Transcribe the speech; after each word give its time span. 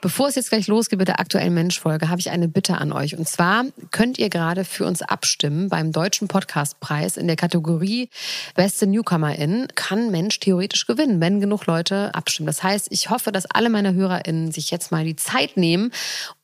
Bevor 0.00 0.28
es 0.28 0.36
jetzt 0.36 0.50
gleich 0.50 0.68
losgeht 0.68 1.00
mit 1.00 1.08
der 1.08 1.18
aktuellen 1.18 1.54
Mensch-Folge, 1.54 2.08
habe 2.08 2.20
ich 2.20 2.30
eine 2.30 2.46
Bitte 2.46 2.78
an 2.78 2.92
euch. 2.92 3.18
Und 3.18 3.28
zwar 3.28 3.64
könnt 3.90 4.16
ihr 4.16 4.30
gerade 4.30 4.64
für 4.64 4.86
uns 4.86 5.02
abstimmen 5.02 5.68
beim 5.68 5.90
Deutschen 5.90 6.28
Podcastpreis 6.28 7.16
in 7.16 7.26
der 7.26 7.34
Kategorie 7.34 8.08
Beste 8.54 8.86
Newcomerin. 8.86 9.66
Kann 9.74 10.12
Mensch 10.12 10.38
theoretisch 10.38 10.86
gewinnen, 10.86 11.20
wenn 11.20 11.40
genug 11.40 11.66
Leute 11.66 12.14
abstimmen. 12.14 12.46
Das 12.46 12.62
heißt, 12.62 12.88
ich 12.90 13.10
hoffe, 13.10 13.32
dass 13.32 13.46
alle 13.46 13.70
meine 13.70 13.92
HörerInnen 13.92 14.52
sich 14.52 14.70
jetzt 14.70 14.92
mal 14.92 15.04
die 15.04 15.16
Zeit 15.16 15.56
nehmen 15.56 15.90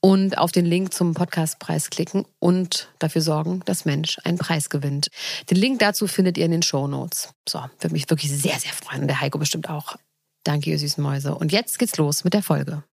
und 0.00 0.36
auf 0.36 0.50
den 0.50 0.66
Link 0.66 0.92
zum 0.92 1.14
Podcastpreis 1.14 1.90
klicken 1.90 2.24
und 2.40 2.88
dafür 2.98 3.22
sorgen, 3.22 3.60
dass 3.66 3.84
Mensch 3.84 4.18
einen 4.24 4.38
Preis 4.38 4.68
gewinnt. 4.68 5.10
Den 5.48 5.58
Link 5.58 5.78
dazu 5.78 6.08
findet 6.08 6.38
ihr 6.38 6.44
in 6.44 6.50
den 6.50 6.62
Show 6.62 6.88
Notes. 6.88 7.28
So, 7.48 7.60
würde 7.78 7.92
mich 7.92 8.10
wirklich 8.10 8.32
sehr, 8.32 8.58
sehr 8.58 8.72
freuen. 8.72 9.06
Der 9.06 9.20
Heiko 9.20 9.38
bestimmt 9.38 9.70
auch. 9.70 9.96
Danke, 10.44 10.70
ihr 10.70 10.78
süßen 10.78 11.02
Mäuse. 11.02 11.34
Und 11.34 11.52
jetzt 11.52 11.78
geht's 11.78 11.96
los 11.96 12.22
mit 12.22 12.34
der 12.34 12.42
Folge. 12.42 12.84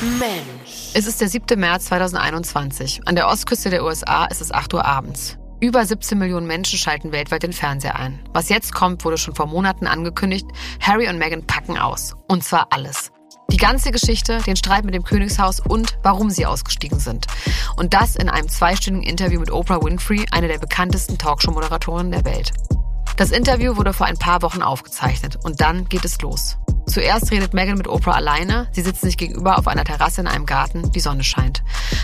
Mensch. 0.00 0.92
Es 0.94 1.06
ist 1.06 1.20
der 1.20 1.28
7. 1.28 1.58
März 1.58 1.86
2021. 1.86 3.02
An 3.06 3.16
der 3.16 3.28
Ostküste 3.28 3.68
der 3.68 3.84
USA 3.84 4.26
ist 4.26 4.40
es 4.40 4.52
8 4.52 4.74
Uhr 4.74 4.84
abends. 4.84 5.36
Über 5.60 5.84
17 5.84 6.18
Millionen 6.18 6.46
Menschen 6.46 6.78
schalten 6.78 7.10
weltweit 7.10 7.42
den 7.42 7.52
Fernseher 7.52 7.96
ein. 7.96 8.20
Was 8.32 8.48
jetzt 8.48 8.74
kommt, 8.74 9.04
wurde 9.04 9.18
schon 9.18 9.34
vor 9.34 9.46
Monaten 9.46 9.86
angekündigt. 9.86 10.46
Harry 10.80 11.08
und 11.08 11.18
Meghan 11.18 11.46
packen 11.46 11.78
aus. 11.78 12.14
Und 12.28 12.44
zwar 12.44 12.68
alles. 12.70 13.10
Die 13.50 13.56
ganze 13.56 13.90
Geschichte, 13.90 14.40
den 14.46 14.56
Streit 14.56 14.84
mit 14.84 14.94
dem 14.94 15.04
Königshaus 15.04 15.60
und 15.60 15.98
warum 16.02 16.30
sie 16.30 16.46
ausgestiegen 16.46 17.00
sind. 17.00 17.26
Und 17.76 17.94
das 17.94 18.14
in 18.14 18.28
einem 18.28 18.48
zweistündigen 18.48 19.08
Interview 19.08 19.40
mit 19.40 19.50
Oprah 19.50 19.82
Winfrey, 19.82 20.26
eine 20.30 20.48
der 20.48 20.58
bekanntesten 20.58 21.18
Talkshow-Moderatoren 21.18 22.10
der 22.10 22.24
Welt. 22.24 22.52
Das 23.16 23.30
Interview 23.30 23.76
wurde 23.76 23.92
vor 23.92 24.06
ein 24.06 24.18
paar 24.18 24.42
Wochen 24.42 24.62
aufgezeichnet 24.62 25.38
und 25.44 25.60
dann 25.60 25.88
geht 25.88 26.04
es 26.04 26.20
los. 26.20 26.56
Zuerst 26.86 27.30
redet 27.30 27.54
Megan 27.54 27.78
mit 27.78 27.88
Oprah 27.88 28.12
alleine. 28.12 28.68
Sie 28.72 28.82
sitzen 28.82 29.06
sich 29.06 29.16
gegenüber 29.16 29.58
auf 29.58 29.66
einer 29.66 29.84
Terrasse 29.84 30.20
in 30.20 30.26
einem 30.26 30.46
Garten. 30.46 30.92
Die 30.92 31.00
Sonne 31.00 31.24
scheint. 31.24 31.62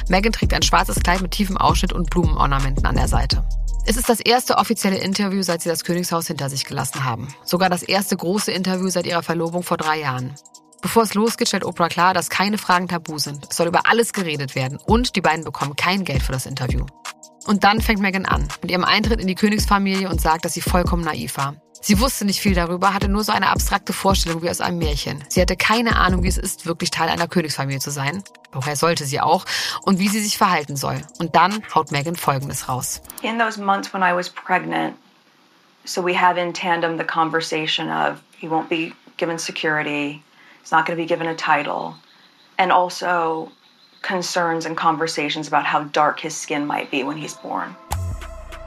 Megan 0.08 0.32
trägt 0.32 0.54
ein 0.54 0.62
schwarzes 0.62 1.00
Kleid 1.00 1.20
mit 1.20 1.32
tiefem 1.32 1.56
Ausschnitt 1.56 1.92
und 1.92 2.10
Blumenornamenten 2.10 2.86
an 2.86 2.96
der 2.96 3.08
Seite. 3.08 3.44
Es 3.86 3.96
ist 3.96 4.08
das 4.08 4.20
erste 4.20 4.56
offizielle 4.56 4.98
Interview, 4.98 5.42
seit 5.42 5.62
sie 5.62 5.68
das 5.68 5.84
Königshaus 5.84 6.26
hinter 6.26 6.48
sich 6.48 6.64
gelassen 6.64 7.04
haben. 7.04 7.28
Sogar 7.44 7.70
das 7.70 7.82
erste 7.82 8.16
große 8.16 8.52
Interview 8.52 8.88
seit 8.88 9.06
ihrer 9.06 9.22
Verlobung 9.22 9.62
vor 9.62 9.76
drei 9.76 10.00
Jahren. 10.00 10.34
Bevor 10.82 11.02
es 11.02 11.14
losgeht, 11.14 11.48
stellt 11.48 11.64
Oprah 11.64 11.88
klar, 11.88 12.14
dass 12.14 12.30
keine 12.30 12.56
Fragen 12.56 12.88
tabu 12.88 13.18
sind. 13.18 13.46
Es 13.50 13.56
soll 13.56 13.68
über 13.68 13.86
alles 13.86 14.12
geredet 14.12 14.54
werden 14.54 14.78
und 14.86 15.16
die 15.16 15.20
beiden 15.20 15.44
bekommen 15.44 15.76
kein 15.76 16.04
Geld 16.04 16.22
für 16.22 16.32
das 16.32 16.46
Interview. 16.46 16.86
Und 17.46 17.64
dann 17.64 17.80
fängt 17.80 18.00
Megan 18.00 18.26
an 18.26 18.48
mit 18.62 18.70
ihrem 18.70 18.84
Eintritt 18.84 19.20
in 19.20 19.26
die 19.26 19.34
Königsfamilie 19.34 20.08
und 20.08 20.20
sagt, 20.20 20.44
dass 20.44 20.54
sie 20.54 20.60
vollkommen 20.60 21.04
naiv 21.04 21.36
war. 21.36 21.56
Sie 21.82 21.98
wusste 21.98 22.26
nicht 22.26 22.40
viel 22.40 22.54
darüber, 22.54 22.92
hatte 22.92 23.08
nur 23.08 23.24
so 23.24 23.32
eine 23.32 23.48
abstrakte 23.48 23.94
Vorstellung 23.94 24.42
wie 24.42 24.50
aus 24.50 24.60
einem 24.60 24.78
Märchen. 24.78 25.24
Sie 25.28 25.40
hatte 25.40 25.56
keine 25.56 25.96
Ahnung, 25.96 26.22
wie 26.22 26.28
es 26.28 26.36
ist, 26.36 26.66
wirklich 26.66 26.90
Teil 26.90 27.08
einer 27.08 27.26
Königsfamilie 27.26 27.80
zu 27.80 27.90
sein. 27.90 28.22
Woher 28.52 28.76
sollte 28.76 29.06
sie 29.06 29.18
auch? 29.20 29.46
Und 29.82 29.98
wie 29.98 30.08
sie 30.08 30.20
sich 30.20 30.36
verhalten 30.36 30.76
soll. 30.76 31.00
Und 31.18 31.34
dann 31.34 31.62
haut 31.74 31.90
Megan 31.90 32.16
Folgendes 32.16 32.68
raus. 32.68 33.00
In 33.22 33.38
those 33.38 33.58
months 33.58 33.94
when 33.94 34.02
I 34.02 34.14
was 34.14 34.28
pregnant, 34.28 34.94
so 35.86 36.04
we 36.04 36.14
have 36.14 36.38
in 36.38 36.52
tandem 36.52 36.98
the 36.98 37.04
conversation 37.04 37.88
of 37.88 38.20
he 38.38 38.46
won't 38.46 38.68
be 38.68 38.92
given 39.16 39.38
security, 39.38 40.22
he's 40.60 40.72
not 40.72 40.84
going 40.84 40.98
to 40.98 41.02
be 41.02 41.06
given 41.06 41.26
a 41.26 41.34
title, 41.34 41.94
and 42.58 42.70
also 42.70 43.50
concerns 44.02 44.66
and 44.66 44.76
conversations 44.76 45.48
about 45.48 45.64
how 45.64 45.84
dark 45.92 46.20
his 46.20 46.36
skin 46.36 46.66
might 46.66 46.90
be 46.90 47.04
when 47.04 47.16
he's 47.16 47.34
born. 47.36 47.74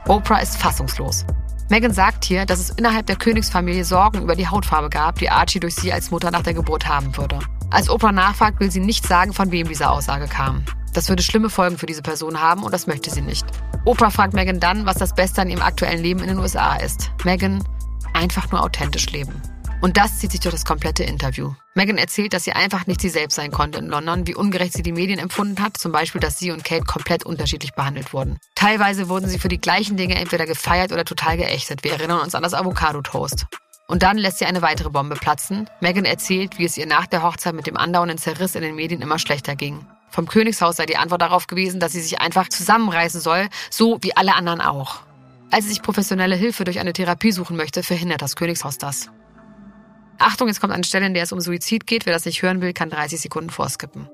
Oprah 0.06 0.42
ist 0.42 0.58
fassungslos. 0.58 1.24
Megan 1.70 1.92
sagt 1.92 2.24
hier, 2.24 2.44
dass 2.44 2.60
es 2.60 2.70
innerhalb 2.70 3.06
der 3.06 3.16
Königsfamilie 3.16 3.84
Sorgen 3.84 4.20
über 4.20 4.36
die 4.36 4.48
Hautfarbe 4.48 4.90
gab, 4.90 5.18
die 5.18 5.30
Archie 5.30 5.60
durch 5.60 5.74
sie 5.74 5.92
als 5.92 6.10
Mutter 6.10 6.30
nach 6.30 6.42
der 6.42 6.54
Geburt 6.54 6.86
haben 6.86 7.16
würde. 7.16 7.38
Als 7.70 7.88
Oprah 7.88 8.12
nachfragt, 8.12 8.60
will 8.60 8.70
sie 8.70 8.80
nicht 8.80 9.06
sagen, 9.06 9.32
von 9.32 9.50
wem 9.50 9.66
diese 9.66 9.88
Aussage 9.88 10.26
kam. 10.26 10.64
Das 10.92 11.08
würde 11.08 11.22
schlimme 11.22 11.50
Folgen 11.50 11.78
für 11.78 11.86
diese 11.86 12.02
Person 12.02 12.40
haben 12.40 12.62
und 12.62 12.72
das 12.72 12.86
möchte 12.86 13.10
sie 13.10 13.22
nicht. 13.22 13.46
Oprah 13.84 14.10
fragt 14.10 14.34
Megan 14.34 14.60
dann, 14.60 14.86
was 14.86 14.96
das 14.96 15.14
Beste 15.14 15.42
an 15.42 15.48
ihrem 15.48 15.62
aktuellen 15.62 16.02
Leben 16.02 16.20
in 16.20 16.28
den 16.28 16.38
USA 16.38 16.76
ist. 16.76 17.10
Megan, 17.24 17.64
einfach 18.12 18.50
nur 18.52 18.62
authentisch 18.62 19.10
leben. 19.10 19.42
Und 19.84 19.98
das 19.98 20.18
zieht 20.18 20.32
sich 20.32 20.40
durch 20.40 20.54
das 20.54 20.64
komplette 20.64 21.04
Interview. 21.04 21.52
Megan 21.74 21.98
erzählt, 21.98 22.32
dass 22.32 22.44
sie 22.44 22.54
einfach 22.54 22.86
nicht 22.86 23.02
sie 23.02 23.10
selbst 23.10 23.34
sein 23.34 23.50
konnte 23.50 23.80
in 23.80 23.88
London, 23.88 24.26
wie 24.26 24.34
ungerecht 24.34 24.72
sie 24.72 24.82
die 24.82 24.92
Medien 24.92 25.18
empfunden 25.18 25.62
hat, 25.62 25.76
zum 25.76 25.92
Beispiel, 25.92 26.22
dass 26.22 26.38
sie 26.38 26.52
und 26.52 26.64
Kate 26.64 26.86
komplett 26.86 27.26
unterschiedlich 27.26 27.74
behandelt 27.74 28.14
wurden. 28.14 28.38
Teilweise 28.54 29.10
wurden 29.10 29.28
sie 29.28 29.38
für 29.38 29.48
die 29.48 29.60
gleichen 29.60 29.98
Dinge 29.98 30.14
entweder 30.14 30.46
gefeiert 30.46 30.90
oder 30.90 31.04
total 31.04 31.36
geächtet. 31.36 31.84
Wir 31.84 31.92
erinnern 31.92 32.20
uns 32.20 32.34
an 32.34 32.42
das 32.42 32.54
Avocado-Toast. 32.54 33.44
Und 33.86 34.02
dann 34.02 34.16
lässt 34.16 34.38
sie 34.38 34.46
eine 34.46 34.62
weitere 34.62 34.88
Bombe 34.88 35.16
platzen. 35.16 35.68
Megan 35.82 36.06
erzählt, 36.06 36.58
wie 36.58 36.64
es 36.64 36.78
ihr 36.78 36.86
nach 36.86 37.06
der 37.06 37.22
Hochzeit 37.22 37.54
mit 37.54 37.66
dem 37.66 37.76
andauernden 37.76 38.16
Zerriss 38.16 38.54
in 38.54 38.62
den 38.62 38.76
Medien 38.76 39.02
immer 39.02 39.18
schlechter 39.18 39.54
ging. 39.54 39.86
Vom 40.08 40.26
Königshaus 40.26 40.76
sei 40.76 40.86
die 40.86 40.96
Antwort 40.96 41.20
darauf 41.20 41.46
gewesen, 41.46 41.78
dass 41.78 41.92
sie 41.92 42.00
sich 42.00 42.22
einfach 42.22 42.48
zusammenreißen 42.48 43.20
soll, 43.20 43.48
so 43.68 43.98
wie 44.00 44.16
alle 44.16 44.34
anderen 44.34 44.62
auch. 44.62 45.00
Als 45.50 45.64
sie 45.64 45.72
sich 45.72 45.82
professionelle 45.82 46.36
Hilfe 46.36 46.64
durch 46.64 46.80
eine 46.80 46.94
Therapie 46.94 47.32
suchen 47.32 47.58
möchte, 47.58 47.82
verhindert 47.82 48.22
das 48.22 48.34
Königshaus 48.34 48.78
das. 48.78 49.10
Achtung, 50.18 50.48
jetzt 50.48 50.60
kommt 50.60 50.72
eine 50.72 50.84
Stelle, 50.84 51.06
in 51.06 51.14
der 51.14 51.24
es 51.24 51.32
um 51.32 51.40
Suizid 51.40 51.86
geht. 51.86 52.06
Wer 52.06 52.12
das 52.12 52.24
nicht 52.24 52.42
hören 52.42 52.60
will, 52.60 52.72
kann 52.72 52.90
30 52.90 53.20
Sekunden 53.20 53.50
vorskippen. 53.50 54.08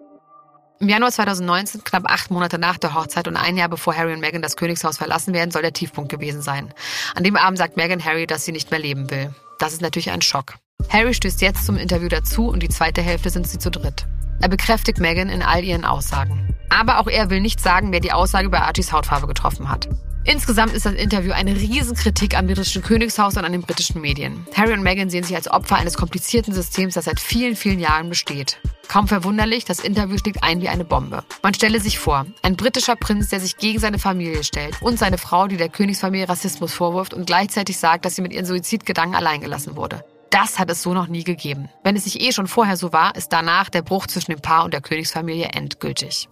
Im 0.81 0.89
Januar 0.89 1.13
2019, 1.13 1.85
knapp 1.85 2.11
acht 2.11 2.31
Monate 2.31 2.59
nach 2.59 2.79
der 2.79 2.95
Hochzeit 2.95 3.29
und 3.29 3.37
ein 3.37 3.59
Jahr 3.59 3.69
bevor 3.69 3.95
Harry 3.95 4.15
und 4.15 4.21
Meghan 4.21 4.41
das 4.41 4.57
Königshaus 4.57 4.97
verlassen 4.97 5.35
werden, 5.35 5.51
soll 5.51 5.61
der 5.61 5.75
Tiefpunkt 5.75 6.11
gewesen 6.11 6.41
sein. 6.41 6.73
An 7.15 7.23
dem 7.23 7.37
Abend 7.37 7.59
sagt 7.59 7.77
Meghan 7.77 8.03
Harry, 8.03 8.27
dass 8.27 8.47
sie 8.47 8.53
nicht 8.53 8.71
mehr 8.71 8.81
leben 8.81 9.11
will. 9.11 9.35
Das 9.59 9.75
ist 9.75 9.83
natürlich 9.83 10.11
ein 10.11 10.23
Schock. 10.23 10.55
Harry 10.89 11.13
stößt 11.13 11.43
jetzt 11.43 11.67
zum 11.67 11.77
Interview 11.77 12.09
dazu 12.09 12.49
und 12.49 12.63
die 12.63 12.71
zweite 12.71 13.03
Hälfte 13.03 13.29
sind 13.29 13.47
sie 13.47 13.59
zu 13.59 13.71
dritt. 13.71 14.07
Er 14.41 14.49
bekräftigt 14.49 15.01
Meghan 15.01 15.29
in 15.29 15.43
all 15.43 15.63
ihren 15.63 15.85
Aussagen. 15.85 16.57
Aber 16.71 16.99
auch 16.99 17.09
er 17.09 17.29
will 17.29 17.41
nicht 17.41 17.61
sagen, 17.61 17.93
wer 17.93 18.01
die 18.01 18.13
Aussage 18.13 18.47
über 18.47 18.63
Archies 18.63 18.91
Hautfarbe 18.91 19.27
getroffen 19.27 19.69
hat. 19.69 19.87
Insgesamt 20.25 20.75
ist 20.75 20.85
das 20.85 20.95
Interview 20.95 21.33
eine 21.33 21.57
Riesenkritik 21.57 22.37
am 22.37 22.47
britischen 22.47 22.83
Königshaus 22.83 23.37
und 23.37 23.45
an 23.45 23.53
den 23.53 23.63
britischen 23.63 24.03
Medien. 24.03 24.47
Harry 24.55 24.75
und 24.75 24.83
Meghan 24.83 25.09
sehen 25.09 25.25
sich 25.25 25.35
als 25.35 25.51
Opfer 25.51 25.77
eines 25.77 25.97
komplizierten 25.97 26.53
Systems, 26.53 26.95
das 26.95 27.07
seit 27.07 27.19
vielen, 27.19 27.57
vielen 27.57 27.81
Jahren 27.81 28.11
besteht. 28.11 28.59
Kaum 28.87 29.09
verwunderlich, 29.09 29.65
das 29.65 29.81
Interview 29.81 30.19
schlägt 30.19 30.43
ein 30.43 30.61
wie 30.61 30.69
eine 30.69 30.85
Bombe. 30.85 31.25
Man 31.43 31.55
stelle 31.55 31.81
sich 31.81 31.99
vor, 31.99 32.27
ein 32.43 32.57
britischer 32.57 32.97
Prinz, 32.97 33.31
der 33.31 33.41
sich 33.41 33.57
gegen 33.57 33.79
seine 33.79 33.99
Familie 33.99 34.45
stellt 34.45 34.83
und 34.83 34.99
seine 34.99 35.17
Frau, 35.17 35.47
die 35.47 35.57
der 35.57 35.71
Königsfamilie 35.71 36.29
Rassismus 36.29 36.75
vorwirft 36.75 37.15
und 37.15 37.27
gleichzeitig 37.27 37.79
sagt, 37.79 38.05
dass 38.05 38.17
sie 38.17 38.23
mit 38.23 38.33
ihren 38.33 38.47
Suizidgedanken 38.47 39.17
alleingelassen 39.17 39.77
wurde. 39.77 40.05
Das 40.29 40.59
hat 40.59 40.71
es 40.71 40.83
so 40.83 40.93
noch 40.93 41.09
nie 41.09 41.25
gegeben. 41.25 41.71
Wenn 41.83 41.97
es 41.97 42.05
sich 42.05 42.21
eh 42.21 42.33
schon 42.33 42.47
vorher 42.47 42.77
so 42.77 42.93
war, 42.93 43.17
ist 43.17 43.33
danach 43.33 43.71
der 43.71 43.83
Bruch 43.83 44.07
zwischen 44.07 44.33
dem 44.33 44.41
Paar 44.41 44.65
und 44.65 44.75
der 44.75 44.83
Königsfamilie 44.83 45.47
endgültig. 45.47 46.29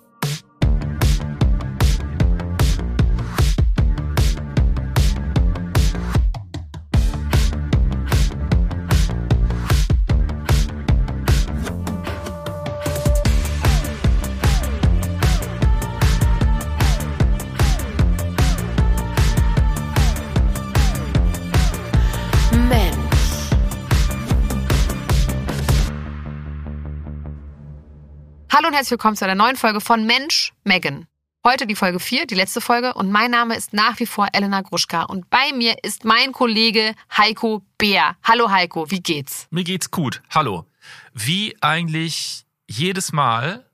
Hallo 28.68 28.74
und 28.74 28.80
herzlich 28.80 28.98
willkommen 28.98 29.16
zu 29.16 29.24
einer 29.24 29.34
neuen 29.34 29.56
Folge 29.56 29.80
von 29.80 30.04
Mensch, 30.04 30.52
Megan. 30.62 31.06
Heute 31.42 31.66
die 31.66 31.74
Folge 31.74 31.98
4, 31.98 32.26
die 32.26 32.34
letzte 32.34 32.60
Folge 32.60 32.92
und 32.92 33.10
mein 33.10 33.30
Name 33.30 33.56
ist 33.56 33.72
nach 33.72 33.98
wie 33.98 34.04
vor 34.04 34.28
Elena 34.34 34.60
Gruschka 34.60 35.04
und 35.04 35.30
bei 35.30 35.54
mir 35.54 35.82
ist 35.82 36.04
mein 36.04 36.32
Kollege 36.32 36.94
Heiko 37.16 37.62
Bär. 37.78 38.16
Hallo 38.22 38.50
Heiko, 38.50 38.90
wie 38.90 39.00
geht's? 39.00 39.46
Mir 39.50 39.64
geht's 39.64 39.90
gut. 39.90 40.20
Hallo. 40.28 40.66
Wie 41.14 41.56
eigentlich 41.62 42.44
jedes 42.68 43.10
Mal 43.10 43.64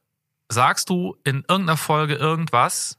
sagst 0.49 0.91
du 0.91 1.17
in 1.25 1.45
irgendeiner 1.49 1.77
Folge 1.77 2.15
irgendwas 2.15 2.97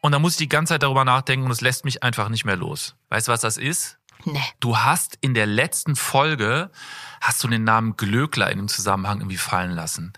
und 0.00 0.10
dann 0.10 0.20
muss 0.20 0.32
ich 0.32 0.38
die 0.38 0.48
ganze 0.48 0.74
Zeit 0.74 0.82
darüber 0.82 1.04
nachdenken 1.04 1.46
und 1.46 1.52
es 1.52 1.60
lässt 1.60 1.84
mich 1.84 2.02
einfach 2.02 2.30
nicht 2.30 2.44
mehr 2.44 2.56
los. 2.56 2.96
Weißt 3.10 3.28
du, 3.28 3.32
was 3.32 3.42
das 3.42 3.58
ist? 3.58 3.96
Nee. 4.24 4.42
Du 4.58 4.76
hast 4.78 5.18
in 5.20 5.34
der 5.34 5.46
letzten 5.46 5.94
Folge 5.94 6.72
hast 7.20 7.44
du 7.44 7.48
den 7.48 7.62
Namen 7.62 7.96
Glöckler 7.96 8.50
in 8.50 8.58
dem 8.58 8.68
Zusammenhang 8.68 9.20
irgendwie 9.20 9.36
fallen 9.36 9.70
lassen. 9.70 10.12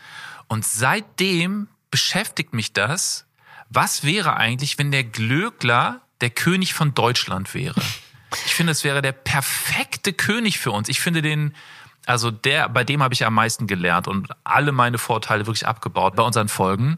Und 0.48 0.64
seitdem 0.64 1.68
beschäftigt 1.90 2.54
mich 2.54 2.72
das, 2.72 3.26
was 3.70 4.04
wäre 4.04 4.36
eigentlich, 4.36 4.78
wenn 4.78 4.90
der 4.90 5.04
Glöckler 5.04 6.00
der 6.20 6.30
König 6.30 6.74
von 6.74 6.94
Deutschland 6.94 7.54
wäre? 7.54 7.80
Ich 8.46 8.54
finde, 8.54 8.72
es 8.72 8.84
wäre 8.84 9.02
der 9.02 9.12
perfekte 9.12 10.12
König 10.12 10.58
für 10.58 10.70
uns. 10.70 10.88
Ich 10.88 11.00
finde 11.00 11.22
den, 11.22 11.54
also 12.06 12.30
der, 12.30 12.68
bei 12.68 12.84
dem 12.84 13.02
habe 13.02 13.14
ich 13.14 13.24
am 13.24 13.34
meisten 13.34 13.66
gelernt 13.66 14.08
und 14.08 14.28
alle 14.44 14.72
meine 14.72 14.98
Vorteile 14.98 15.46
wirklich 15.46 15.66
abgebaut 15.66 16.16
bei 16.16 16.22
unseren 16.22 16.48
Folgen. 16.48 16.96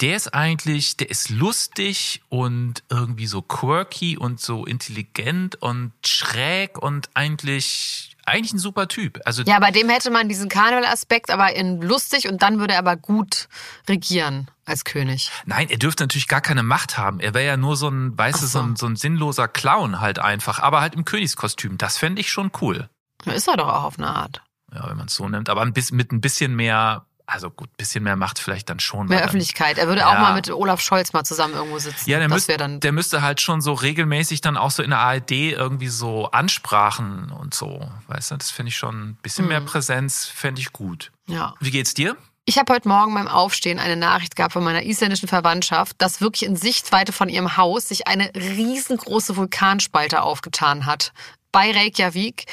Der 0.00 0.16
ist 0.16 0.32
eigentlich, 0.32 0.96
der 0.96 1.10
ist 1.10 1.28
lustig 1.28 2.22
und 2.28 2.84
irgendwie 2.88 3.26
so 3.26 3.42
quirky 3.42 4.16
und 4.16 4.40
so 4.40 4.64
intelligent 4.64 5.56
und 5.56 5.92
schräg 6.06 6.78
und 6.78 7.10
eigentlich 7.14 8.16
eigentlich 8.30 8.52
ein 8.52 8.58
super 8.58 8.88
Typ. 8.88 9.20
Also 9.24 9.42
Ja, 9.42 9.58
bei 9.58 9.70
dem 9.70 9.88
hätte 9.88 10.10
man 10.10 10.28
diesen 10.28 10.48
Karneval-Aspekt 10.48 11.30
aber 11.30 11.54
in 11.54 11.80
lustig 11.80 12.28
und 12.28 12.42
dann 12.42 12.58
würde 12.58 12.74
er 12.74 12.80
aber 12.80 12.96
gut 12.96 13.48
regieren 13.88 14.50
als 14.64 14.84
König. 14.84 15.30
Nein, 15.46 15.68
er 15.70 15.78
dürfte 15.78 16.04
natürlich 16.04 16.28
gar 16.28 16.40
keine 16.40 16.62
Macht 16.62 16.98
haben. 16.98 17.20
Er 17.20 17.34
wäre 17.34 17.46
ja 17.46 17.56
nur 17.56 17.76
so 17.76 17.88
ein, 17.88 18.16
weißt 18.16 18.42
du, 18.42 18.46
so. 18.46 18.58
so 18.58 18.64
ein, 18.64 18.76
so 18.76 18.86
ein 18.86 18.96
sinnloser 18.96 19.48
Clown 19.48 20.00
halt 20.00 20.18
einfach, 20.18 20.60
aber 20.60 20.80
halt 20.80 20.94
im 20.94 21.04
Königskostüm. 21.04 21.78
Das 21.78 21.98
fände 21.98 22.20
ich 22.20 22.30
schon 22.30 22.50
cool. 22.60 22.88
Ist 23.24 23.48
er 23.48 23.56
doch 23.56 23.68
auch 23.68 23.84
auf 23.84 23.98
eine 23.98 24.08
Art. 24.08 24.42
Ja, 24.72 24.88
wenn 24.88 24.96
man 24.96 25.06
es 25.06 25.14
so 25.14 25.28
nimmt. 25.28 25.48
Aber 25.48 25.62
ein 25.62 25.72
bisschen, 25.72 25.96
mit 25.96 26.12
ein 26.12 26.20
bisschen 26.20 26.54
mehr, 26.54 27.06
also 27.30 27.50
gut, 27.50 27.68
bisschen 27.76 28.02
mehr 28.04 28.16
Macht 28.16 28.38
vielleicht 28.38 28.70
dann 28.70 28.80
schon. 28.80 29.06
Mehr 29.06 29.18
dann- 29.18 29.28
Öffentlichkeit. 29.28 29.78
Er 29.78 29.86
würde 29.86 30.00
Ja. 30.00 30.08
auch 30.08 30.18
mal 30.18 30.34
mit 30.34 30.50
Olaf 30.50 30.80
Scholz 30.80 31.12
mal 31.12 31.24
zusammen 31.24 31.54
irgendwo 31.54 31.78
sitzen. 31.78 32.08
Ja, 32.08 32.18
der, 32.18 32.30
wäre 32.30 32.56
dann. 32.58 32.80
der 32.80 32.92
müsste 32.92 33.22
halt 33.22 33.40
schon 33.40 33.60
so 33.60 33.74
regelmäßig 33.74 34.40
dann 34.40 34.56
auch 34.56 34.70
so 34.70 34.82
in 34.82 34.90
der 34.90 34.98
ARD 35.00 35.30
irgendwie 35.52 35.88
so 35.88 36.30
Ansprachen 36.30 37.30
und 37.30 37.54
so. 37.54 37.88
Weißt 38.06 38.30
du, 38.30 38.36
das 38.36 38.50
finde 38.50 38.70
ich 38.70 38.76
schon 38.76 39.10
ein 39.10 39.14
bisschen 39.22 39.44
Mhm. 39.44 39.48
mehr 39.50 39.60
Präsenz, 39.60 40.26
fände 40.26 40.60
ich 40.60 40.72
gut. 40.72 41.12
Ja. 41.26 41.54
Wie 41.60 41.70
geht's 41.70 41.94
dir? 41.94 42.16
Ich 42.46 42.56
habe 42.56 42.72
heute 42.72 42.88
Morgen 42.88 43.12
beim 43.12 43.28
Aufstehen 43.28 43.78
eine 43.78 43.96
Nachricht 43.96 44.34
gehabt 44.34 44.54
von 44.54 44.64
meiner 44.64 44.82
isländischen 44.82 45.28
Verwandtschaft, 45.28 45.96
dass 45.98 46.22
wirklich 46.22 46.46
in 46.46 46.56
Sichtweite 46.56 47.12
von 47.12 47.28
ihrem 47.28 47.58
Haus 47.58 47.88
sich 47.88 48.08
eine 48.08 48.30
riesengroße 48.34 49.36
Vulkanspalte 49.36 50.22
aufgetan 50.22 50.86
hat. 50.86 51.12
Bei 51.52 51.70
Reykjavik. 51.70 52.46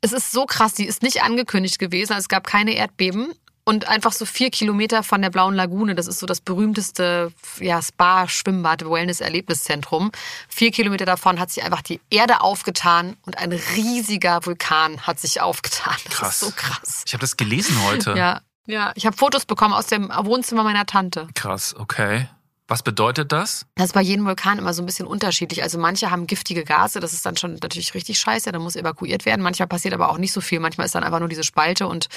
Es 0.00 0.12
ist 0.12 0.32
so 0.32 0.44
krass, 0.46 0.74
die 0.74 0.84
ist 0.86 1.02
nicht 1.02 1.22
angekündigt 1.22 1.78
gewesen, 1.78 2.12
also 2.12 2.20
es 2.24 2.28
gab 2.28 2.46
keine 2.46 2.72
Erdbeben. 2.74 3.32
Und 3.66 3.88
einfach 3.88 4.12
so 4.12 4.26
vier 4.26 4.50
Kilometer 4.50 5.02
von 5.02 5.22
der 5.22 5.30
Blauen 5.30 5.54
Lagune, 5.54 5.94
das 5.94 6.06
ist 6.06 6.18
so 6.18 6.26
das 6.26 6.42
berühmteste 6.42 7.32
ja, 7.60 7.80
Spa, 7.80 8.28
Schwimmbad, 8.28 8.84
Wellness-Erlebniszentrum. 8.84 10.12
Vier 10.48 10.70
Kilometer 10.70 11.06
davon 11.06 11.40
hat 11.40 11.50
sich 11.50 11.64
einfach 11.64 11.80
die 11.80 12.00
Erde 12.10 12.42
aufgetan 12.42 13.16
und 13.22 13.38
ein 13.38 13.52
riesiger 13.52 14.44
Vulkan 14.44 15.00
hat 15.00 15.18
sich 15.18 15.40
aufgetan. 15.40 15.96
Das 16.04 16.14
Krass. 16.14 16.34
ist 16.34 16.40
so 16.40 16.50
krass. 16.54 17.02
Ich 17.06 17.14
habe 17.14 17.22
das 17.22 17.38
gelesen 17.38 17.82
heute. 17.84 18.14
Ja, 18.16 18.42
ja. 18.66 18.92
Ich 18.96 19.06
habe 19.06 19.16
Fotos 19.16 19.46
bekommen 19.46 19.72
aus 19.72 19.86
dem 19.86 20.10
Wohnzimmer 20.10 20.62
meiner 20.62 20.84
Tante. 20.84 21.28
Krass, 21.34 21.74
okay. 21.74 22.28
Was 22.66 22.82
bedeutet 22.82 23.30
das? 23.30 23.66
Das 23.74 23.86
ist 23.86 23.92
bei 23.92 24.00
jedem 24.00 24.24
Vulkan 24.24 24.58
immer 24.58 24.72
so 24.72 24.82
ein 24.82 24.86
bisschen 24.86 25.06
unterschiedlich. 25.06 25.62
Also 25.62 25.78
manche 25.78 26.10
haben 26.10 26.26
giftige 26.26 26.64
Gase, 26.64 26.98
das 26.98 27.12
ist 27.12 27.24
dann 27.26 27.36
schon 27.36 27.58
natürlich 27.62 27.94
richtig 27.94 28.18
scheiße, 28.18 28.52
da 28.52 28.58
muss 28.58 28.74
evakuiert 28.74 29.26
werden. 29.26 29.42
Manchmal 29.42 29.68
passiert 29.68 29.92
aber 29.92 30.08
auch 30.10 30.16
nicht 30.16 30.32
so 30.32 30.40
viel. 30.40 30.60
Manchmal 30.60 30.86
ist 30.86 30.94
dann 30.94 31.04
einfach 31.04 31.18
nur 31.18 31.28
diese 31.28 31.44
Spalte 31.44 31.86
und 31.86 32.08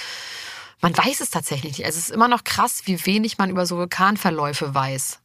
man 0.82 0.96
weiß 0.96 1.22
es 1.22 1.30
tatsächlich 1.30 1.78
nicht. 1.78 1.86
Also 1.86 1.98
es 1.98 2.10
ist 2.10 2.12
immer 2.16 2.28
noch 2.28 2.44
krass, 2.44 2.84
wie 2.86 3.06
wenig 3.06 3.38
man 3.38 3.50
über 3.50 3.66
so 3.66 3.78
Vulkanverläufe 3.78 4.74
weiß. 4.74 5.20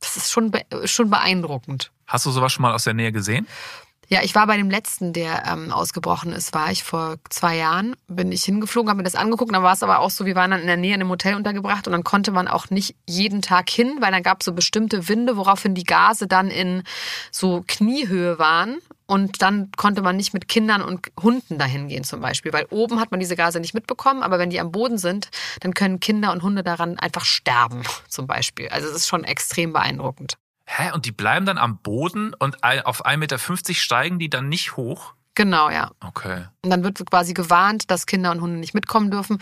Das 0.00 0.16
ist 0.16 0.30
schon, 0.30 0.50
be 0.50 0.64
schon 0.84 1.10
beeindruckend. 1.10 1.90
Hast 2.06 2.26
du 2.26 2.30
sowas 2.30 2.52
schon 2.52 2.62
mal 2.62 2.74
aus 2.74 2.84
der 2.84 2.94
Nähe 2.94 3.12
gesehen? 3.12 3.46
Ja, 4.08 4.20
ich 4.22 4.34
war 4.34 4.46
bei 4.46 4.58
dem 4.58 4.68
letzten, 4.68 5.14
der 5.14 5.46
ähm, 5.46 5.72
ausgebrochen 5.72 6.32
ist, 6.32 6.52
war 6.52 6.70
ich 6.70 6.84
vor 6.84 7.16
zwei 7.30 7.56
Jahren, 7.56 7.96
bin 8.08 8.30
ich 8.30 8.44
hingeflogen, 8.44 8.90
habe 8.90 8.98
mir 8.98 9.04
das 9.04 9.14
angeguckt, 9.14 9.54
dann 9.54 9.62
war 9.62 9.72
es 9.72 9.82
aber 9.82 10.00
auch 10.00 10.10
so, 10.10 10.26
wir 10.26 10.34
waren 10.34 10.50
dann 10.50 10.60
in 10.60 10.66
der 10.66 10.76
Nähe 10.76 10.94
in 10.94 11.00
einem 11.00 11.08
Hotel 11.08 11.34
untergebracht 11.34 11.86
und 11.86 11.92
dann 11.92 12.04
konnte 12.04 12.30
man 12.30 12.46
auch 12.46 12.68
nicht 12.68 12.94
jeden 13.08 13.40
Tag 13.40 13.70
hin, 13.70 13.96
weil 14.00 14.12
dann 14.12 14.22
gab 14.22 14.40
es 14.40 14.44
so 14.44 14.52
bestimmte 14.52 15.08
Winde, 15.08 15.38
woraufhin 15.38 15.74
die 15.74 15.84
Gase 15.84 16.26
dann 16.26 16.50
in 16.50 16.82
so 17.30 17.64
Kniehöhe 17.66 18.38
waren 18.38 18.80
und 19.06 19.42
dann 19.42 19.70
konnte 19.76 20.02
man 20.02 20.16
nicht 20.16 20.32
mit 20.34 20.48
Kindern 20.48 20.82
und 20.82 21.08
Hunden 21.20 21.58
dahin 21.58 21.88
gehen 21.88 22.04
zum 22.04 22.20
Beispiel, 22.20 22.52
weil 22.52 22.66
oben 22.70 23.00
hat 23.00 23.10
man 23.10 23.20
diese 23.20 23.36
Gase 23.36 23.60
nicht 23.60 23.74
mitbekommen, 23.74 24.22
aber 24.22 24.38
wenn 24.38 24.50
die 24.50 24.60
am 24.60 24.72
Boden 24.72 24.98
sind, 24.98 25.30
dann 25.60 25.74
können 25.74 26.00
Kinder 26.00 26.32
und 26.32 26.42
Hunde 26.42 26.62
daran 26.62 26.98
einfach 26.98 27.24
sterben 27.24 27.82
zum 28.08 28.26
Beispiel. 28.26 28.68
Also 28.68 28.88
es 28.88 28.96
ist 28.96 29.08
schon 29.08 29.24
extrem 29.24 29.72
beeindruckend. 29.72 30.36
Hä? 30.66 30.92
Und 30.92 31.06
die 31.06 31.12
bleiben 31.12 31.44
dann 31.44 31.58
am 31.58 31.78
Boden 31.78 32.34
und 32.34 32.62
auf 32.62 33.04
1,50 33.04 33.16
Meter 33.16 33.38
steigen 33.74 34.18
die 34.18 34.30
dann 34.30 34.48
nicht 34.48 34.76
hoch? 34.76 35.14
Genau, 35.34 35.70
ja. 35.70 35.90
Okay. 36.00 36.44
Und 36.62 36.70
dann 36.70 36.84
wird 36.84 37.04
quasi 37.06 37.32
gewarnt, 37.32 37.90
dass 37.90 38.04
Kinder 38.04 38.30
und 38.32 38.42
Hunde 38.42 38.58
nicht 38.58 38.74
mitkommen 38.74 39.10
dürfen. 39.10 39.38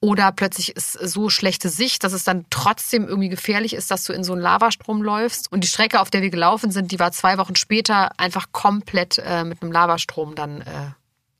Oder 0.00 0.30
plötzlich 0.30 0.76
ist 0.76 0.92
so 0.92 1.30
schlechte 1.30 1.68
Sicht, 1.68 2.04
dass 2.04 2.12
es 2.12 2.22
dann 2.22 2.46
trotzdem 2.50 3.08
irgendwie 3.08 3.28
gefährlich 3.28 3.74
ist, 3.74 3.90
dass 3.90 4.04
du 4.04 4.12
in 4.12 4.22
so 4.22 4.34
einen 4.34 4.42
Lavastrom 4.42 5.02
läufst. 5.02 5.50
Und 5.50 5.64
die 5.64 5.68
Strecke, 5.68 6.00
auf 6.00 6.10
der 6.10 6.22
wir 6.22 6.30
gelaufen 6.30 6.70
sind, 6.70 6.92
die 6.92 7.00
war 7.00 7.10
zwei 7.10 7.38
Wochen 7.38 7.56
später 7.56 8.18
einfach 8.20 8.52
komplett 8.52 9.18
äh, 9.18 9.42
mit 9.42 9.62
einem 9.62 9.72
Lavastrom 9.72 10.36
dann 10.36 10.60
äh, 10.60 10.90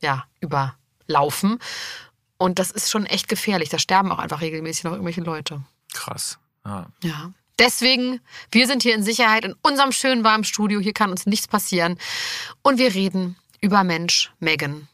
ja, 0.00 0.24
überlaufen. 0.40 1.60
Und 2.38 2.58
das 2.58 2.72
ist 2.72 2.90
schon 2.90 3.06
echt 3.06 3.28
gefährlich. 3.28 3.68
Da 3.68 3.78
sterben 3.78 4.10
auch 4.10 4.18
einfach 4.18 4.40
regelmäßig 4.40 4.82
noch 4.84 4.92
irgendwelche 4.92 5.22
Leute. 5.22 5.62
Krass. 5.92 6.38
Ja. 6.64 6.86
Ja. 7.02 7.30
Deswegen, 7.58 8.20
wir 8.50 8.66
sind 8.66 8.82
hier 8.82 8.94
in 8.94 9.02
Sicherheit 9.02 9.44
in 9.44 9.54
unserem 9.62 9.92
schönen 9.92 10.24
warmen 10.24 10.44
Studio. 10.44 10.78
Hier 10.80 10.92
kann 10.92 11.10
uns 11.10 11.24
nichts 11.24 11.48
passieren. 11.48 11.98
Und 12.62 12.78
wir 12.78 12.92
reden 12.92 13.36
über 13.66 13.82
Mensch 13.82 14.30
Megan. 14.38 14.86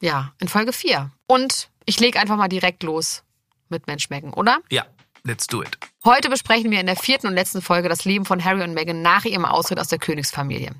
Ja, 0.00 0.32
in 0.38 0.46
Folge 0.46 0.72
4. 0.72 1.10
Und 1.26 1.68
ich 1.86 1.98
lege 1.98 2.20
einfach 2.20 2.36
mal 2.36 2.46
direkt 2.48 2.84
los 2.84 3.24
mit 3.68 3.88
Mensch 3.88 4.10
Megan, 4.10 4.32
oder? 4.32 4.60
ja, 4.70 4.86
let's 5.24 5.48
do 5.48 5.60
it. 5.60 5.76
Heute 6.04 6.30
besprechen 6.30 6.70
wir 6.70 6.78
in 6.78 6.86
der 6.86 6.94
vierten 6.94 7.26
und 7.26 7.34
letzten 7.34 7.62
Folge 7.62 7.88
das 7.88 8.04
Leben 8.04 8.24
von 8.24 8.44
Harry 8.44 8.62
und 8.62 8.74
Meghan 8.74 9.02
nach 9.02 9.24
ihrem 9.24 9.44
Austritt 9.44 9.80
aus 9.80 9.88
der 9.88 9.98
Königsfamilie. 9.98 10.70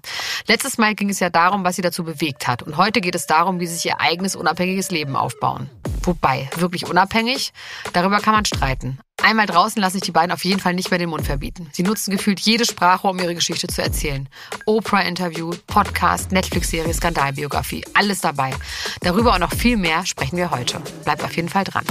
Letztes 0.47 0.79
Mal 0.79 0.95
ging 0.95 1.11
es 1.11 1.19
ja 1.19 1.31
darum, 1.31 1.65
was 1.65 1.75
sie 1.75 1.83
dazu 1.83 2.05
bewegt 2.05 2.47
hat. 2.47 2.63
Und 2.63 2.77
heute 2.77 3.01
geht 3.01 3.17
es 3.17 3.27
darum, 3.27 3.59
wie 3.59 3.67
sie 3.67 3.75
sich 3.75 3.87
ihr 3.87 4.01
eigenes 4.01 4.37
unabhängiges 4.37 4.93
Leben 4.93 5.17
aufbauen. 5.17 5.69
Wobei, 6.05 6.49
wirklich 6.57 6.87
unabhängig? 6.87 7.53
Darüber 7.93 8.21
kann 8.21 8.35
man 8.35 8.45
streiten. 8.45 9.01
Einmal 9.23 9.47
draußen 9.47 9.81
lassen 9.81 9.95
sich 9.95 10.03
die 10.03 10.11
beiden 10.11 10.33
auf 10.33 10.45
jeden 10.45 10.59
Fall 10.59 10.75
nicht 10.75 10.91
mehr 10.91 10.99
den 10.99 11.09
Mund 11.09 11.25
verbieten. 11.25 11.69
Sie 11.73 11.85
nutzen 11.85 12.11
gefühlt 12.11 12.41
jede 12.41 12.65
Sprache, 12.65 13.07
um 13.07 13.19
ihre 13.21 13.37
Geschichte 13.37 13.69
zu 13.69 13.81
erzählen. 13.81 14.29
Oprah-Interview, 14.67 15.53
Podcast, 15.69 16.33
Netflix-Serie, 16.33 16.93
Skandalbiografie, 16.93 17.85
alles 17.95 18.21
dabei. 18.21 18.53
Darüber 19.01 19.35
und 19.35 19.41
noch 19.41 19.53
viel 19.53 19.77
mehr 19.77 20.05
sprechen 20.07 20.37
wir 20.37 20.51
heute. 20.51 20.83
Bleibt 21.05 21.23
auf 21.23 21.37
jeden 21.37 21.49
Fall 21.49 21.63
dran. 21.63 21.85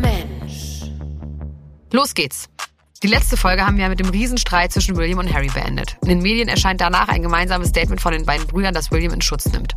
Mensch. 0.00 0.82
Los 1.90 2.14
geht's. 2.14 2.48
Die 3.02 3.08
letzte 3.08 3.36
Folge 3.36 3.66
haben 3.66 3.78
wir 3.78 3.88
mit 3.88 3.98
dem 3.98 4.10
Riesenstreit 4.10 4.72
zwischen 4.72 4.96
William 4.96 5.18
und 5.18 5.34
Harry 5.34 5.48
beendet. 5.48 5.96
In 6.02 6.08
den 6.08 6.22
Medien 6.22 6.46
erscheint 6.46 6.80
danach 6.80 7.08
ein 7.08 7.20
gemeinsames 7.20 7.70
Statement 7.70 8.00
von 8.00 8.12
den 8.12 8.24
beiden 8.24 8.46
Brüdern, 8.46 8.74
das 8.74 8.92
William 8.92 9.12
in 9.12 9.20
Schutz 9.20 9.46
nimmt. 9.46 9.74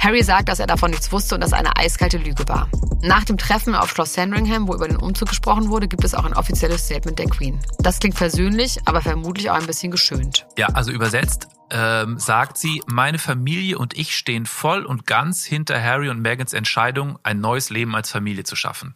Harry 0.00 0.22
sagt, 0.22 0.48
dass 0.48 0.60
er 0.60 0.66
davon 0.66 0.90
nichts 0.90 1.10
wusste 1.12 1.34
und 1.34 1.40
dass 1.40 1.52
eine 1.52 1.76
eiskalte 1.76 2.18
Lüge 2.18 2.48
war. 2.48 2.68
Nach 3.02 3.24
dem 3.24 3.38
Treffen 3.38 3.74
auf 3.74 3.90
Schloss 3.90 4.14
Sandringham, 4.14 4.68
wo 4.68 4.74
über 4.74 4.88
den 4.88 4.96
Umzug 4.96 5.28
gesprochen 5.28 5.68
wurde, 5.68 5.88
gibt 5.88 6.04
es 6.04 6.14
auch 6.14 6.24
ein 6.24 6.34
offizielles 6.34 6.84
Statement 6.84 7.18
der 7.18 7.26
Queen. 7.26 7.60
Das 7.78 7.98
klingt 7.98 8.16
persönlich, 8.16 8.78
aber 8.84 9.02
vermutlich 9.02 9.50
auch 9.50 9.56
ein 9.56 9.66
bisschen 9.66 9.90
geschönt. 9.90 10.46
Ja, 10.56 10.68
also 10.68 10.90
übersetzt 10.90 11.48
ähm, 11.70 12.18
sagt 12.18 12.56
sie, 12.56 12.82
meine 12.86 13.18
Familie 13.18 13.78
und 13.78 13.96
ich 13.96 14.16
stehen 14.16 14.46
voll 14.46 14.84
und 14.84 15.06
ganz 15.06 15.44
hinter 15.44 15.82
Harry 15.82 16.08
und 16.08 16.20
Megans 16.20 16.52
Entscheidung, 16.52 17.18
ein 17.22 17.40
neues 17.40 17.70
Leben 17.70 17.94
als 17.94 18.10
Familie 18.10 18.44
zu 18.44 18.56
schaffen. 18.56 18.94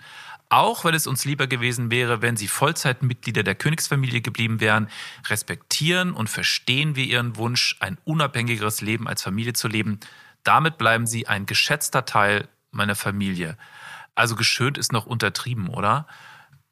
Auch 0.49 0.85
wenn 0.85 0.95
es 0.95 1.07
uns 1.07 1.25
lieber 1.25 1.47
gewesen 1.47 1.91
wäre, 1.91 2.21
wenn 2.21 2.37
sie 2.37 2.49
Vollzeitmitglieder 2.49 3.43
der 3.43 3.55
Königsfamilie 3.55 4.21
geblieben 4.21 4.61
wären, 4.61 4.89
respektieren 5.29 6.13
und 6.13 6.29
verstehen 6.29 6.95
wir 6.95 7.05
ihren 7.05 7.37
Wunsch, 7.37 7.77
ein 7.81 7.97
unabhängigeres 8.05 8.83
Leben 8.83 9.09
als 9.09 9.23
Familie 9.23 9.55
zu 9.55 9.69
leben. 9.69 9.99
Damit 10.45 10.79
bleiben 10.79 11.07
sie 11.07 11.27
ein 11.27 11.47
geschätzter 11.47 12.05
Teil 12.05 12.49
meiner 12.71 12.95
Familie. 12.95 13.57
Also 14.15 14.37
geschönt 14.37 14.79
ist 14.79 14.93
noch 14.93 15.07
untertrieben, 15.07 15.69
oder? 15.69 16.07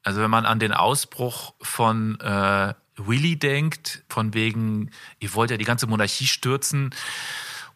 Also 0.03 0.21
wenn 0.21 0.31
man 0.31 0.45
an 0.45 0.59
den 0.59 0.73
Ausbruch 0.73 1.53
von 1.61 2.19
äh, 2.19 2.73
Willy 2.97 3.37
denkt, 3.37 4.03
von 4.09 4.33
wegen, 4.33 4.91
ihr 5.19 5.33
wollt 5.33 5.51
ja 5.51 5.57
die 5.57 5.65
ganze 5.65 5.87
Monarchie 5.87 6.27
stürzen, 6.27 6.91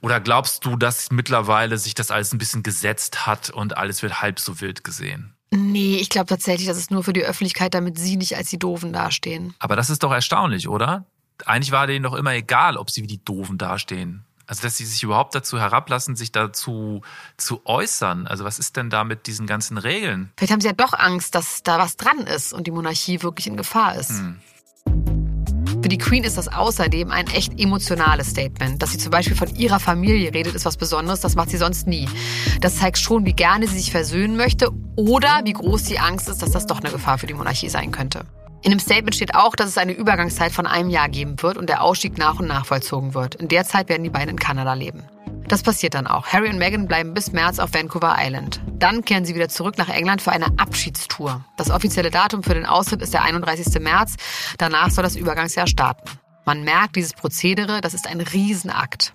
oder 0.02 0.20
glaubst 0.20 0.66
du, 0.66 0.76
dass 0.76 1.10
mittlerweile 1.10 1.78
sich 1.78 1.96
das 1.96 2.12
alles 2.12 2.32
ein 2.32 2.38
bisschen 2.38 2.64
gesetzt 2.64 3.26
hat 3.26 3.50
und 3.50 3.78
alles 3.78 4.04
wird 4.04 4.22
halb 4.22 4.40
so 4.40 4.62
wild 4.62 4.84
gesehen? 4.84 5.34
Nee, 5.52 5.98
ich 5.98 6.10
glaube 6.10 6.28
tatsächlich, 6.28 6.68
das 6.68 6.78
ist 6.78 6.92
nur 6.92 7.04
für 7.04 7.14
die 7.14 7.24
Öffentlichkeit, 7.24 7.74
damit 7.74 7.98
sie 7.98 8.18
nicht 8.18 8.36
als 8.36 8.50
die 8.50 8.60
Doofen 8.60 8.94
dastehen. 8.94 9.56
Aber 9.60 9.76
das 9.76 9.90
ist 9.90 10.04
doch 10.04 10.12
erstaunlich, 10.12 10.68
oder? 10.68 11.06
Eigentlich 11.46 11.72
war 11.72 11.88
denen 11.88 12.04
doch 12.04 12.14
immer 12.14 12.34
egal, 12.34 12.78
ob 12.78 12.90
sie 12.90 13.04
wie 13.04 13.08
die 13.08 13.24
Doofen 13.24 13.58
dastehen. 13.58 14.26
Also, 14.48 14.62
dass 14.62 14.78
sie 14.78 14.86
sich 14.86 15.04
überhaupt 15.04 15.34
dazu 15.36 15.60
herablassen, 15.60 16.16
sich 16.16 16.32
dazu 16.32 17.02
zu 17.38 17.62
äußern. 17.66 18.28
Also, 18.28 18.44
was 18.44 18.60
ist 18.60 18.78
denn 18.78 18.90
da 18.90 19.04
mit 19.04 19.28
diesen 19.28 19.48
ganzen 19.48 19.78
Regeln? 19.78 20.32
Vielleicht 20.38 20.54
haben 20.54 20.62
sie 20.62 20.68
ja 20.68 20.74
doch 20.74 20.94
Angst, 20.94 21.36
dass 21.36 21.64
da 21.64 21.80
was 21.80 21.98
dran 21.98 22.20
ist 22.20 22.54
und 22.54 22.68
die 22.68 22.72
Monarchie 22.72 23.24
wirklich 23.24 23.48
in 23.48 23.58
Gefahr 23.58 23.96
ist. 23.96 24.22
Für 25.86 25.90
die 25.90 25.98
Queen 25.98 26.24
ist 26.24 26.38
das 26.38 26.48
außerdem 26.48 27.12
ein 27.12 27.28
echt 27.28 27.60
emotionales 27.60 28.32
Statement. 28.32 28.82
Dass 28.82 28.92
sie 28.92 28.98
zum 28.98 29.12
Beispiel 29.12 29.36
von 29.36 29.56
ihrer 29.56 29.80
Familie 29.80 30.34
redet, 30.34 30.56
ist 30.56 30.66
was 30.66 30.78
Besonderes, 30.78 31.20
das 31.20 31.36
macht 31.36 31.52
sie 31.52 31.58
sonst 31.58 31.86
nie. 31.86 32.10
Das 32.60 32.78
zeigt 32.78 32.98
schon, 32.98 33.26
wie 33.26 33.34
gerne 33.34 33.68
sie 33.68 33.78
sich 33.78 33.92
versöhnen 33.92 34.36
möchte 34.36 34.72
oder 34.96 35.42
wie 35.44 35.54
groß 35.54 35.84
die 35.84 36.00
Angst 36.00 36.28
ist, 36.28 36.42
dass 36.42 36.52
das 36.52 36.66
doch 36.66 36.80
eine 36.80 36.92
Gefahr 36.92 37.18
für 37.18 37.28
die 37.28 37.36
Monarchie 37.36 37.70
sein 37.70 37.92
könnte. 37.92 38.26
In 38.66 38.72
dem 38.72 38.80
Statement 38.80 39.14
steht 39.14 39.36
auch, 39.36 39.56
dass 39.56 39.70
es 39.70 39.78
eine 39.78 39.92
Übergangszeit 39.92 40.52
von 40.52 40.66
einem 40.66 40.90
Jahr 40.90 41.08
geben 41.08 41.40
wird 41.44 41.56
und 41.56 41.70
der 41.70 41.84
Ausstieg 41.84 42.18
nach 42.18 42.40
und 42.40 42.48
nach 42.48 42.66
vollzogen 42.66 43.14
wird. 43.14 43.36
In 43.36 43.48
der 43.48 43.64
Zeit 43.64 43.90
werden 43.90 44.04
die 44.04 44.10
beiden 44.10 44.30
in 44.30 44.40
Kanada 44.40 44.74
leben. 44.74 45.04
Das 45.48 45.62
passiert 45.62 45.94
dann 45.94 46.08
auch. 46.08 46.26
Harry 46.26 46.50
und 46.50 46.58
Meghan 46.58 46.88
bleiben 46.88 47.14
bis 47.14 47.32
März 47.32 47.60
auf 47.60 47.76
Vancouver 47.76 48.16
Island. 48.18 48.60
Dann 48.80 49.06
kehren 49.06 49.24
sie 49.24 49.36
wieder 49.36 49.50
zurück 49.50 49.78
nach 49.78 49.90
England 49.90 50.24
für 50.24 50.32
eine 50.32 50.48
Abschiedstour. 50.58 51.46
Das 51.58 51.70
offizielle 51.70 52.10
Datum 52.10 52.42
für 52.42 52.56
den 52.56 52.66
Austritt 52.66 53.04
ist 53.04 53.14
der 53.14 53.22
31. 53.22 53.80
März. 53.80 54.16
Danach 54.58 54.90
soll 54.90 55.04
das 55.04 55.16
Übergangsjahr 55.16 55.68
starten. 55.68 56.10
Man 56.46 56.64
merkt 56.64 56.96
dieses 56.96 57.14
Prozedere, 57.14 57.82
das 57.82 57.94
ist 57.94 58.08
ein 58.08 58.20
Riesenakt. 58.20 59.14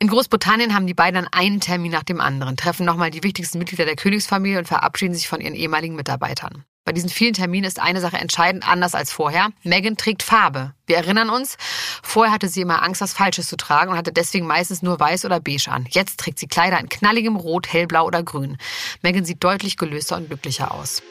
In 0.00 0.06
Großbritannien 0.06 0.74
haben 0.74 0.86
die 0.86 0.94
beiden 0.94 1.16
dann 1.16 1.32
einen 1.32 1.58
Termin 1.58 1.90
nach 1.90 2.04
dem 2.04 2.20
anderen, 2.20 2.56
treffen 2.56 2.86
nochmal 2.86 3.10
die 3.10 3.24
wichtigsten 3.24 3.58
Mitglieder 3.58 3.84
der 3.84 3.96
Königsfamilie 3.96 4.58
und 4.58 4.68
verabschieden 4.68 5.12
sich 5.14 5.26
von 5.26 5.40
ihren 5.40 5.56
ehemaligen 5.56 5.96
Mitarbeitern. 5.96 6.64
Bei 6.84 6.92
diesen 6.92 7.10
vielen 7.10 7.34
Terminen 7.34 7.66
ist 7.66 7.80
eine 7.80 8.00
Sache 8.00 8.16
entscheidend 8.16 8.66
anders 8.66 8.94
als 8.94 9.10
vorher. 9.10 9.48
Meghan 9.64 9.96
trägt 9.96 10.22
Farbe. 10.22 10.72
Wir 10.86 10.98
erinnern 10.98 11.30
uns, 11.30 11.58
vorher 12.02 12.32
hatte 12.32 12.48
sie 12.48 12.60
immer 12.60 12.82
Angst, 12.82 13.00
was 13.00 13.12
Falsches 13.12 13.48
zu 13.48 13.56
tragen 13.56 13.90
und 13.90 13.98
hatte 13.98 14.12
deswegen 14.12 14.46
meistens 14.46 14.82
nur 14.82 15.00
weiß 15.00 15.24
oder 15.24 15.40
beige 15.40 15.68
an. 15.68 15.86
Jetzt 15.90 16.20
trägt 16.20 16.38
sie 16.38 16.46
Kleider 16.46 16.78
in 16.78 16.88
knalligem 16.88 17.34
Rot, 17.34 17.66
hellblau 17.66 18.06
oder 18.06 18.22
grün. 18.22 18.56
Meghan 19.02 19.24
sieht 19.24 19.42
deutlich 19.42 19.76
gelöster 19.78 20.16
und 20.16 20.28
glücklicher 20.28 20.72
aus. 20.72 21.02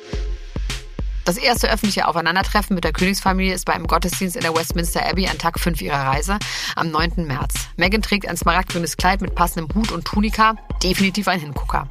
Das 1.27 1.35
erste 1.35 1.69
öffentliche 1.69 2.07
Aufeinandertreffen 2.07 2.73
mit 2.73 2.85
der 2.85 2.93
Königsfamilie 2.93 3.53
ist 3.53 3.65
bei 3.65 3.73
einem 3.73 3.85
Gottesdienst 3.85 4.37
in 4.37 4.43
der 4.43 4.55
Westminster 4.55 5.05
Abbey 5.05 5.27
an 5.27 5.37
Tag 5.37 5.59
5 5.59 5.81
ihrer 5.81 5.97
Reise 5.97 6.39
am 6.77 6.89
9. 6.89 7.27
März. 7.27 7.67
Meghan 7.75 8.01
trägt 8.01 8.29
ein 8.29 8.37
smaragdgrünes 8.37 8.95
Kleid 8.95 9.19
mit 9.19 9.35
passendem 9.35 9.75
Hut 9.75 9.91
und 9.91 10.05
Tunika, 10.05 10.55
definitiv 10.81 11.27
ein 11.27 11.41
Hingucker. 11.41 11.89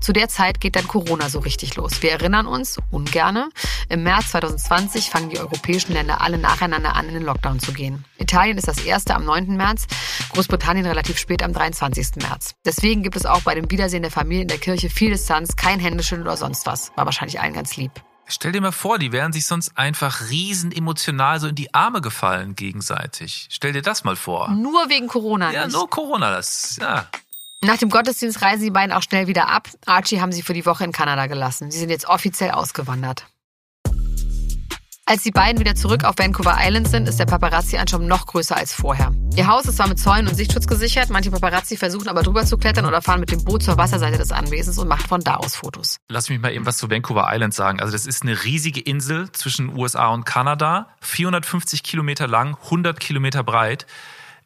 Zu 0.00 0.12
der 0.12 0.28
Zeit 0.28 0.60
geht 0.60 0.76
dann 0.76 0.86
Corona 0.86 1.28
so 1.28 1.40
richtig 1.40 1.74
los. 1.74 2.04
Wir 2.04 2.12
erinnern 2.12 2.46
uns, 2.46 2.78
ungerne, 2.92 3.48
im 3.88 4.04
März 4.04 4.30
2020 4.30 5.10
fangen 5.10 5.30
die 5.30 5.40
europäischen 5.40 5.92
Länder 5.94 6.20
alle 6.20 6.38
nacheinander 6.38 6.94
an, 6.94 7.08
in 7.08 7.14
den 7.14 7.24
Lockdown 7.24 7.58
zu 7.58 7.72
gehen. 7.72 8.04
Italien 8.18 8.58
ist 8.58 8.68
das 8.68 8.78
erste 8.78 9.16
am 9.16 9.24
9. 9.24 9.56
März, 9.56 9.88
Großbritannien 10.34 10.86
relativ 10.86 11.18
spät 11.18 11.42
am 11.42 11.52
23. 11.52 12.22
März. 12.22 12.54
Deswegen 12.64 13.02
gibt 13.02 13.16
es 13.16 13.26
auch 13.26 13.40
bei 13.40 13.56
dem 13.56 13.68
Wiedersehen 13.72 14.02
der 14.02 14.12
Familie 14.12 14.42
in 14.42 14.48
der 14.48 14.58
Kirche 14.58 14.88
viel 14.88 15.10
Distanz, 15.10 15.56
kein 15.56 15.80
Händeschütteln 15.80 16.28
oder 16.28 16.36
sonst 16.36 16.64
was. 16.64 16.92
War 16.94 17.06
wahrscheinlich 17.06 17.40
allen 17.40 17.54
ganz 17.54 17.76
lieb. 17.76 17.90
Stell 18.28 18.52
dir 18.52 18.60
mal 18.60 18.72
vor, 18.72 18.98
die 18.98 19.10
wären 19.10 19.32
sich 19.32 19.46
sonst 19.46 19.76
einfach 19.76 20.28
riesen 20.28 20.70
emotional 20.70 21.40
so 21.40 21.48
in 21.48 21.54
die 21.54 21.72
Arme 21.72 22.00
gefallen 22.00 22.54
gegenseitig. 22.54 23.48
Stell 23.50 23.72
dir 23.72 23.82
das 23.82 24.04
mal 24.04 24.16
vor. 24.16 24.50
Nur 24.50 24.88
wegen 24.90 25.08
Corona. 25.08 25.50
Ja, 25.50 25.64
nicht. 25.64 25.74
nur 25.74 25.88
Corona, 25.88 26.30
das, 26.30 26.76
ja. 26.80 27.08
Nach 27.62 27.76
dem 27.78 27.88
Gottesdienst 27.88 28.40
reisen 28.42 28.62
die 28.62 28.70
beiden 28.70 28.92
auch 28.92 29.02
schnell 29.02 29.26
wieder 29.26 29.48
ab. 29.48 29.68
Archie 29.86 30.20
haben 30.20 30.30
sie 30.30 30.42
für 30.42 30.54
die 30.54 30.64
Woche 30.66 30.84
in 30.84 30.92
Kanada 30.92 31.26
gelassen. 31.26 31.70
Sie 31.70 31.78
sind 31.78 31.90
jetzt 31.90 32.06
offiziell 32.08 32.52
ausgewandert. 32.52 33.26
Als 35.10 35.22
die 35.22 35.30
beiden 35.30 35.58
wieder 35.58 35.74
zurück 35.74 36.04
auf 36.04 36.16
Vancouver 36.18 36.58
Island 36.60 36.86
sind, 36.86 37.08
ist 37.08 37.18
der 37.18 37.24
Paparazzi-Ansturm 37.24 38.06
noch 38.06 38.26
größer 38.26 38.54
als 38.54 38.74
vorher. 38.74 39.10
Ihr 39.36 39.46
Haus 39.46 39.64
ist 39.64 39.76
zwar 39.76 39.88
mit 39.88 39.98
Zäunen 39.98 40.28
und 40.28 40.34
Sichtschutz 40.34 40.66
gesichert, 40.66 41.08
manche 41.08 41.30
Paparazzi 41.30 41.78
versuchen 41.78 42.08
aber 42.08 42.22
drüber 42.22 42.44
zu 42.44 42.58
klettern 42.58 42.84
oder 42.84 43.00
fahren 43.00 43.20
mit 43.20 43.32
dem 43.32 43.42
Boot 43.42 43.62
zur 43.62 43.78
Wasserseite 43.78 44.18
des 44.18 44.32
Anwesens 44.32 44.76
und 44.76 44.86
machen 44.86 45.08
von 45.08 45.22
da 45.22 45.36
aus 45.36 45.56
Fotos. 45.56 45.96
Lass 46.10 46.28
mich 46.28 46.38
mal 46.38 46.52
eben 46.52 46.66
was 46.66 46.76
zu 46.76 46.90
Vancouver 46.90 47.26
Island 47.32 47.54
sagen. 47.54 47.80
Also 47.80 47.90
das 47.90 48.04
ist 48.04 48.20
eine 48.20 48.44
riesige 48.44 48.80
Insel 48.80 49.32
zwischen 49.32 49.74
USA 49.74 50.08
und 50.08 50.26
Kanada, 50.26 50.90
450 51.00 51.82
Kilometer 51.82 52.26
lang, 52.26 52.58
100 52.64 53.00
Kilometer 53.00 53.42
breit. 53.42 53.86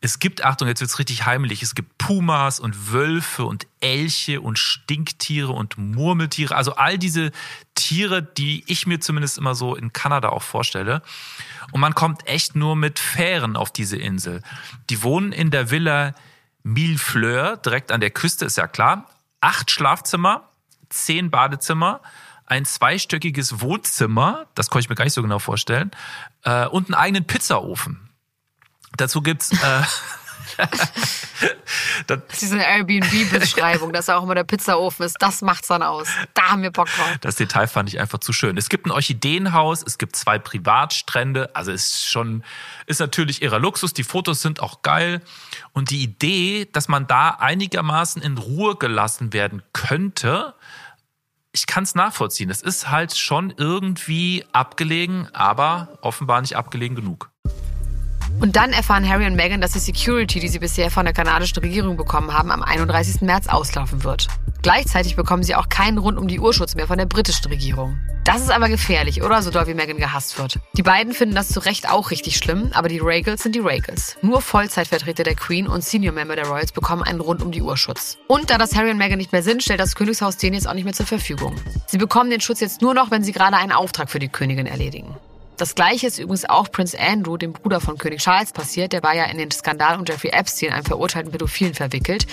Es 0.04 0.18
gibt, 0.18 0.44
Achtung, 0.44 0.66
jetzt 0.66 0.80
wird's 0.80 0.98
richtig 0.98 1.26
heimlich, 1.26 1.62
es 1.62 1.76
gibt 1.76 1.96
Pumas 1.96 2.58
und 2.58 2.92
Wölfe 2.92 3.44
und 3.44 3.68
Elche 3.78 4.40
und 4.40 4.58
Stinktiere 4.58 5.52
und 5.52 5.78
Murmeltiere, 5.78 6.56
also 6.56 6.74
all 6.74 6.98
diese 6.98 7.30
Tiere, 7.76 8.20
die 8.20 8.64
ich 8.66 8.84
mir 8.84 8.98
zumindest 8.98 9.38
immer 9.38 9.54
so 9.54 9.76
in 9.76 9.92
Kanada 9.92 10.30
auch 10.30 10.42
vorstelle. 10.42 11.02
Und 11.70 11.80
man 11.80 11.94
kommt 11.94 12.26
echt 12.26 12.56
nur 12.56 12.74
mit 12.74 12.98
Fähren 12.98 13.56
auf 13.56 13.70
diese 13.70 13.96
Insel. 13.96 14.42
Die 14.90 15.04
wohnen 15.04 15.30
in 15.30 15.52
der 15.52 15.70
Villa 15.70 16.14
Millefleur, 16.64 17.56
direkt 17.58 17.92
an 17.92 18.00
der 18.00 18.10
Küste, 18.10 18.44
ist 18.44 18.56
ja 18.56 18.66
klar. 18.66 19.08
Acht 19.40 19.70
Schlafzimmer, 19.70 20.48
zehn 20.88 21.30
Badezimmer, 21.30 22.00
ein 22.46 22.64
zweistöckiges 22.64 23.60
Wohnzimmer, 23.60 24.46
das 24.56 24.68
konnte 24.68 24.84
ich 24.84 24.88
mir 24.88 24.96
gar 24.96 25.04
nicht 25.04 25.14
so 25.14 25.22
genau 25.22 25.38
vorstellen, 25.38 25.92
äh, 26.42 26.66
und 26.66 26.86
einen 26.88 26.94
eigenen 26.94 27.24
Pizzaofen. 27.24 28.08
Dazu 28.96 29.22
gibt's 29.22 29.52
äh, 29.52 29.82
das, 30.56 30.92
Das 32.06 32.42
ist 32.42 32.52
eine 32.52 32.66
Airbnb-Beschreibung, 32.66 33.92
dass 33.92 34.08
auch 34.08 34.22
immer 34.22 34.34
der 34.34 34.44
Pizzaofen 34.44 35.06
ist. 35.06 35.16
Das 35.20 35.42
macht's 35.42 35.68
dann 35.68 35.82
aus. 35.82 36.08
Da 36.34 36.50
haben 36.50 36.62
wir 36.62 36.70
Bock 36.70 36.88
drauf. 36.88 37.16
das 37.20 37.36
Detail 37.36 37.66
fand 37.66 37.88
ich 37.88 38.00
einfach 38.00 38.18
zu 38.18 38.32
schön. 38.32 38.56
Es 38.56 38.68
gibt 38.68 38.86
ein 38.86 38.90
Orchideenhaus, 38.90 39.82
es 39.82 39.98
gibt 39.98 40.16
zwei 40.16 40.38
Privatstrände, 40.38 41.54
also 41.54 41.72
ist 41.72 42.08
schon, 42.08 42.44
ist 42.86 43.00
natürlich 43.00 43.42
ihrer 43.42 43.58
Luxus. 43.58 43.92
Die 43.92 44.04
Fotos 44.04 44.42
sind 44.42 44.60
auch 44.60 44.82
geil. 44.82 45.22
Und 45.72 45.90
die 45.90 46.02
Idee, 46.02 46.68
dass 46.72 46.88
man 46.88 47.06
da 47.06 47.30
einigermaßen 47.30 48.22
in 48.22 48.38
Ruhe 48.38 48.76
gelassen 48.76 49.32
werden 49.32 49.62
könnte, 49.72 50.54
ich 51.54 51.66
kann 51.66 51.84
es 51.84 51.94
nachvollziehen. 51.94 52.50
Es 52.50 52.62
ist 52.62 52.88
halt 52.88 53.16
schon 53.16 53.52
irgendwie 53.56 54.44
abgelegen, 54.52 55.28
aber 55.34 55.98
offenbar 56.00 56.40
nicht 56.40 56.56
abgelegen 56.56 56.96
genug. 56.96 57.31
Und 58.40 58.56
dann 58.56 58.72
erfahren 58.72 59.08
Harry 59.08 59.26
und 59.26 59.36
Meghan, 59.36 59.60
dass 59.60 59.72
die 59.72 59.78
Security, 59.78 60.40
die 60.40 60.48
sie 60.48 60.58
bisher 60.58 60.90
von 60.90 61.04
der 61.04 61.14
kanadischen 61.14 61.58
Regierung 61.58 61.96
bekommen 61.96 62.32
haben, 62.32 62.50
am 62.50 62.62
31. 62.62 63.22
März 63.22 63.48
auslaufen 63.48 64.04
wird. 64.04 64.28
Gleichzeitig 64.62 65.16
bekommen 65.16 65.42
sie 65.42 65.56
auch 65.56 65.68
keinen 65.68 65.98
rund 65.98 66.18
um 66.18 66.28
die 66.28 66.38
Uhr 66.38 66.54
Schutz 66.54 66.76
mehr 66.76 66.86
von 66.86 66.96
der 66.96 67.06
britischen 67.06 67.46
Regierung. 67.48 67.98
Das 68.24 68.40
ist 68.40 68.52
aber 68.52 68.68
gefährlich, 68.68 69.22
oder? 69.24 69.42
So 69.42 69.50
doll 69.50 69.66
wie 69.66 69.74
Meghan 69.74 69.96
gehasst 69.96 70.38
wird. 70.38 70.60
Die 70.76 70.84
beiden 70.84 71.12
finden 71.12 71.34
das 71.34 71.48
zu 71.48 71.58
Recht 71.58 71.90
auch 71.90 72.12
richtig 72.12 72.36
schlimm, 72.36 72.70
aber 72.72 72.88
die 72.88 73.00
Regals 73.00 73.42
sind 73.42 73.56
die 73.56 73.60
Regals. 73.60 74.16
Nur 74.22 74.40
Vollzeitvertreter 74.40 75.24
der 75.24 75.34
Queen 75.34 75.66
und 75.66 75.82
Senior 75.82 76.14
Member 76.14 76.36
der 76.36 76.46
Royals 76.46 76.70
bekommen 76.70 77.02
einen 77.02 77.20
rund 77.20 77.42
um 77.42 77.50
die 77.50 77.62
Uhr 77.62 77.76
Schutz. 77.76 78.18
Und 78.28 78.50
da 78.50 78.58
das 78.58 78.76
Harry 78.76 78.92
und 78.92 78.98
Meghan 78.98 79.18
nicht 79.18 79.32
mehr 79.32 79.42
sind, 79.42 79.64
stellt 79.64 79.80
das 79.80 79.96
Königshaus 79.96 80.36
den 80.36 80.54
jetzt 80.54 80.68
auch 80.68 80.74
nicht 80.74 80.84
mehr 80.84 80.94
zur 80.94 81.06
Verfügung. 81.06 81.56
Sie 81.88 81.98
bekommen 81.98 82.30
den 82.30 82.40
Schutz 82.40 82.60
jetzt 82.60 82.82
nur 82.82 82.94
noch, 82.94 83.10
wenn 83.10 83.24
sie 83.24 83.32
gerade 83.32 83.56
einen 83.56 83.72
Auftrag 83.72 84.08
für 84.08 84.20
die 84.20 84.28
Königin 84.28 84.66
erledigen. 84.66 85.16
Das 85.62 85.76
gleiche 85.76 86.08
ist 86.08 86.18
übrigens 86.18 86.44
auch 86.44 86.72
Prince 86.72 86.98
Andrew, 86.98 87.36
dem 87.36 87.52
Bruder 87.52 87.80
von 87.80 87.96
König 87.96 88.20
Charles, 88.20 88.50
passiert. 88.50 88.92
Der 88.92 89.04
war 89.04 89.14
ja 89.14 89.26
in 89.26 89.38
den 89.38 89.52
Skandal 89.52 89.96
um 89.96 90.04
Jeffrey 90.04 90.30
Epstein, 90.32 90.72
einem 90.72 90.84
verurteilten 90.84 91.30
Pädophilen, 91.30 91.72
verwickelt. 91.72 92.26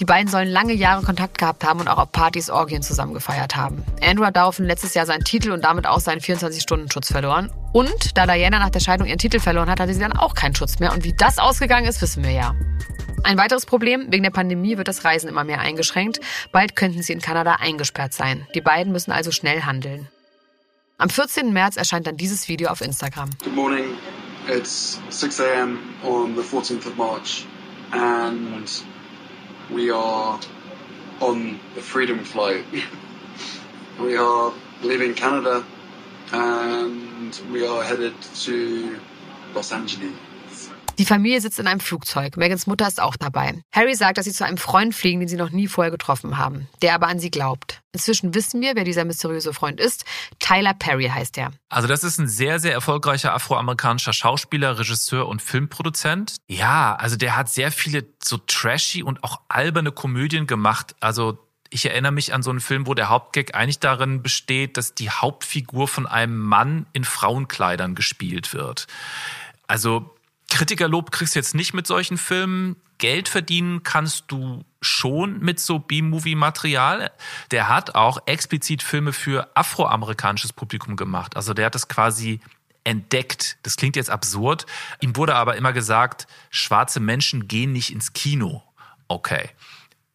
Die 0.00 0.04
beiden 0.04 0.26
sollen 0.26 0.48
lange 0.48 0.72
Jahre 0.72 1.04
Kontakt 1.04 1.38
gehabt 1.38 1.62
haben 1.62 1.78
und 1.78 1.86
auch 1.86 1.98
auf 1.98 2.10
Partys 2.10 2.50
Orgien 2.50 2.82
zusammen 2.82 3.14
gefeiert 3.14 3.54
haben. 3.54 3.84
Andrew 4.02 4.24
hat 4.24 4.34
daraufhin 4.34 4.64
letztes 4.64 4.94
Jahr 4.94 5.06
seinen 5.06 5.22
Titel 5.22 5.52
und 5.52 5.62
damit 5.62 5.86
auch 5.86 6.00
seinen 6.00 6.18
24-Stunden-Schutz 6.18 7.12
verloren. 7.12 7.52
Und 7.72 8.18
da 8.18 8.26
Diana 8.26 8.58
nach 8.58 8.70
der 8.70 8.80
Scheidung 8.80 9.06
ihren 9.06 9.18
Titel 9.18 9.38
verloren 9.38 9.70
hat, 9.70 9.78
hatte 9.78 9.94
sie 9.94 10.00
dann 10.00 10.12
auch 10.12 10.34
keinen 10.34 10.56
Schutz 10.56 10.80
mehr. 10.80 10.92
Und 10.92 11.04
wie 11.04 11.12
das 11.12 11.38
ausgegangen 11.38 11.86
ist, 11.86 12.02
wissen 12.02 12.24
wir 12.24 12.32
ja. 12.32 12.56
Ein 13.22 13.38
weiteres 13.38 13.66
Problem, 13.66 14.06
wegen 14.10 14.24
der 14.24 14.30
Pandemie 14.30 14.78
wird 14.78 14.88
das 14.88 15.04
Reisen 15.04 15.28
immer 15.28 15.44
mehr 15.44 15.60
eingeschränkt. 15.60 16.18
Bald 16.50 16.74
könnten 16.74 17.04
sie 17.04 17.12
in 17.12 17.20
Kanada 17.20 17.58
eingesperrt 17.60 18.14
sein. 18.14 18.48
Die 18.56 18.60
beiden 18.60 18.92
müssen 18.92 19.12
also 19.12 19.30
schnell 19.30 19.62
handeln. 19.62 20.08
Am 20.96 21.10
14. 21.10 21.52
März 21.52 21.76
erscheint 21.76 22.06
dann 22.06 22.16
dieses 22.16 22.48
Video 22.48 22.68
auf 22.68 22.80
Instagram. 22.80 23.28
Good 23.42 23.54
morning. 23.54 23.98
It's 24.46 25.00
6 25.10 25.40
a.m. 25.40 25.78
on 26.04 26.36
the 26.36 26.42
14th 26.42 26.86
of 26.86 26.96
March, 26.96 27.46
and 27.92 28.68
we 29.70 29.90
are 29.90 30.38
on 31.20 31.58
the 31.74 31.80
Freedom 31.80 32.20
Flight. 32.24 32.64
we 34.00 34.16
are 34.16 34.52
leaving 34.84 35.14
Canada, 35.14 35.64
and 36.32 37.40
we 37.50 37.66
are 37.66 37.82
headed 37.82 38.14
to 38.44 38.96
Los 39.52 39.72
Angeles. 39.72 40.12
Die 40.98 41.04
Familie 41.04 41.40
sitzt 41.40 41.58
in 41.58 41.66
einem 41.66 41.80
Flugzeug. 41.80 42.36
Megans 42.36 42.66
Mutter 42.66 42.86
ist 42.86 43.00
auch 43.00 43.16
dabei. 43.16 43.62
Harry 43.72 43.94
sagt, 43.94 44.16
dass 44.16 44.26
sie 44.26 44.32
zu 44.32 44.44
einem 44.44 44.58
Freund 44.58 44.94
fliegen, 44.94 45.20
den 45.20 45.28
sie 45.28 45.36
noch 45.36 45.50
nie 45.50 45.66
vorher 45.66 45.90
getroffen 45.90 46.38
haben, 46.38 46.68
der 46.82 46.94
aber 46.94 47.08
an 47.08 47.18
sie 47.18 47.30
glaubt. 47.30 47.82
Inzwischen 47.92 48.34
wissen 48.34 48.60
wir, 48.60 48.76
wer 48.76 48.84
dieser 48.84 49.04
mysteriöse 49.04 49.52
Freund 49.52 49.80
ist. 49.80 50.04
Tyler 50.38 50.74
Perry 50.74 51.06
heißt 51.06 51.36
er. 51.38 51.52
Also 51.68 51.88
das 51.88 52.04
ist 52.04 52.18
ein 52.18 52.28
sehr, 52.28 52.60
sehr 52.60 52.72
erfolgreicher 52.72 53.34
afroamerikanischer 53.34 54.12
Schauspieler, 54.12 54.78
Regisseur 54.78 55.26
und 55.26 55.42
Filmproduzent. 55.42 56.36
Ja, 56.48 56.94
also 56.94 57.16
der 57.16 57.36
hat 57.36 57.48
sehr 57.48 57.72
viele 57.72 58.06
so 58.22 58.36
trashy 58.38 59.02
und 59.02 59.24
auch 59.24 59.40
alberne 59.48 59.90
Komödien 59.90 60.46
gemacht. 60.46 60.94
Also 61.00 61.38
ich 61.70 61.86
erinnere 61.86 62.12
mich 62.12 62.32
an 62.32 62.44
so 62.44 62.50
einen 62.50 62.60
Film, 62.60 62.86
wo 62.86 62.94
der 62.94 63.08
Hauptgag 63.08 63.56
eigentlich 63.56 63.80
darin 63.80 64.22
besteht, 64.22 64.76
dass 64.76 64.94
die 64.94 65.10
Hauptfigur 65.10 65.88
von 65.88 66.06
einem 66.06 66.38
Mann 66.38 66.86
in 66.92 67.04
Frauenkleidern 67.04 67.96
gespielt 67.96 68.54
wird. 68.54 68.86
Also 69.66 70.13
Kritikerlob 70.54 71.10
kriegst 71.10 71.34
du 71.34 71.40
jetzt 71.40 71.56
nicht 71.56 71.74
mit 71.74 71.84
solchen 71.84 72.16
Filmen. 72.16 72.76
Geld 72.98 73.28
verdienen 73.28 73.82
kannst 73.82 74.26
du 74.28 74.64
schon 74.80 75.40
mit 75.40 75.58
so 75.58 75.80
B-Movie-Material. 75.80 77.10
Der 77.50 77.68
hat 77.68 77.96
auch 77.96 78.18
explizit 78.26 78.80
Filme 78.80 79.12
für 79.12 79.50
afroamerikanisches 79.56 80.52
Publikum 80.52 80.94
gemacht. 80.94 81.34
Also 81.34 81.54
der 81.54 81.66
hat 81.66 81.74
das 81.74 81.88
quasi 81.88 82.38
entdeckt. 82.84 83.58
Das 83.64 83.74
klingt 83.74 83.96
jetzt 83.96 84.10
absurd. 84.10 84.66
Ihm 85.00 85.16
wurde 85.16 85.34
aber 85.34 85.56
immer 85.56 85.72
gesagt, 85.72 86.28
schwarze 86.50 87.00
Menschen 87.00 87.48
gehen 87.48 87.72
nicht 87.72 87.90
ins 87.90 88.12
Kino. 88.12 88.62
Okay. 89.08 89.50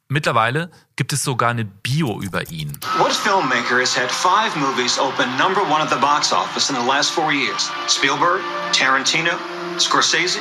Mittlerweile 0.08 0.72
gibt 0.96 1.12
es 1.12 1.22
sogar 1.22 1.50
eine 1.50 1.66
Bio 1.66 2.22
über 2.22 2.50
ihn. 2.50 2.80
What 2.98 3.12
filmmaker 3.12 3.82
has 3.82 3.94
had 3.94 4.10
five 4.10 4.56
movies 4.56 4.98
open 4.98 5.28
number 5.38 5.62
one 5.64 5.84
at 5.84 5.90
the 5.90 6.00
box 6.00 6.32
office 6.32 6.70
in 6.70 6.78
the 6.78 6.88
last 6.88 7.12
four 7.12 7.34
years? 7.34 7.70
Spielberg? 7.90 8.40
Tarantino? 8.72 9.34
Scorsese? 9.82 10.40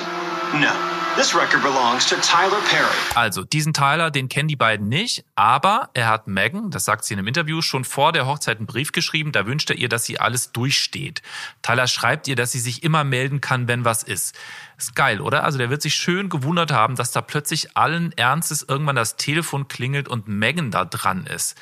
No. 0.54 0.72
This 1.16 1.34
record 1.34 1.62
belongs 1.62 2.06
to 2.06 2.14
Tyler 2.16 2.60
Perry. 2.70 2.94
Also, 3.16 3.42
diesen 3.42 3.72
Tyler, 3.74 4.10
den 4.12 4.28
kennen 4.28 4.46
die 4.46 4.54
beiden 4.56 4.88
nicht, 4.88 5.24
aber 5.34 5.90
er 5.92 6.06
hat 6.06 6.28
Megan, 6.28 6.70
das 6.70 6.84
sagt 6.84 7.04
sie 7.04 7.14
in 7.14 7.18
einem 7.18 7.26
Interview, 7.26 7.60
schon 7.60 7.84
vor 7.84 8.12
der 8.12 8.26
Hochzeit 8.26 8.58
einen 8.58 8.66
Brief 8.66 8.92
geschrieben, 8.92 9.32
da 9.32 9.44
wünscht 9.44 9.68
er 9.68 9.76
ihr, 9.76 9.88
dass 9.88 10.04
sie 10.04 10.20
alles 10.20 10.52
durchsteht. 10.52 11.22
Tyler 11.60 11.88
schreibt 11.88 12.28
ihr, 12.28 12.36
dass 12.36 12.52
sie 12.52 12.60
sich 12.60 12.84
immer 12.84 13.02
melden 13.02 13.40
kann, 13.40 13.66
wenn 13.66 13.84
was 13.84 14.04
ist. 14.04 14.36
Ist 14.76 14.94
geil, 14.94 15.20
oder? 15.20 15.42
Also 15.42 15.58
der 15.58 15.70
wird 15.70 15.82
sich 15.82 15.96
schön 15.96 16.28
gewundert 16.28 16.70
haben, 16.70 16.94
dass 16.94 17.10
da 17.10 17.20
plötzlich 17.20 17.76
allen 17.76 18.12
Ernstes 18.12 18.62
irgendwann 18.62 18.94
das 18.94 19.16
Telefon 19.16 19.66
klingelt 19.66 20.06
und 20.06 20.28
Megan 20.28 20.70
da 20.70 20.84
dran 20.84 21.26
ist. 21.26 21.56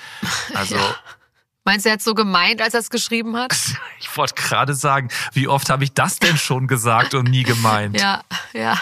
Also 0.54 0.76
Ja. 0.76 0.96
Meinst 1.66 1.84
du, 1.84 1.88
er 1.90 1.94
hat 1.94 2.02
so 2.02 2.14
gemeint, 2.14 2.62
als 2.62 2.74
er 2.74 2.80
es 2.80 2.90
geschrieben 2.90 3.36
hat? 3.36 3.52
ich 4.00 4.16
wollte 4.16 4.34
gerade 4.34 4.72
sagen, 4.72 5.08
wie 5.32 5.48
oft 5.48 5.68
habe 5.68 5.82
ich 5.82 5.92
das 5.92 6.20
denn 6.20 6.36
schon 6.38 6.68
gesagt 6.68 7.12
und 7.14 7.28
nie 7.28 7.42
gemeint? 7.42 8.00
Ja, 8.00 8.22
ja. 8.52 8.80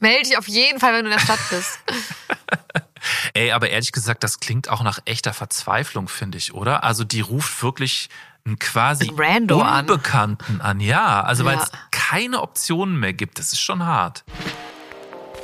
Melde 0.00 0.24
dich 0.28 0.36
auf 0.36 0.48
jeden 0.48 0.80
Fall, 0.80 0.92
wenn 0.94 1.04
du 1.04 1.10
in 1.12 1.16
der 1.16 1.24
Stadt 1.24 1.38
bist. 1.48 1.78
Ey, 3.34 3.52
aber 3.52 3.70
ehrlich 3.70 3.92
gesagt, 3.92 4.24
das 4.24 4.40
klingt 4.40 4.68
auch 4.68 4.82
nach 4.82 4.98
echter 5.04 5.32
Verzweiflung, 5.32 6.08
finde 6.08 6.36
ich, 6.36 6.52
oder? 6.52 6.82
Also 6.82 7.04
die 7.04 7.20
ruft 7.20 7.62
wirklich 7.62 8.08
einen 8.44 8.58
quasi 8.58 9.10
Rando 9.16 9.60
an. 9.60 9.88
Unbekannten 9.88 10.60
an. 10.60 10.80
Ja, 10.80 11.22
also 11.22 11.44
weil 11.44 11.56
Ja. 11.56 11.62
es 11.62 11.70
keine 11.92 12.42
Optionen 12.42 12.98
mehr 12.98 13.12
gibt. 13.12 13.38
Das 13.38 13.52
ist 13.52 13.60
schon 13.60 13.86
hart. 13.86 14.24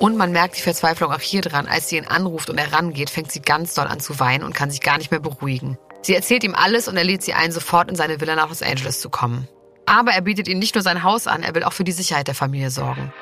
Und 0.00 0.16
man 0.16 0.32
merkt 0.32 0.56
die 0.56 0.62
Verzweiflung 0.62 1.12
auch 1.12 1.20
hier 1.20 1.42
dran. 1.42 1.68
Als 1.68 1.88
sie 1.88 1.99
ihn 1.99 2.06
anruft 2.06 2.50
und 2.50 2.59
er 2.59 2.73
rangeht, 2.73 3.11
fängt 3.11 3.30
sie 3.30 3.40
ganz 3.42 3.75
doll 3.75 3.87
an 3.87 4.00
zu 4.00 4.18
weinen 4.18 4.42
und 4.42 4.54
kann 4.54 4.70
sich 4.73 4.80
gar 4.80 4.99
nicht 4.99 5.11
mehr 5.12 5.20
beruhigen. 5.20 5.78
Sie 6.02 6.14
erzählt 6.14 6.45
ihm 6.45 6.54
alles 6.54 6.88
und 6.88 6.97
er 6.97 7.04
lädt 7.04 7.23
sie 7.23 7.35
ein, 7.35 7.52
sofort 7.52 7.90
in 7.90 7.97
seine 7.97 8.21
Villa 8.21 8.35
nach 8.35 8.49
Los 8.49 8.62
Angeles 8.62 9.00
zu 9.00 9.11
kommen. 9.11 9.49
Aber 9.87 10.12
er 10.12 10.23
bietet 10.23 10.49
ihnen 10.49 10.61
nicht 10.61 10.75
nur 10.75 10.83
sein 10.83 11.02
Haus 11.02 11.26
an, 11.26 11.42
er 11.42 11.54
will 11.54 11.64
auch 11.64 11.73
für 11.73 11.85
die 11.85 11.92
Sicherheit 11.92 12.28
der 12.28 12.35
Familie 12.35 12.71
sorgen. 12.71 13.12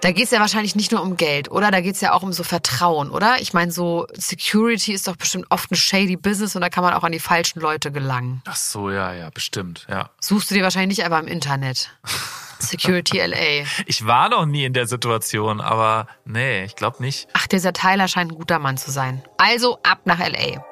Da 0.00 0.10
geht 0.10 0.24
es 0.24 0.30
ja 0.32 0.40
wahrscheinlich 0.40 0.74
nicht 0.74 0.90
nur 0.90 1.00
um 1.00 1.16
Geld, 1.16 1.48
oder? 1.50 1.70
Da 1.70 1.80
geht 1.80 1.94
es 1.94 2.00
ja 2.00 2.12
auch 2.12 2.24
um 2.24 2.32
so 2.32 2.42
Vertrauen, 2.42 3.10
oder? 3.10 3.40
Ich 3.40 3.52
meine, 3.52 3.70
so 3.70 4.08
Security 4.14 4.92
ist 4.92 5.06
doch 5.06 5.14
bestimmt 5.14 5.46
oft 5.48 5.70
ein 5.70 5.76
shady 5.76 6.16
Business 6.16 6.56
und 6.56 6.62
da 6.62 6.70
kann 6.70 6.82
man 6.82 6.92
auch 6.94 7.04
an 7.04 7.12
die 7.12 7.20
falschen 7.20 7.60
Leute 7.60 7.92
gelangen. 7.92 8.42
Ach 8.48 8.56
so, 8.56 8.90
ja, 8.90 9.12
ja, 9.12 9.30
bestimmt, 9.30 9.86
ja. 9.88 10.10
Suchst 10.20 10.50
du 10.50 10.54
dir 10.54 10.64
wahrscheinlich 10.64 10.98
nicht 10.98 11.04
einfach 11.04 11.20
im 11.20 11.28
Internet. 11.28 11.90
Security 12.58 13.18
LA. 13.18 13.64
Ich 13.86 14.04
war 14.04 14.28
noch 14.28 14.46
nie 14.46 14.64
in 14.64 14.72
der 14.72 14.86
Situation, 14.86 15.60
aber 15.60 16.08
nee, 16.24 16.64
ich 16.64 16.74
glaube 16.74 17.02
nicht. 17.02 17.28
Ach, 17.34 17.46
dieser 17.46 17.72
Tyler 17.72 18.08
scheint 18.08 18.32
ein 18.32 18.36
guter 18.36 18.58
Mann 18.58 18.76
zu 18.76 18.90
sein. 18.90 19.22
Also 19.36 19.78
ab 19.82 20.00
nach 20.04 20.18
LA. 20.18 20.64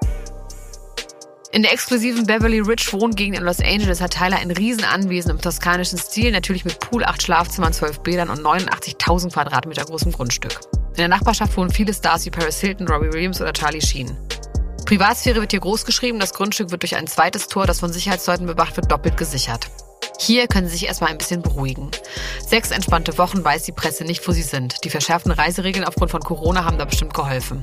In 1.52 1.62
der 1.62 1.72
exklusiven 1.72 2.26
Beverly 2.26 2.60
Ridge 2.60 2.90
Wohngegend 2.92 3.36
in 3.36 3.42
Los 3.42 3.58
Angeles 3.58 4.00
hat 4.00 4.12
Tyler 4.12 4.36
ein 4.36 4.52
Riesenanwesen 4.52 5.32
im 5.32 5.40
toskanischen 5.40 5.98
Stil, 5.98 6.30
natürlich 6.30 6.64
mit 6.64 6.78
Pool, 6.78 7.02
acht 7.04 7.20
Schlafzimmern, 7.20 7.72
zwölf 7.72 7.98
Bädern 8.00 8.30
und 8.30 8.38
89.000 8.40 9.32
Quadratmeter 9.32 9.84
großem 9.84 10.12
Grundstück. 10.12 10.60
In 10.90 10.98
der 10.98 11.08
Nachbarschaft 11.08 11.56
wohnen 11.56 11.72
viele 11.72 11.92
Stars 11.92 12.24
wie 12.24 12.30
Paris 12.30 12.60
Hilton, 12.60 12.86
Robbie 12.86 13.12
Williams 13.12 13.40
oder 13.40 13.52
Charlie 13.52 13.80
Sheen. 13.80 14.16
Privatsphäre 14.86 15.40
wird 15.40 15.50
hier 15.50 15.58
groß 15.58 15.84
geschrieben, 15.84 16.20
das 16.20 16.34
Grundstück 16.34 16.70
wird 16.70 16.82
durch 16.82 16.94
ein 16.94 17.08
zweites 17.08 17.48
Tor, 17.48 17.66
das 17.66 17.80
von 17.80 17.92
Sicherheitsleuten 17.92 18.46
bewacht 18.46 18.76
wird, 18.76 18.90
doppelt 18.90 19.16
gesichert. 19.16 19.68
Hier 20.20 20.46
können 20.46 20.68
Sie 20.68 20.74
sich 20.74 20.86
erstmal 20.86 21.10
ein 21.10 21.18
bisschen 21.18 21.42
beruhigen. 21.42 21.90
Sechs 22.46 22.70
entspannte 22.70 23.18
Wochen 23.18 23.44
weiß 23.44 23.64
die 23.64 23.72
Presse 23.72 24.04
nicht, 24.04 24.26
wo 24.28 24.30
sie 24.30 24.42
sind. 24.42 24.84
Die 24.84 24.90
verschärften 24.90 25.32
Reiseregeln 25.32 25.84
aufgrund 25.84 26.12
von 26.12 26.20
Corona 26.20 26.64
haben 26.64 26.78
da 26.78 26.84
bestimmt 26.84 27.14
geholfen. 27.14 27.62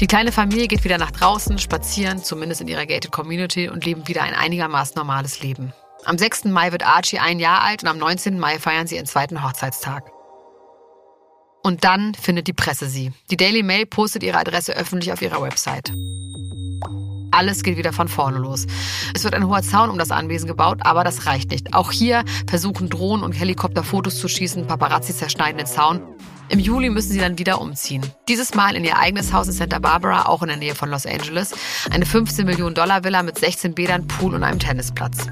Die 0.00 0.06
kleine 0.06 0.30
Familie 0.30 0.68
geht 0.68 0.84
wieder 0.84 0.96
nach 0.96 1.10
draußen, 1.10 1.58
spazieren, 1.58 2.22
zumindest 2.22 2.60
in 2.60 2.68
ihrer 2.68 2.86
gated 2.86 3.10
Community 3.10 3.68
und 3.68 3.84
leben 3.84 4.06
wieder 4.06 4.22
ein 4.22 4.34
einigermaßen 4.34 4.94
normales 4.94 5.42
Leben. 5.42 5.72
Am 6.04 6.16
6. 6.16 6.44
Mai 6.44 6.70
wird 6.70 6.86
Archie 6.86 7.18
ein 7.18 7.40
Jahr 7.40 7.62
alt 7.62 7.82
und 7.82 7.88
am 7.88 7.98
19. 7.98 8.38
Mai 8.38 8.60
feiern 8.60 8.86
sie 8.86 8.94
ihren 8.94 9.06
zweiten 9.06 9.42
Hochzeitstag. 9.42 10.08
Und 11.64 11.82
dann 11.82 12.14
findet 12.14 12.46
die 12.46 12.52
Presse 12.52 12.86
sie. 12.86 13.12
Die 13.32 13.36
Daily 13.36 13.64
Mail 13.64 13.86
postet 13.86 14.22
ihre 14.22 14.38
Adresse 14.38 14.76
öffentlich 14.76 15.12
auf 15.12 15.20
ihrer 15.20 15.42
Website. 15.42 15.90
Alles 17.30 17.62
geht 17.62 17.76
wieder 17.76 17.92
von 17.92 18.08
vorne 18.08 18.38
los. 18.38 18.66
Es 19.14 19.24
wird 19.24 19.34
ein 19.34 19.46
hoher 19.46 19.62
Zaun 19.62 19.90
um 19.90 19.98
das 19.98 20.10
Anwesen 20.10 20.46
gebaut, 20.46 20.78
aber 20.82 21.04
das 21.04 21.26
reicht 21.26 21.50
nicht. 21.50 21.74
Auch 21.74 21.92
hier 21.92 22.24
versuchen 22.48 22.88
Drohnen 22.88 23.24
und 23.24 23.32
Helikopter 23.32 23.84
Fotos 23.84 24.18
zu 24.18 24.28
schießen, 24.28 24.66
Paparazzi 24.66 25.14
zerschneiden 25.14 25.58
den 25.58 25.66
Zaun. 25.66 26.00
Im 26.50 26.58
Juli 26.58 26.88
müssen 26.88 27.12
sie 27.12 27.18
dann 27.18 27.38
wieder 27.38 27.60
umziehen. 27.60 28.02
Dieses 28.28 28.54
Mal 28.54 28.74
in 28.74 28.84
ihr 28.84 28.98
eigenes 28.98 29.32
Haus 29.32 29.48
in 29.48 29.52
Santa 29.52 29.78
Barbara, 29.78 30.26
auch 30.26 30.42
in 30.42 30.48
der 30.48 30.56
Nähe 30.56 30.74
von 30.74 30.90
Los 30.90 31.04
Angeles. 31.04 31.54
Eine 31.90 32.06
15 32.06 32.46
Millionen 32.46 32.74
Dollar 32.74 33.04
Villa 33.04 33.22
mit 33.22 33.38
16 33.38 33.74
Bädern, 33.74 34.06
Pool 34.06 34.34
und 34.34 34.42
einem 34.42 34.58
Tennisplatz. 34.58 35.26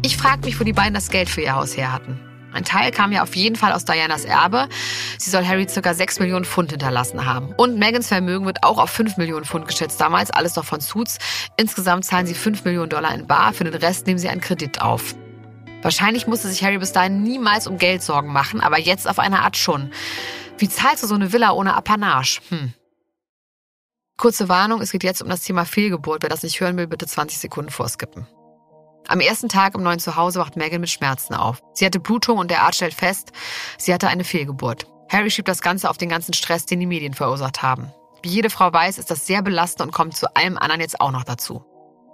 Ich 0.00 0.16
frage 0.16 0.46
mich, 0.46 0.58
wo 0.58 0.64
die 0.64 0.72
beiden 0.72 0.94
das 0.94 1.10
Geld 1.10 1.28
für 1.28 1.42
ihr 1.42 1.54
Haus 1.54 1.76
her 1.76 1.92
hatten. 1.92 2.31
Ein 2.52 2.64
Teil 2.64 2.90
kam 2.90 3.12
ja 3.12 3.22
auf 3.22 3.34
jeden 3.36 3.56
Fall 3.56 3.72
aus 3.72 3.84
Dianas 3.84 4.24
Erbe. 4.24 4.68
Sie 5.18 5.30
soll 5.30 5.46
Harry 5.46 5.66
ca. 5.66 5.94
6 5.94 6.20
Millionen 6.20 6.44
Pfund 6.44 6.70
hinterlassen 6.70 7.24
haben. 7.24 7.52
Und 7.56 7.78
Megans 7.78 8.08
Vermögen 8.08 8.46
wird 8.46 8.62
auch 8.62 8.78
auf 8.78 8.90
5 8.90 9.16
Millionen 9.16 9.44
Pfund 9.44 9.66
geschätzt, 9.66 10.00
damals 10.00 10.30
alles 10.30 10.56
noch 10.56 10.64
von 10.64 10.80
Suits. 10.80 11.18
Insgesamt 11.56 12.04
zahlen 12.04 12.26
sie 12.26 12.34
5 12.34 12.64
Millionen 12.64 12.90
Dollar 12.90 13.14
in 13.14 13.26
Bar, 13.26 13.52
für 13.52 13.64
den 13.64 13.74
Rest 13.74 14.06
nehmen 14.06 14.18
sie 14.18 14.28
einen 14.28 14.40
Kredit 14.40 14.80
auf. 14.80 15.14
Wahrscheinlich 15.82 16.26
musste 16.26 16.48
sich 16.48 16.62
Harry 16.62 16.78
bis 16.78 16.92
dahin 16.92 17.22
niemals 17.22 17.66
um 17.66 17.76
Geld 17.76 18.02
Sorgen 18.02 18.32
machen, 18.32 18.60
aber 18.60 18.78
jetzt 18.78 19.08
auf 19.08 19.18
eine 19.18 19.40
Art 19.40 19.56
schon. 19.56 19.92
Wie 20.58 20.68
zahlst 20.68 21.02
du 21.02 21.08
so 21.08 21.14
eine 21.14 21.32
Villa 21.32 21.50
ohne 21.52 21.74
Apanage? 21.74 22.40
Hm. 22.50 22.72
Kurze 24.16 24.48
Warnung, 24.48 24.80
es 24.80 24.92
geht 24.92 25.02
jetzt 25.02 25.22
um 25.22 25.28
das 25.28 25.42
Thema 25.42 25.64
Fehlgeburt. 25.64 26.22
Wer 26.22 26.28
das 26.28 26.44
nicht 26.44 26.60
hören 26.60 26.76
will, 26.76 26.86
bitte 26.86 27.06
20 27.06 27.38
Sekunden 27.38 27.70
vorskippen. 27.70 28.26
Am 29.08 29.20
ersten 29.20 29.48
Tag 29.48 29.74
im 29.74 29.82
neuen 29.82 29.98
Zuhause 29.98 30.38
wacht 30.38 30.56
Megan 30.56 30.80
mit 30.80 30.90
Schmerzen 30.90 31.34
auf. 31.34 31.62
Sie 31.74 31.84
hatte 31.84 32.00
Blutung 32.00 32.38
und 32.38 32.50
der 32.50 32.62
Arzt 32.62 32.76
stellt 32.76 32.94
fest, 32.94 33.32
sie 33.78 33.92
hatte 33.92 34.08
eine 34.08 34.24
Fehlgeburt. 34.24 34.86
Harry 35.10 35.30
schiebt 35.30 35.48
das 35.48 35.60
Ganze 35.60 35.90
auf 35.90 35.98
den 35.98 36.08
ganzen 36.08 36.32
Stress, 36.32 36.64
den 36.64 36.80
die 36.80 36.86
Medien 36.86 37.12
verursacht 37.12 37.62
haben. 37.62 37.92
Wie 38.22 38.30
jede 38.30 38.50
Frau 38.50 38.72
weiß, 38.72 38.98
ist 38.98 39.10
das 39.10 39.26
sehr 39.26 39.42
belastend 39.42 39.88
und 39.88 39.92
kommt 39.92 40.16
zu 40.16 40.34
allem 40.36 40.56
anderen 40.56 40.80
jetzt 40.80 41.00
auch 41.00 41.10
noch 41.10 41.24
dazu. 41.24 41.64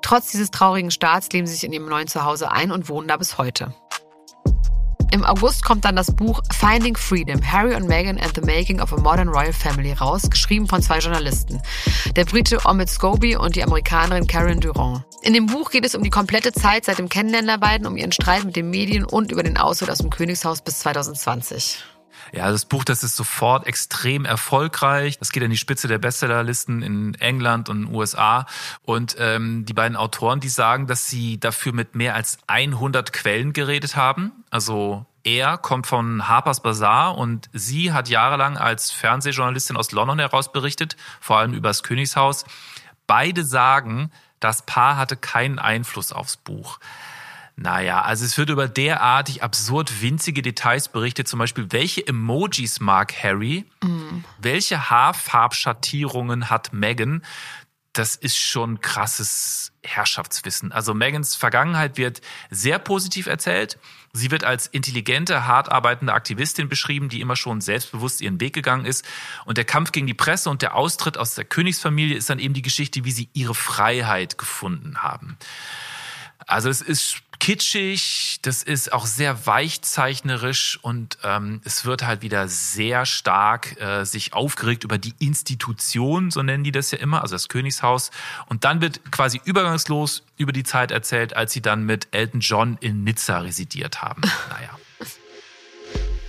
Trotz 0.03 0.31
dieses 0.31 0.51
traurigen 0.51 0.91
Starts 0.91 1.29
leben 1.33 1.47
sie 1.47 1.55
sich 1.55 1.65
in 1.65 1.73
ihrem 1.73 1.89
neuen 1.89 2.09
Zuhause 2.09 2.51
ein 2.51 2.73
und 2.73 2.89
wohnen 2.89 3.09
da 3.09 3.17
bis 3.17 3.37
heute. 3.37 3.75
Im 5.11 5.25
August 5.25 5.65
kommt 5.65 5.87
dann 5.87 5.97
das 5.97 6.15
Buch 6.15 6.43
Finding 6.53 6.97
Freedom, 6.97 7.41
Harry 7.43 7.75
und 7.75 7.89
Meghan 7.89 8.19
and 8.19 8.35
the 8.35 8.43
Making 8.43 8.81
of 8.81 8.93
a 8.93 8.97
Modern 8.97 9.29
Royal 9.29 9.55
Family 9.55 9.93
raus, 9.93 10.29
geschrieben 10.29 10.67
von 10.67 10.83
zwei 10.83 10.99
Journalisten. 10.99 11.63
Der 12.15 12.27
Brite 12.27 12.59
Omid 12.67 12.91
Scobie 12.91 13.35
und 13.35 13.57
die 13.57 13.63
Amerikanerin 13.63 14.27
Karen 14.27 14.61
Durand. 14.61 15.05
In 15.23 15.33
dem 15.33 15.47
Buch 15.47 15.71
geht 15.71 15.87
es 15.87 15.95
um 15.95 16.03
die 16.03 16.11
komplette 16.11 16.53
Zeit 16.53 16.85
seit 16.85 16.99
dem 16.99 17.09
Kennenlernen 17.09 17.49
der 17.49 17.59
beiden, 17.59 17.87
um 17.87 17.97
ihren 17.97 18.13
Streit 18.13 18.45
mit 18.45 18.57
den 18.57 18.69
Medien 18.69 19.05
und 19.05 19.33
über 19.33 19.43
den 19.43 19.57
Auszug 19.57 19.89
aus 19.89 19.99
dem 19.99 20.11
Königshaus 20.11 20.61
bis 20.61 20.81
2020. 20.81 21.83
Ja, 22.33 22.51
das 22.51 22.65
Buch, 22.65 22.85
das 22.85 23.03
ist 23.03 23.17
sofort 23.17 23.67
extrem 23.67 24.25
erfolgreich. 24.25 25.19
Das 25.19 25.33
geht 25.33 25.43
an 25.43 25.51
die 25.51 25.57
Spitze 25.57 25.89
der 25.89 25.99
Bestsellerlisten 25.99 26.83
in 26.83 27.15
England 27.15 27.69
und 27.69 27.87
USA. 27.87 28.47
Und 28.83 29.17
ähm, 29.19 29.65
die 29.65 29.75
beiden 29.75 29.97
Autoren, 29.97 30.41
die 30.41 30.49
sagen, 30.49 30.87
dass 30.87 31.09
sie 31.09 31.39
dafür 31.39 31.73
mit 31.73 31.95
mehr 31.95 32.15
als 32.15 32.39
100 32.47 33.13
Quellen 33.13 33.53
geredet 33.53 33.97
haben. 33.97 34.33
Also 34.51 35.07
er 35.25 35.59
kommt 35.59 35.87
von 35.87 36.29
Harper's 36.29 36.63
Bazaar 36.63 37.19
und 37.19 37.51
sie 37.53 37.93
hat 37.93 38.09
jahrelang 38.09 38.57
als 38.57 38.91
Fernsehjournalistin 38.91 39.77
aus 39.77 39.93
London 39.93 40.19
heraus 40.19 40.53
berichtet, 40.53 40.97
vor 41.21 41.39
allem 41.39 41.53
über 41.53 41.69
das 41.69 41.83
Königshaus. 41.83 42.45
Beide 43.07 43.45
sagen, 43.45 44.11
das 44.41 44.63
Paar 44.63 44.97
hatte 44.97 45.17
keinen 45.17 45.59
Einfluss 45.59 46.13
aufs 46.13 46.37
Buch. 46.37 46.79
Naja, 47.61 48.03
also 48.03 48.25
es 48.25 48.39
wird 48.39 48.51
über 48.51 48.69
derartig 48.69 49.43
absurd 49.43 50.01
winzige 50.01 50.43
Details 50.43 50.89
berichtet, 50.89 51.27
zum 51.27 51.41
Beispiel, 51.41 51.67
welche 51.71 52.07
Emojis 52.07 52.79
mag 52.79 53.13
Harry, 53.21 53.65
welche 54.39 54.91
Haarfarbschattierungen 54.91 56.51
hat 56.51 56.73
Meghan. 56.73 57.25
Das 57.93 58.15
ist 58.15 58.39
schon 58.39 58.81
krasses 58.81 59.73
Herrschaftswissen. 59.83 60.71
Also 60.71 60.95
Megans 60.95 61.35
Vergangenheit 61.35 61.97
wird 61.97 62.21
sehr 62.49 62.79
positiv 62.79 63.27
erzählt. 63.27 63.77
Sie 64.13 64.31
wird 64.31 64.45
als 64.45 64.69
intelligente, 64.69 65.49
hart 65.49 65.73
arbeitende 65.73 66.13
Aktivistin 66.13 66.69
beschrieben, 66.69 67.09
die 67.09 67.21
immer 67.21 67.35
schon 67.35 67.61
selbstbewusst 67.61 68.21
ihren 68.21 68.41
Weg 68.41 68.53
gegangen 68.53 68.87
ist. 68.87 69.05
Und 69.47 69.59
der 69.59 69.65
Kampf 69.65 69.91
gegen 69.91 70.07
die 70.07 70.15
Presse 70.15 70.49
und 70.49 70.63
der 70.63 70.77
Austritt 70.77 71.19
aus 71.19 71.35
der 71.35 71.45
Königsfamilie 71.45 72.17
ist 72.17 72.31
dann 72.31 72.39
eben 72.39 72.55
die 72.55 72.63
Geschichte, 72.63 73.05
wie 73.05 73.11
sie 73.11 73.31
ihre 73.33 73.57
Freiheit 73.57 74.39
gefunden 74.39 75.03
haben. 75.03 75.37
Also 76.47 76.71
es 76.71 76.81
ist 76.81 77.23
kitschig, 77.41 78.39
das 78.43 78.63
ist 78.63 78.93
auch 78.93 79.07
sehr 79.07 79.47
weichzeichnerisch 79.47 80.79
und 80.83 81.19
ähm, 81.23 81.61
es 81.65 81.85
wird 81.85 82.07
halt 82.07 82.23
wieder 82.23 82.49
sehr 82.49 83.07
stark 83.07 83.81
äh, 83.81 84.05
sich 84.05 84.33
aufgeregt 84.33 84.85
über 84.85 84.99
die 84.99 85.15
Institution, 85.19 86.31
so 86.31 86.43
nennen 86.43 86.65
die 86.65 86.73
das 86.73 86.91
ja 86.91 86.99
immer, 86.99 87.23
also 87.23 87.35
das 87.35 87.49
Königshaus. 87.49 88.11
Und 88.47 88.65
dann 88.65 88.81
wird 88.81 89.11
quasi 89.11 89.41
übergangslos 89.45 90.23
über 90.37 90.53
die 90.53 90.65
Zeit 90.65 90.91
erzählt, 90.91 91.35
als 91.37 91.53
sie 91.53 91.63
dann 91.63 91.85
mit 91.85 92.09
Elton 92.13 92.41
John 92.41 92.79
in 92.81 93.05
Nizza 93.05 93.39
residiert 93.39 94.03
haben. 94.03 94.23
Naja. 94.51 94.78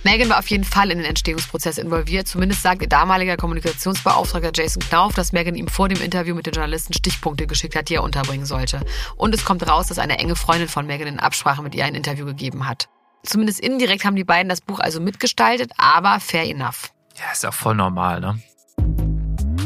Megan 0.02 0.30
war 0.30 0.38
auf 0.38 0.48
jeden 0.48 0.64
Fall 0.64 0.90
in 0.90 0.98
den 0.98 1.06
Entstehungsprozess 1.06 1.76
involviert. 1.76 2.26
Zumindest 2.26 2.62
sagt 2.62 2.80
ihr 2.80 2.88
damaliger 2.88 3.36
Kommunikationsbeauftragter 3.36 4.50
Jason 4.54 4.82
Knauf, 4.82 5.14
dass 5.14 5.32
Megan 5.32 5.54
ihm 5.54 5.68
vor 5.68 5.90
dem 5.90 6.00
Interview 6.00 6.34
mit 6.34 6.46
den 6.46 6.54
Journalisten 6.54 6.94
Stichpunkte 6.94 7.46
geschickt 7.46 7.76
hat, 7.76 7.90
die 7.90 7.96
er 7.96 8.02
unterbringen 8.02 8.46
sollte. 8.46 8.80
Und 9.16 9.34
es 9.34 9.44
kommt 9.44 9.68
raus, 9.68 9.88
dass 9.88 9.98
eine 9.98 10.18
enge 10.18 10.36
Freundin 10.36 10.68
von 10.68 10.86
Megan 10.86 11.06
in 11.06 11.20
Absprache 11.20 11.62
mit 11.62 11.74
ihr 11.74 11.84
ein 11.84 11.94
Interview 11.94 12.24
gegeben 12.24 12.66
hat. 12.66 12.88
Zumindest 13.24 13.60
indirekt 13.60 14.06
haben 14.06 14.16
die 14.16 14.24
beiden 14.24 14.48
das 14.48 14.62
Buch 14.62 14.80
also 14.80 15.00
mitgestaltet, 15.00 15.72
aber 15.76 16.18
fair 16.20 16.48
enough. 16.48 16.92
Ja, 17.18 17.32
ist 17.32 17.42
ja 17.42 17.52
voll 17.52 17.74
normal, 17.74 18.20
ne? 18.20 18.40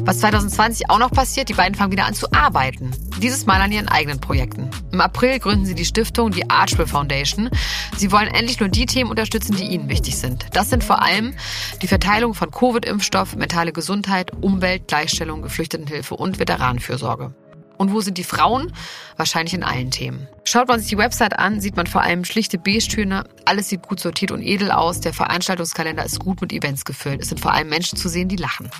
Was 0.07 0.19
2020 0.19 0.91
auch 0.91 0.99
noch 0.99 1.11
passiert, 1.11 1.49
die 1.49 1.55
beiden 1.55 1.75
fangen 1.75 1.91
wieder 1.91 2.05
an 2.05 2.13
zu 2.13 2.31
arbeiten. 2.31 2.91
Dieses 3.23 3.47
Mal 3.47 3.63
an 3.63 3.73
ihren 3.73 3.89
eigenen 3.89 4.21
Projekten. 4.21 4.69
Im 4.93 5.01
April 5.01 5.39
gründen 5.39 5.65
sie 5.65 5.75
die 5.75 5.87
Stiftung, 5.87 6.31
die 6.31 6.51
Archwell 6.51 6.87
Foundation. 6.87 7.49
Sie 7.97 8.13
wollen 8.13 8.29
endlich 8.29 8.61
nur 8.61 8.69
die 8.69 8.85
Themen 8.85 9.09
unterstützen, 9.09 9.57
die 9.57 9.65
ihnen 9.65 9.89
wichtig 9.89 10.19
sind. 10.19 10.45
Das 10.53 10.69
sind 10.69 10.85
vor 10.85 11.01
allem 11.01 11.35
die 11.81 11.89
Verteilung 11.89 12.35
von 12.35 12.51
Covid-Impfstoff, 12.51 13.35
mentale 13.37 13.73
Gesundheit, 13.73 14.33
Umwelt, 14.43 14.89
Gleichstellung, 14.89 15.41
Geflüchtetenhilfe 15.41 16.15
und 16.15 16.39
Veteranenfürsorge. 16.39 17.35
Und 17.79 17.91
wo 17.91 18.03
sind 18.03 18.19
die 18.19 18.25
Frauen? 18.25 18.75
Wahrscheinlich 19.17 19.55
in 19.55 19.63
allen 19.63 19.91
Themen. 19.91 20.29
Schaut 20.45 20.69
man 20.69 20.81
sich 20.81 20.91
die 20.91 20.99
Website 20.99 21.39
an, 21.39 21.63
sieht 21.63 21.77
man 21.77 21.87
vor 21.87 22.03
allem 22.03 22.27
schlichte 22.27 22.59
Beige-Töne. 22.59 23.25
Alles 23.47 23.71
sieht 23.71 23.83
gut 23.83 24.01
sortiert 24.01 24.33
und 24.33 24.43
edel 24.43 24.71
aus. 24.71 25.01
Der 25.01 25.15
Veranstaltungskalender 25.15 26.05
ist 26.05 26.21
gut 26.21 26.43
mit 26.43 26.53
Events 26.53 26.85
gefüllt. 26.85 27.23
Es 27.23 27.31
sind 27.31 27.41
vor 27.41 27.55
allem 27.55 27.71
Menschen 27.71 27.97
zu 27.97 28.11
sehen, 28.11 28.29
die 28.29 28.37
lachen. 28.37 28.71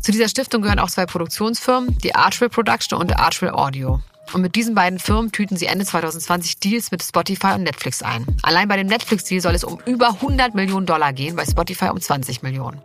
Zu 0.00 0.12
dieser 0.12 0.28
Stiftung 0.28 0.62
gehören 0.62 0.78
auch 0.78 0.90
zwei 0.90 1.06
Produktionsfirmen, 1.06 1.98
die 1.98 2.14
Archwell 2.14 2.48
Production 2.48 2.98
und 2.98 3.18
Archwell 3.18 3.50
Audio. 3.50 4.00
Und 4.32 4.42
mit 4.42 4.54
diesen 4.54 4.74
beiden 4.74 4.98
Firmen 4.98 5.32
tüten 5.32 5.56
sie 5.56 5.66
Ende 5.66 5.84
2020 5.84 6.60
Deals 6.60 6.90
mit 6.90 7.02
Spotify 7.02 7.54
und 7.54 7.64
Netflix 7.64 8.02
ein. 8.02 8.26
Allein 8.42 8.68
bei 8.68 8.76
dem 8.76 8.86
Netflix-Deal 8.86 9.40
soll 9.40 9.54
es 9.54 9.64
um 9.64 9.80
über 9.86 10.08
100 10.08 10.54
Millionen 10.54 10.86
Dollar 10.86 11.12
gehen, 11.12 11.36
bei 11.36 11.44
Spotify 11.44 11.86
um 11.86 12.00
20 12.00 12.42
Millionen. 12.42 12.80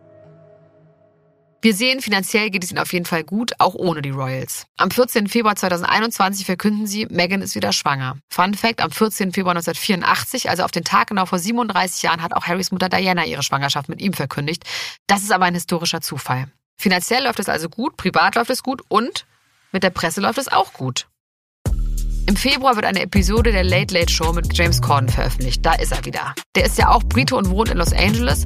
Wir 1.62 1.74
sehen, 1.74 2.00
finanziell 2.00 2.52
geht 2.52 2.64
es 2.64 2.70
ihnen 2.70 2.80
auf 2.80 2.94
jeden 2.94 3.06
Fall 3.06 3.24
gut, 3.24 3.54
auch 3.58 3.74
ohne 3.74 4.04
die 4.04 4.12
Royals. 4.12 4.68
Am 4.78 4.92
14. 4.92 5.28
Februar 5.28 5.56
2021 5.56 6.46
verkünden 6.46 6.86
sie, 6.86 7.08
Meghan 7.08 7.42
ist 7.42 7.56
wieder 7.56 7.72
schwanger. 7.72 8.18
Fun 8.30 8.54
Fact, 8.54 8.82
am 8.82 8.92
14. 8.92 9.32
Februar 9.32 9.56
1984, 9.56 10.50
also 10.52 10.62
auf 10.62 10.70
den 10.70 10.84
Tag 10.84 11.08
genau 11.08 11.26
vor 11.26 11.40
37 11.40 12.04
Jahren, 12.04 12.22
hat 12.22 12.34
auch 12.34 12.46
Harrys 12.46 12.72
Mutter 12.72 12.90
Diana 12.90 13.26
ihre 13.26 13.42
Schwangerschaft 13.42 13.90
mit 13.90 14.00
ihm 14.00 14.14
verkündigt. 14.14 14.64
Das 15.08 15.24
ist 15.24 15.32
aber 15.32 15.46
ein 15.46 15.56
historischer 15.56 16.02
Zufall. 16.02 16.52
Finanziell 16.78 17.24
läuft 17.24 17.40
es 17.40 17.50
also 17.50 17.70
gut, 17.70 17.98
privat 17.98 18.36
läuft 18.36 18.50
es 18.50 18.64
gut 18.64 18.82
und 18.88 19.26
mit 19.72 19.84
der 19.84 19.90
Presse 19.90 20.22
läuft 20.22 20.38
es 20.38 20.48
auch 20.48 20.74
gut. 20.74 21.08
Im 22.28 22.36
Februar 22.36 22.76
wird 22.76 22.86
eine 22.86 23.02
Episode 23.02 23.52
der 23.52 23.64
Late 23.64 23.94
Late 23.94 24.12
Show 24.12 24.34
mit 24.34 24.58
James 24.58 24.82
Corden 24.82 25.10
veröffentlicht. 25.10 25.64
Da 25.64 25.74
ist 25.74 25.92
er 25.92 26.04
wieder. 26.06 26.34
Der 26.56 26.66
ist 26.66 26.78
ja 26.78 26.90
auch 26.90 27.04
Brite 27.04 27.36
und 27.36 27.50
wohnt 27.50 27.70
in 27.70 27.78
Los 27.78 27.94
Angeles. 27.94 28.46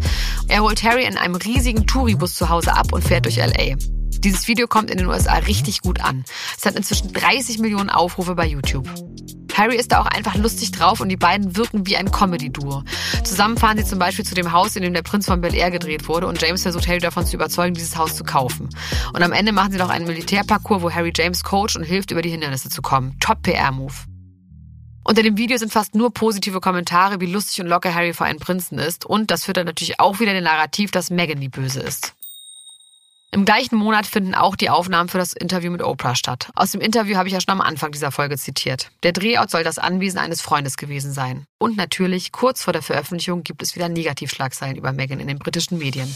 Er 0.49 0.61
holt 0.61 0.83
Harry 0.83 1.05
in 1.05 1.17
einem 1.17 1.35
riesigen 1.35 1.87
Touribus 1.87 2.35
zu 2.35 2.49
Hause 2.49 2.73
ab 2.73 2.91
und 2.91 3.03
fährt 3.03 3.25
durch 3.25 3.37
LA. 3.37 3.77
Dieses 4.19 4.49
Video 4.49 4.67
kommt 4.67 4.91
in 4.91 4.97
den 4.97 5.07
USA 5.07 5.35
richtig 5.35 5.79
gut 5.81 6.01
an. 6.01 6.25
Es 6.57 6.65
hat 6.65 6.75
inzwischen 6.75 7.13
30 7.13 7.59
Millionen 7.59 7.89
Aufrufe 7.89 8.35
bei 8.35 8.45
YouTube. 8.45 8.89
Harry 9.59 9.75
ist 9.75 9.91
da 9.91 9.99
auch 9.99 10.05
einfach 10.05 10.35
lustig 10.35 10.71
drauf 10.71 11.01
und 11.01 11.09
die 11.09 11.17
beiden 11.17 11.57
wirken 11.57 11.85
wie 11.85 11.97
ein 11.97 12.11
Comedy-Duo. 12.11 12.83
Zusammen 13.25 13.57
fahren 13.57 13.77
sie 13.77 13.83
zum 13.83 13.99
Beispiel 13.99 14.23
zu 14.23 14.33
dem 14.33 14.53
Haus, 14.53 14.77
in 14.77 14.83
dem 14.83 14.93
der 14.93 15.01
Prinz 15.01 15.25
von 15.25 15.41
Bel 15.41 15.53
Air 15.53 15.69
gedreht 15.69 16.07
wurde 16.07 16.27
und 16.27 16.41
James 16.41 16.61
versucht 16.61 16.87
Harry 16.87 16.99
davon 16.99 17.25
zu 17.25 17.35
überzeugen, 17.35 17.73
dieses 17.73 17.97
Haus 17.97 18.15
zu 18.15 18.23
kaufen. 18.23 18.69
Und 19.13 19.21
am 19.21 19.33
Ende 19.33 19.51
machen 19.51 19.73
sie 19.73 19.77
noch 19.77 19.89
einen 19.89 20.07
Militärparcours, 20.07 20.81
wo 20.81 20.91
Harry 20.91 21.11
James 21.13 21.43
coacht 21.43 21.75
und 21.75 21.83
hilft, 21.83 22.11
über 22.11 22.21
die 22.21 22.29
Hindernisse 22.29 22.69
zu 22.69 22.81
kommen. 22.81 23.17
Top 23.19 23.43
PR-Move. 23.43 23.93
Unter 25.03 25.23
dem 25.23 25.37
Video 25.37 25.57
sind 25.57 25.73
fast 25.73 25.93
nur 25.93 26.13
positive 26.13 26.61
Kommentare, 26.61 27.19
wie 27.19 27.25
lustig 27.25 27.59
und 27.59 27.67
locker 27.67 27.93
Harry 27.93 28.13
vor 28.13 28.27
einen 28.27 28.39
Prinzen 28.39 28.79
ist. 28.79 29.05
Und 29.05 29.29
das 29.29 29.43
führt 29.43 29.57
dann 29.57 29.65
natürlich 29.65 29.99
auch 29.99 30.21
wieder 30.21 30.31
den 30.31 30.45
Narrativ, 30.45 30.91
dass 30.91 31.09
Meghan 31.09 31.41
die 31.41 31.49
Böse 31.49 31.81
ist. 31.81 32.13
Im 33.31 33.45
gleichen 33.45 33.75
Monat 33.75 34.07
finden 34.07 34.33
auch 34.33 34.55
die 34.55 34.71
Aufnahmen 34.71 35.07
für 35.07 35.19
das 35.19 35.33
Interview 35.33 35.69
mit 35.71 35.83
Oprah 35.83 36.15
statt. 36.15 36.49
Aus 36.55 36.71
dem 36.71 36.81
Interview 36.81 37.15
habe 37.15 37.27
ich 37.27 37.33
ja 37.33 37.39
schon 37.39 37.51
am 37.51 37.61
Anfang 37.61 37.91
dieser 37.91 38.11
Folge 38.11 38.39
zitiert. 38.39 38.89
Der 39.03 39.11
Drehort 39.11 39.51
soll 39.51 39.63
das 39.63 39.77
Anwesen 39.77 40.17
eines 40.17 40.41
Freundes 40.41 40.77
gewesen 40.77 41.13
sein. 41.13 41.45
Und 41.59 41.77
natürlich, 41.77 42.31
kurz 42.31 42.63
vor 42.63 42.73
der 42.73 42.81
Veröffentlichung 42.81 43.43
gibt 43.43 43.61
es 43.61 43.75
wieder 43.75 43.87
Negativschlagzeilen 43.87 44.77
über 44.77 44.93
Meghan 44.93 45.19
in 45.19 45.27
den 45.27 45.37
britischen 45.37 45.77
Medien. 45.77 46.11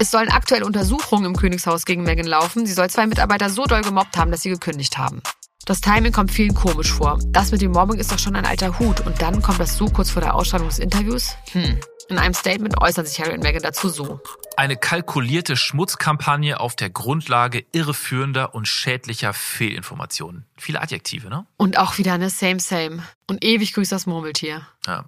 Es 0.00 0.10
sollen 0.10 0.28
aktuell 0.28 0.64
Untersuchungen 0.64 1.26
im 1.26 1.36
Königshaus 1.36 1.84
gegen 1.84 2.02
Meghan 2.02 2.26
laufen. 2.26 2.66
Sie 2.66 2.72
soll 2.72 2.90
zwei 2.90 3.06
Mitarbeiter 3.06 3.50
so 3.50 3.64
doll 3.64 3.82
gemobbt 3.82 4.16
haben, 4.16 4.32
dass 4.32 4.42
sie 4.42 4.50
gekündigt 4.50 4.98
haben. 4.98 5.22
Das 5.68 5.82
Timing 5.82 6.12
kommt 6.12 6.30
vielen 6.30 6.54
komisch 6.54 6.94
vor. 6.94 7.18
Das 7.26 7.52
mit 7.52 7.60
dem 7.60 7.72
Mobbing 7.72 7.98
ist 7.98 8.10
doch 8.10 8.18
schon 8.18 8.34
ein 8.36 8.46
alter 8.46 8.78
Hut. 8.78 9.00
Und 9.00 9.20
dann 9.20 9.42
kommt 9.42 9.60
das 9.60 9.76
so 9.76 9.84
kurz 9.84 10.08
vor 10.08 10.22
der 10.22 10.34
Ausstrahlung 10.34 10.66
des 10.66 10.78
Interviews? 10.78 11.36
Hm. 11.52 11.78
In 12.08 12.16
einem 12.16 12.32
Statement 12.32 12.80
äußern 12.80 13.04
sich 13.04 13.20
Harry 13.20 13.34
und 13.34 13.42
Meghan 13.42 13.60
dazu 13.60 13.90
so. 13.90 14.18
Eine 14.56 14.78
kalkulierte 14.78 15.56
Schmutzkampagne 15.58 16.58
auf 16.58 16.74
der 16.74 16.88
Grundlage 16.88 17.66
irreführender 17.72 18.54
und 18.54 18.66
schädlicher 18.66 19.34
Fehlinformationen. 19.34 20.46
Viele 20.56 20.80
Adjektive, 20.80 21.28
ne? 21.28 21.44
Und 21.58 21.76
auch 21.76 21.98
wieder 21.98 22.14
eine 22.14 22.30
Same 22.30 22.60
Same. 22.60 23.02
Und 23.28 23.44
ewig 23.44 23.74
grüßt 23.74 23.92
das 23.92 24.06
Murmeltier. 24.06 24.66
Ja. 24.86 25.04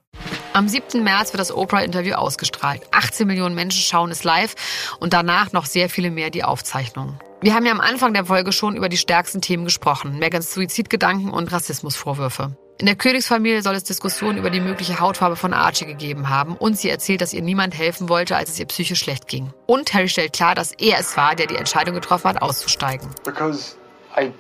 Am 0.52 0.68
7. 0.68 1.02
März 1.02 1.32
wird 1.32 1.40
das 1.40 1.52
Oprah-Interview 1.52 2.16
ausgestrahlt. 2.16 2.82
18 2.92 3.26
Millionen 3.26 3.54
Menschen 3.54 3.80
schauen 3.80 4.10
es 4.10 4.24
live 4.24 4.54
und 4.98 5.14
danach 5.14 5.52
noch 5.52 5.64
sehr 5.64 5.88
viele 5.88 6.10
mehr 6.10 6.28
die 6.28 6.44
Aufzeichnungen. 6.44 7.18
Wir 7.42 7.54
haben 7.54 7.64
ja 7.64 7.72
am 7.72 7.80
Anfang 7.80 8.12
der 8.12 8.26
Folge 8.26 8.52
schon 8.52 8.76
über 8.76 8.90
die 8.90 8.98
stärksten 8.98 9.40
Themen 9.40 9.64
gesprochen. 9.64 10.18
Megans 10.18 10.52
Suizidgedanken 10.52 11.30
und 11.30 11.50
Rassismusvorwürfe. 11.50 12.54
In 12.76 12.84
der 12.84 12.96
Königsfamilie 12.96 13.62
soll 13.62 13.74
es 13.76 13.84
Diskussionen 13.84 14.36
über 14.36 14.50
die 14.50 14.60
mögliche 14.60 15.00
Hautfarbe 15.00 15.36
von 15.36 15.54
Archie 15.54 15.86
gegeben 15.86 16.28
haben 16.28 16.54
und 16.54 16.76
sie 16.76 16.90
erzählt, 16.90 17.22
dass 17.22 17.32
ihr 17.32 17.40
niemand 17.40 17.78
helfen 17.78 18.10
wollte, 18.10 18.36
als 18.36 18.50
es 18.50 18.58
ihr 18.58 18.66
psychisch 18.66 19.00
schlecht 19.00 19.26
ging. 19.26 19.54
Und 19.66 19.94
Harry 19.94 20.10
stellt 20.10 20.34
klar, 20.34 20.54
dass 20.54 20.72
er 20.72 20.98
es 20.98 21.16
war, 21.16 21.34
der 21.34 21.46
die 21.46 21.56
Entscheidung 21.56 21.94
getroffen 21.94 22.28
hat, 22.28 22.42
auszusteigen. 22.42 23.08
Because 23.24 23.76
I 24.18 24.32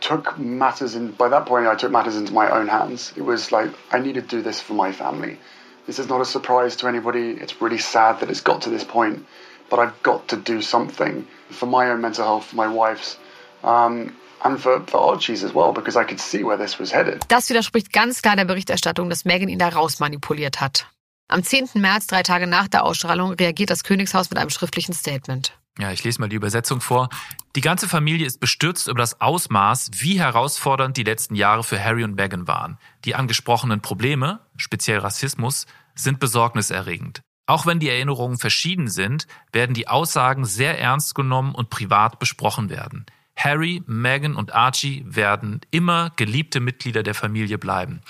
took 0.00 0.36
matters 0.36 0.94
in, 0.94 1.12
by 1.12 1.30
that 1.30 1.46
point 1.46 1.66
I 1.66 1.74
took 1.74 1.90
matters 1.90 2.16
into 2.16 2.34
my 2.34 2.50
own 2.50 2.70
hands. 2.70 3.14
It 3.16 3.24
was 3.24 3.50
like, 3.50 3.70
I 3.94 3.98
need 3.98 4.14
to 4.14 4.36
do 4.36 4.42
this 4.42 4.60
for 4.60 4.74
my 4.74 4.92
family. 4.92 5.38
This 5.86 5.98
is 5.98 6.06
not 6.10 6.20
a 6.20 6.26
surprise 6.26 6.76
to 6.76 6.86
anybody. 6.86 7.38
It's 7.40 7.62
really 7.62 7.78
sad 7.78 8.20
that 8.20 8.28
it's 8.28 8.42
got 8.42 8.60
to 8.62 8.70
this 8.70 8.84
point, 8.84 9.24
but 9.70 9.78
I've 9.78 10.02
got 10.02 10.28
to 10.28 10.36
do 10.36 10.60
something 10.60 11.26
for 11.50 11.66
my 11.66 11.90
own 11.90 12.00
mental 12.00 12.24
health, 12.24 12.46
for 12.46 12.56
my 12.56 12.68
wife's. 12.68 13.18
Um, 13.62 14.12
and 14.44 14.60
for, 14.60 14.80
for 14.86 15.00
Archie's 15.00 15.42
as 15.42 15.54
well, 15.54 15.72
because 15.72 15.96
I 15.96 16.04
could 16.04 16.20
see 16.20 16.44
where 16.44 16.58
this 16.58 16.78
was 16.78 16.92
headed. 16.92 17.24
Das 17.28 17.48
widerspricht 17.48 17.92
ganz 17.92 18.22
klar 18.22 18.36
der 18.36 18.44
Berichterstattung, 18.44 19.10
dass 19.10 19.24
Meghan 19.24 19.48
ihn 19.48 19.58
da 19.58 19.68
rausmanipuliert 19.68 20.60
hat. 20.60 20.86
Am 21.28 21.42
10. 21.42 21.70
März, 21.74 22.06
drei 22.06 22.22
Tage 22.22 22.46
nach 22.46 22.68
der 22.68 22.84
Ausstrahlung, 22.84 23.32
reagiert 23.32 23.70
das 23.70 23.82
Königshaus 23.82 24.30
mit 24.30 24.38
einem 24.38 24.50
schriftlichen 24.50 24.94
Statement. 24.94 25.52
Ja, 25.78 25.90
ich 25.90 26.04
lese 26.04 26.20
mal 26.20 26.28
die 26.28 26.36
Übersetzung 26.36 26.80
vor. 26.80 27.08
Die 27.54 27.60
ganze 27.60 27.88
Familie 27.88 28.26
ist 28.26 28.40
bestürzt 28.40 28.88
über 28.88 29.00
das 29.00 29.20
Ausmaß, 29.20 29.90
wie 29.94 30.18
herausfordernd 30.18 30.96
die 30.96 31.02
letzten 31.02 31.34
Jahre 31.34 31.64
für 31.64 31.82
Harry 31.82 32.04
und 32.04 32.14
Meghan 32.14 32.46
waren. 32.46 32.78
Die 33.04 33.14
angesprochenen 33.14 33.82
Probleme, 33.82 34.40
speziell 34.56 34.98
Rassismus, 34.98 35.66
sind 35.94 36.18
besorgniserregend. 36.18 37.20
Auch 37.46 37.64
wenn 37.64 37.78
die 37.78 37.88
Erinnerungen 37.88 38.38
verschieden 38.38 38.88
sind, 38.88 39.26
werden 39.52 39.74
die 39.74 39.88
Aussagen 39.88 40.44
sehr 40.44 40.80
ernst 40.80 41.14
genommen 41.14 41.54
und 41.54 41.70
privat 41.70 42.18
besprochen 42.18 42.70
werden. 42.70 43.06
Harry, 43.36 43.82
Meghan 43.86 44.34
und 44.34 44.54
Archie 44.54 45.04
werden 45.06 45.60
immer 45.70 46.10
geliebte 46.16 46.58
Mitglieder 46.58 47.02
der 47.02 47.14
Familie 47.14 47.58
bleiben. 47.58 48.00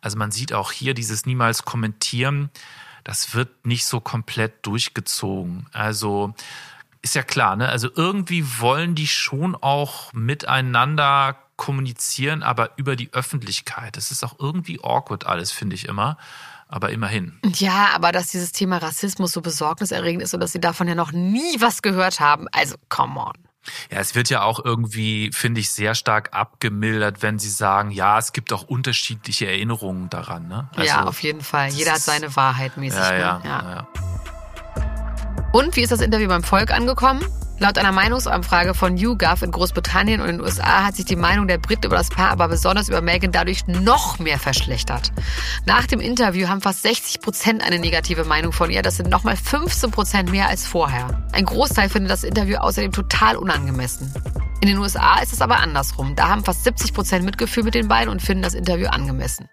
Also 0.00 0.16
man 0.16 0.30
sieht 0.30 0.52
auch 0.52 0.72
hier 0.72 0.94
dieses 0.94 1.26
niemals 1.26 1.64
kommentieren, 1.64 2.50
das 3.02 3.34
wird 3.34 3.66
nicht 3.66 3.84
so 3.84 4.00
komplett 4.00 4.66
durchgezogen. 4.66 5.66
Also 5.72 6.34
ist 7.02 7.14
ja 7.14 7.22
klar, 7.22 7.54
ne? 7.54 7.68
Also 7.68 7.88
irgendwie 7.94 8.44
wollen 8.58 8.96
die 8.96 9.06
schon 9.06 9.54
auch 9.54 10.12
miteinander 10.12 11.36
kommunizieren, 11.54 12.42
aber 12.42 12.70
über 12.76 12.96
die 12.96 13.12
Öffentlichkeit. 13.12 13.96
Das 13.96 14.10
ist 14.10 14.24
auch 14.24 14.40
irgendwie 14.40 14.80
awkward 14.82 15.24
alles, 15.24 15.52
finde 15.52 15.76
ich 15.76 15.86
immer. 15.86 16.18
Aber 16.68 16.90
immerhin. 16.90 17.38
Ja, 17.54 17.90
aber 17.94 18.10
dass 18.12 18.28
dieses 18.28 18.52
Thema 18.52 18.78
Rassismus 18.78 19.32
so 19.32 19.40
besorgniserregend 19.40 20.22
ist 20.22 20.34
und 20.34 20.40
dass 20.40 20.52
sie 20.52 20.60
davon 20.60 20.88
ja 20.88 20.94
noch 20.94 21.12
nie 21.12 21.60
was 21.60 21.80
gehört 21.80 22.18
haben, 22.18 22.46
also 22.52 22.74
come 22.88 23.20
on. 23.20 23.34
Ja, 23.90 23.98
es 23.98 24.14
wird 24.14 24.30
ja 24.30 24.42
auch 24.42 24.64
irgendwie, 24.64 25.30
finde 25.32 25.60
ich, 25.60 25.70
sehr 25.70 25.94
stark 25.94 26.32
abgemildert, 26.32 27.22
wenn 27.22 27.38
sie 27.38 27.50
sagen, 27.50 27.90
ja, 27.90 28.18
es 28.18 28.32
gibt 28.32 28.52
auch 28.52 28.62
unterschiedliche 28.62 29.46
Erinnerungen 29.46 30.08
daran. 30.08 30.48
Ne? 30.48 30.68
Also, 30.76 30.86
ja, 30.86 31.04
auf 31.04 31.22
jeden 31.22 31.40
Fall. 31.40 31.70
Jeder 31.70 31.92
hat 31.92 32.00
seine 32.00 32.34
Wahrheit 32.36 32.76
mäßig. 32.76 32.98
Ja, 33.00 33.10
ne? 33.10 33.18
ja, 33.18 33.40
ja. 33.44 33.62
ja. 33.70 33.88
Und 35.52 35.74
wie 35.76 35.82
ist 35.82 35.90
das 35.90 36.00
Interview 36.00 36.28
beim 36.28 36.42
Volk 36.42 36.70
angekommen? 36.70 37.24
Laut 37.58 37.78
einer 37.78 37.92
Meinungsumfrage 37.92 38.74
von 38.74 38.98
YouGov 38.98 39.42
in 39.42 39.50
Großbritannien 39.50 40.20
und 40.20 40.28
in 40.28 40.36
den 40.36 40.44
USA 40.44 40.84
hat 40.84 40.96
sich 40.96 41.06
die 41.06 41.16
Meinung 41.16 41.48
der 41.48 41.56
Briten 41.56 41.86
über 41.86 41.96
das 41.96 42.10
Paar, 42.10 42.30
aber 42.30 42.48
besonders 42.48 42.88
über 42.88 43.00
Meghan 43.00 43.32
dadurch 43.32 43.66
noch 43.66 44.18
mehr 44.18 44.38
verschlechtert. 44.38 45.10
Nach 45.64 45.86
dem 45.86 46.00
Interview 46.00 46.48
haben 46.48 46.60
fast 46.60 46.82
60 46.82 47.22
Prozent 47.22 47.62
eine 47.62 47.78
negative 47.78 48.24
Meinung 48.24 48.52
von 48.52 48.70
ihr. 48.70 48.82
Das 48.82 48.98
sind 48.98 49.08
nochmal 49.08 49.36
15 49.36 49.90
Prozent 49.90 50.30
mehr 50.30 50.48
als 50.48 50.66
vorher. 50.66 51.22
Ein 51.32 51.46
Großteil 51.46 51.88
findet 51.88 52.10
das 52.10 52.24
Interview 52.24 52.58
außerdem 52.58 52.92
total 52.92 53.36
unangemessen. 53.36 54.12
In 54.60 54.68
den 54.68 54.78
USA 54.78 55.20
ist 55.20 55.32
es 55.32 55.40
aber 55.40 55.58
andersrum. 55.60 56.14
Da 56.14 56.28
haben 56.28 56.44
fast 56.44 56.64
70 56.64 56.92
Prozent 56.92 57.24
Mitgefühl 57.24 57.62
mit 57.62 57.74
den 57.74 57.88
beiden 57.88 58.10
und 58.10 58.20
finden 58.20 58.42
das 58.42 58.54
Interview 58.54 58.88
angemessen. 58.88 59.48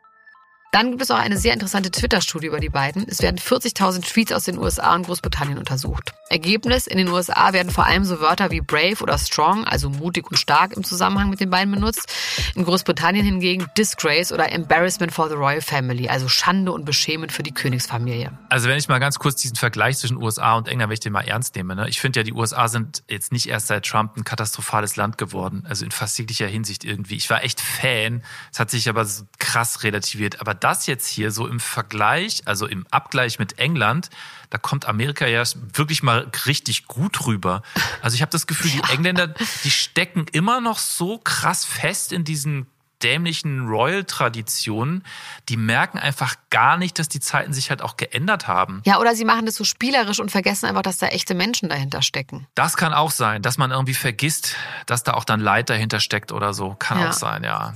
Dann 0.73 0.89
gibt 0.89 1.03
es 1.03 1.11
auch 1.11 1.19
eine 1.19 1.37
sehr 1.37 1.53
interessante 1.53 1.91
Twitter-Studie 1.91 2.47
über 2.47 2.59
die 2.59 2.69
beiden. 2.69 3.05
Es 3.07 3.21
werden 3.21 3.37
40.000 3.37 4.11
Tweets 4.11 4.31
aus 4.31 4.45
den 4.45 4.57
USA 4.57 4.95
und 4.95 5.05
Großbritannien 5.05 5.59
untersucht. 5.59 6.15
Ergebnis, 6.29 6.87
in 6.87 6.97
den 6.97 7.09
USA 7.09 7.53
werden 7.53 7.71
vor 7.71 7.85
allem 7.85 8.05
so 8.05 8.19
Wörter 8.19 8.49
wie 8.49 8.59
brave 8.59 9.03
oder 9.03 9.19
strong, 9.19 9.65
also 9.65 9.91
mutig 9.91 10.31
und 10.31 10.37
stark 10.37 10.75
im 10.75 10.83
Zusammenhang 10.83 11.29
mit 11.29 11.39
den 11.41 11.51
beiden 11.51 11.71
benutzt. 11.71 12.11
In 12.55 12.65
Großbritannien 12.65 13.23
hingegen 13.23 13.67
disgrace 13.77 14.31
oder 14.31 14.51
embarrassment 14.51 15.13
for 15.13 15.29
the 15.29 15.35
royal 15.35 15.61
family, 15.61 16.09
also 16.09 16.27
Schande 16.27 16.71
und 16.71 16.85
beschämend 16.85 17.31
für 17.31 17.43
die 17.43 17.51
Königsfamilie. 17.51 18.31
Also 18.49 18.67
wenn 18.67 18.79
ich 18.79 18.87
mal 18.87 18.97
ganz 18.97 19.19
kurz 19.19 19.35
diesen 19.35 19.57
Vergleich 19.57 19.99
zwischen 19.99 20.17
USA 20.17 20.55
und 20.55 20.67
England, 20.67 20.89
wenn 20.89 20.95
ich 20.95 21.01
den 21.01 21.13
mal 21.13 21.21
ernst 21.21 21.55
nehme, 21.55 21.75
ne? 21.75 21.87
ich 21.87 21.99
finde 21.99 22.21
ja, 22.21 22.23
die 22.23 22.33
USA 22.33 22.67
sind 22.67 23.03
jetzt 23.07 23.31
nicht 23.31 23.47
erst 23.47 23.67
seit 23.67 23.85
Trump 23.85 24.17
ein 24.17 24.23
katastrophales 24.23 24.95
Land 24.95 25.19
geworden, 25.19 25.67
also 25.69 25.85
in 25.85 25.91
fast 25.91 26.17
jeglicher 26.17 26.47
Hinsicht 26.47 26.83
irgendwie. 26.83 27.15
Ich 27.15 27.29
war 27.29 27.43
echt 27.43 27.61
Fan, 27.61 28.23
es 28.51 28.59
hat 28.59 28.71
sich 28.71 28.89
aber 28.89 29.05
so 29.05 29.25
krass 29.37 29.83
relativiert. 29.83 30.41
Aber 30.41 30.62
das 30.63 30.87
jetzt 30.87 31.07
hier 31.07 31.31
so 31.31 31.47
im 31.47 31.59
Vergleich, 31.59 32.43
also 32.45 32.67
im 32.67 32.85
Abgleich 32.91 33.39
mit 33.39 33.59
England, 33.59 34.09
da 34.49 34.57
kommt 34.57 34.85
Amerika 34.87 35.25
ja 35.27 35.43
wirklich 35.73 36.03
mal 36.03 36.29
richtig 36.45 36.87
gut 36.87 37.25
rüber. 37.25 37.63
Also 38.01 38.15
ich 38.15 38.21
habe 38.21 38.31
das 38.31 38.47
Gefühl, 38.47 38.71
die 38.71 38.81
Engländer, 38.93 39.27
die 39.63 39.71
stecken 39.71 40.25
immer 40.31 40.61
noch 40.61 40.77
so 40.77 41.17
krass 41.17 41.65
fest 41.65 42.11
in 42.13 42.23
diesen 42.23 42.67
dämlichen 43.01 43.67
Royal-Traditionen, 43.67 45.03
die 45.49 45.57
merken 45.57 45.99
einfach 45.99 46.35
gar 46.49 46.77
nicht, 46.77 46.97
dass 46.99 47.09
die 47.09 47.19
Zeiten 47.19 47.51
sich 47.51 47.69
halt 47.69 47.81
auch 47.81 47.97
geändert 47.97 48.47
haben. 48.47 48.81
Ja, 48.85 48.99
oder 48.99 49.13
sie 49.13 49.25
machen 49.25 49.45
das 49.45 49.55
so 49.55 49.65
spielerisch 49.65 50.19
und 50.21 50.31
vergessen 50.31 50.67
einfach, 50.67 50.83
dass 50.83 50.99
da 50.99 51.07
echte 51.07 51.35
Menschen 51.35 51.67
dahinter 51.67 52.01
stecken. 52.01 52.47
Das 52.55 52.77
kann 52.77 52.93
auch 52.93 53.11
sein, 53.11 53.41
dass 53.41 53.57
man 53.57 53.71
irgendwie 53.71 53.93
vergisst, 53.93 54.55
dass 54.85 55.03
da 55.03 55.15
auch 55.15 55.25
dann 55.25 55.41
Leid 55.41 55.69
dahinter 55.69 55.99
steckt 55.99 56.31
oder 56.31 56.53
so. 56.53 56.75
Kann 56.75 56.99
Ja. 56.99 57.09
auch 57.09 57.13
sein, 57.13 57.43
ja. 57.43 57.73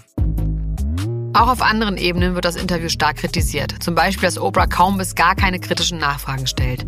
Auch 1.37 1.49
auf 1.49 1.61
anderen 1.61 1.97
Ebenen 1.97 2.33
wird 2.33 2.45
das 2.45 2.55
Interview 2.55 2.89
stark 2.89 3.17
kritisiert. 3.17 3.75
Zum 3.79 3.93
Beispiel, 3.93 4.27
dass 4.27 4.39
Oprah 4.39 4.65
kaum 4.65 4.97
bis 4.97 5.13
gar 5.13 5.35
keine 5.35 5.59
kritischen 5.59 5.99
Nachfragen 5.99 6.47
stellt. 6.47 6.83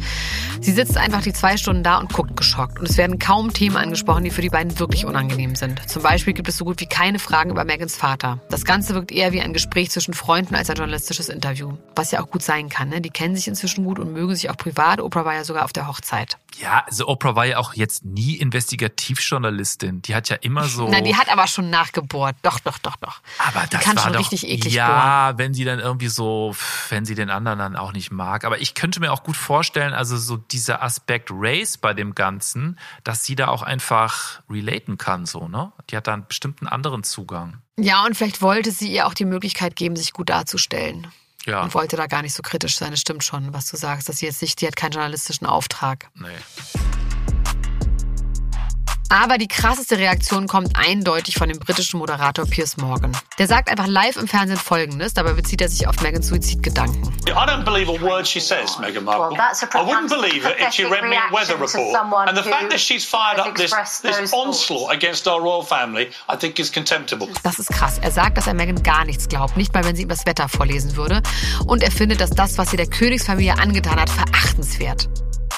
Sie 0.59 0.71
sitzt 0.71 0.97
einfach 0.97 1.21
die 1.21 1.33
zwei 1.33 1.55
Stunden 1.55 1.83
da 1.83 1.99
und 1.99 2.11
guckt 2.11 2.35
geschockt. 2.35 2.79
Und 2.79 2.89
es 2.89 2.97
werden 2.97 3.19
kaum 3.19 3.53
Themen 3.53 3.77
angesprochen, 3.77 4.23
die 4.23 4.31
für 4.31 4.41
die 4.41 4.49
beiden 4.49 4.79
wirklich 4.79 5.05
unangenehm 5.05 5.53
sind. 5.53 5.87
Zum 5.87 6.01
Beispiel 6.01 6.33
gibt 6.33 6.49
es 6.49 6.57
so 6.57 6.65
gut 6.65 6.81
wie 6.81 6.87
keine 6.87 7.19
Fragen 7.19 7.51
über 7.51 7.63
Megans 7.63 7.95
Vater. 7.95 8.39
Das 8.49 8.65
Ganze 8.65 8.95
wirkt 8.95 9.11
eher 9.11 9.33
wie 9.33 9.41
ein 9.41 9.53
Gespräch 9.53 9.91
zwischen 9.91 10.15
Freunden 10.15 10.55
als 10.55 10.71
ein 10.71 10.77
journalistisches 10.77 11.29
Interview. 11.29 11.73
Was 11.95 12.09
ja 12.09 12.19
auch 12.19 12.31
gut 12.31 12.41
sein 12.41 12.69
kann. 12.69 12.89
Ne? 12.89 13.01
Die 13.01 13.11
kennen 13.11 13.35
sich 13.35 13.47
inzwischen 13.47 13.83
gut 13.83 13.99
und 13.99 14.13
mögen 14.13 14.33
sich 14.33 14.49
auch 14.49 14.57
privat. 14.57 14.99
Oprah 14.99 15.25
war 15.25 15.35
ja 15.35 15.43
sogar 15.43 15.63
auf 15.63 15.73
der 15.73 15.87
Hochzeit. 15.87 16.39
Ja, 16.59 16.83
also 16.85 17.07
Oprah 17.07 17.35
war 17.35 17.45
ja 17.45 17.57
auch 17.57 17.73
jetzt 17.73 18.03
nie 18.03 18.35
Investigativjournalistin. 18.35 20.01
Die 20.01 20.13
hat 20.13 20.27
ja 20.27 20.35
immer 20.35 20.65
so. 20.65 20.89
Nein, 20.89 21.05
die 21.05 21.15
hat 21.15 21.29
aber 21.29 21.47
schon 21.47 21.69
nachgebohrt. 21.69 22.35
Doch, 22.41 22.59
doch, 22.59 22.77
doch, 22.79 22.97
doch. 22.97 23.21
Aber 23.37 23.61
die 23.63 23.69
das 23.69 23.83
kann 23.83 23.95
war 23.95 24.03
schon 24.03 24.13
doch, 24.13 24.19
richtig 24.19 24.43
eklig 24.43 24.75
bohren. 24.75 24.75
Ja, 24.75 25.37
wenn 25.37 25.53
sie 25.53 25.63
dann 25.63 25.79
irgendwie 25.79 26.09
so, 26.09 26.53
wenn 26.89 27.05
sie 27.05 27.15
den 27.15 27.29
anderen 27.29 27.59
dann 27.59 27.75
auch 27.77 27.93
nicht 27.93 28.11
mag. 28.11 28.43
Aber 28.43 28.59
ich 28.59 28.73
könnte 28.73 28.99
mir 28.99 29.13
auch 29.13 29.23
gut 29.23 29.37
vorstellen, 29.37 29.93
also 29.93 30.17
so 30.17 30.35
dieser 30.35 30.83
Aspekt 30.83 31.29
Race 31.31 31.77
bei 31.77 31.93
dem 31.93 32.13
Ganzen, 32.13 32.77
dass 33.05 33.23
sie 33.23 33.35
da 33.35 33.47
auch 33.47 33.61
einfach 33.61 34.41
relaten 34.49 34.97
kann, 34.97 35.25
so, 35.25 35.47
ne? 35.47 35.71
Die 35.89 35.95
hat 35.95 36.07
da 36.07 36.13
einen 36.13 36.27
bestimmten 36.27 36.67
anderen 36.67 37.03
Zugang. 37.03 37.61
Ja, 37.77 38.03
und 38.05 38.15
vielleicht 38.15 38.41
wollte 38.41 38.71
sie 38.71 38.91
ihr 38.91 39.07
auch 39.07 39.13
die 39.13 39.25
Möglichkeit 39.25 39.77
geben, 39.77 39.95
sich 39.95 40.11
gut 40.11 40.29
darzustellen. 40.29 41.07
Ja. 41.49 41.63
Und 41.63 41.73
wollte 41.73 41.95
da 41.97 42.07
gar 42.07 42.21
nicht 42.21 42.33
so 42.33 42.41
kritisch 42.41 42.77
sein. 42.77 42.91
Das 42.91 42.99
stimmt 42.99 43.23
schon, 43.23 43.53
was 43.53 43.69
du 43.69 43.77
sagst, 43.77 44.07
dass 44.07 44.19
sie 44.19 44.27
jetzt 44.27 44.41
nicht, 44.41 44.61
die 44.61 44.67
hat 44.67 44.75
keinen 44.75 44.91
journalistischen 44.91 45.47
Auftrag. 45.47 46.09
Nee. 46.15 46.27
Aber 49.11 49.39
die 49.39 49.47
krasseste 49.47 49.97
Reaktion 49.97 50.47
kommt 50.47 50.75
eindeutig 50.75 51.35
von 51.35 51.49
dem 51.49 51.57
britischen 51.57 51.97
Moderator 51.97 52.45
Piers 52.45 52.77
Morgan. 52.77 53.11
Der 53.39 53.47
sagt 53.47 53.69
einfach 53.69 53.87
live 53.87 54.17
im 54.17 54.27
Fernsehen 54.27 54.59
Folgendes, 54.59 55.15
dabei 55.15 55.33
bezieht 55.33 55.61
er 55.61 55.69
sich 55.69 55.87
auf 55.87 55.99
Megans 56.01 56.27
Suizidgedanken. 56.27 57.11
I 57.27 57.31
don't 57.31 57.63
believe 57.63 57.89
a 57.89 57.99
word 57.99 58.27
she 58.27 58.39
says, 58.39 58.77
Meghan 58.77 59.03
Markle. 59.05 59.29
Well, 59.29 59.37
that's 59.37 59.63
a 59.63 59.67
I 59.73 59.81
wouldn't 59.81 60.09
believe 60.09 60.45
it 60.45 60.57
if 60.59 60.73
she 60.73 60.83
read 60.83 61.03
me 61.03 61.15
a 61.15 61.33
weather 61.33 61.59
report. 61.59 61.95
And 62.27 62.37
the 62.37 62.43
fact 62.43 62.69
that 62.69 62.79
she's 62.79 63.03
fired 63.03 63.39
up 63.39 63.55
this, 63.55 63.71
this 64.01 64.31
onslaught 64.31 64.93
against 64.93 65.27
our 65.27 65.41
royal 65.41 65.63
family, 65.63 66.11
I 66.31 66.37
think 66.37 66.59
is 66.59 66.71
contemptible. 66.71 67.27
Das 67.41 67.57
ist 67.57 67.69
krass. 67.71 67.97
Er 67.99 68.11
sagt, 68.11 68.37
dass 68.37 68.45
er 68.45 68.53
Meghan 68.53 68.83
gar 68.83 69.05
nichts 69.05 69.27
glaubt, 69.27 69.57
nicht 69.57 69.73
mal 69.73 69.83
wenn 69.83 69.95
sie 69.95 70.03
ihm 70.03 70.09
das 70.09 70.27
Wetter 70.27 70.47
vorlesen 70.49 70.95
würde. 70.95 71.23
Und 71.65 71.81
er 71.81 71.91
findet, 71.91 72.21
dass 72.21 72.29
das, 72.29 72.59
was 72.59 72.69
sie 72.69 72.77
der 72.77 72.87
Königsfamilie 72.87 73.57
angetan 73.57 73.99
hat, 73.99 74.09
verachtenswert. 74.11 75.09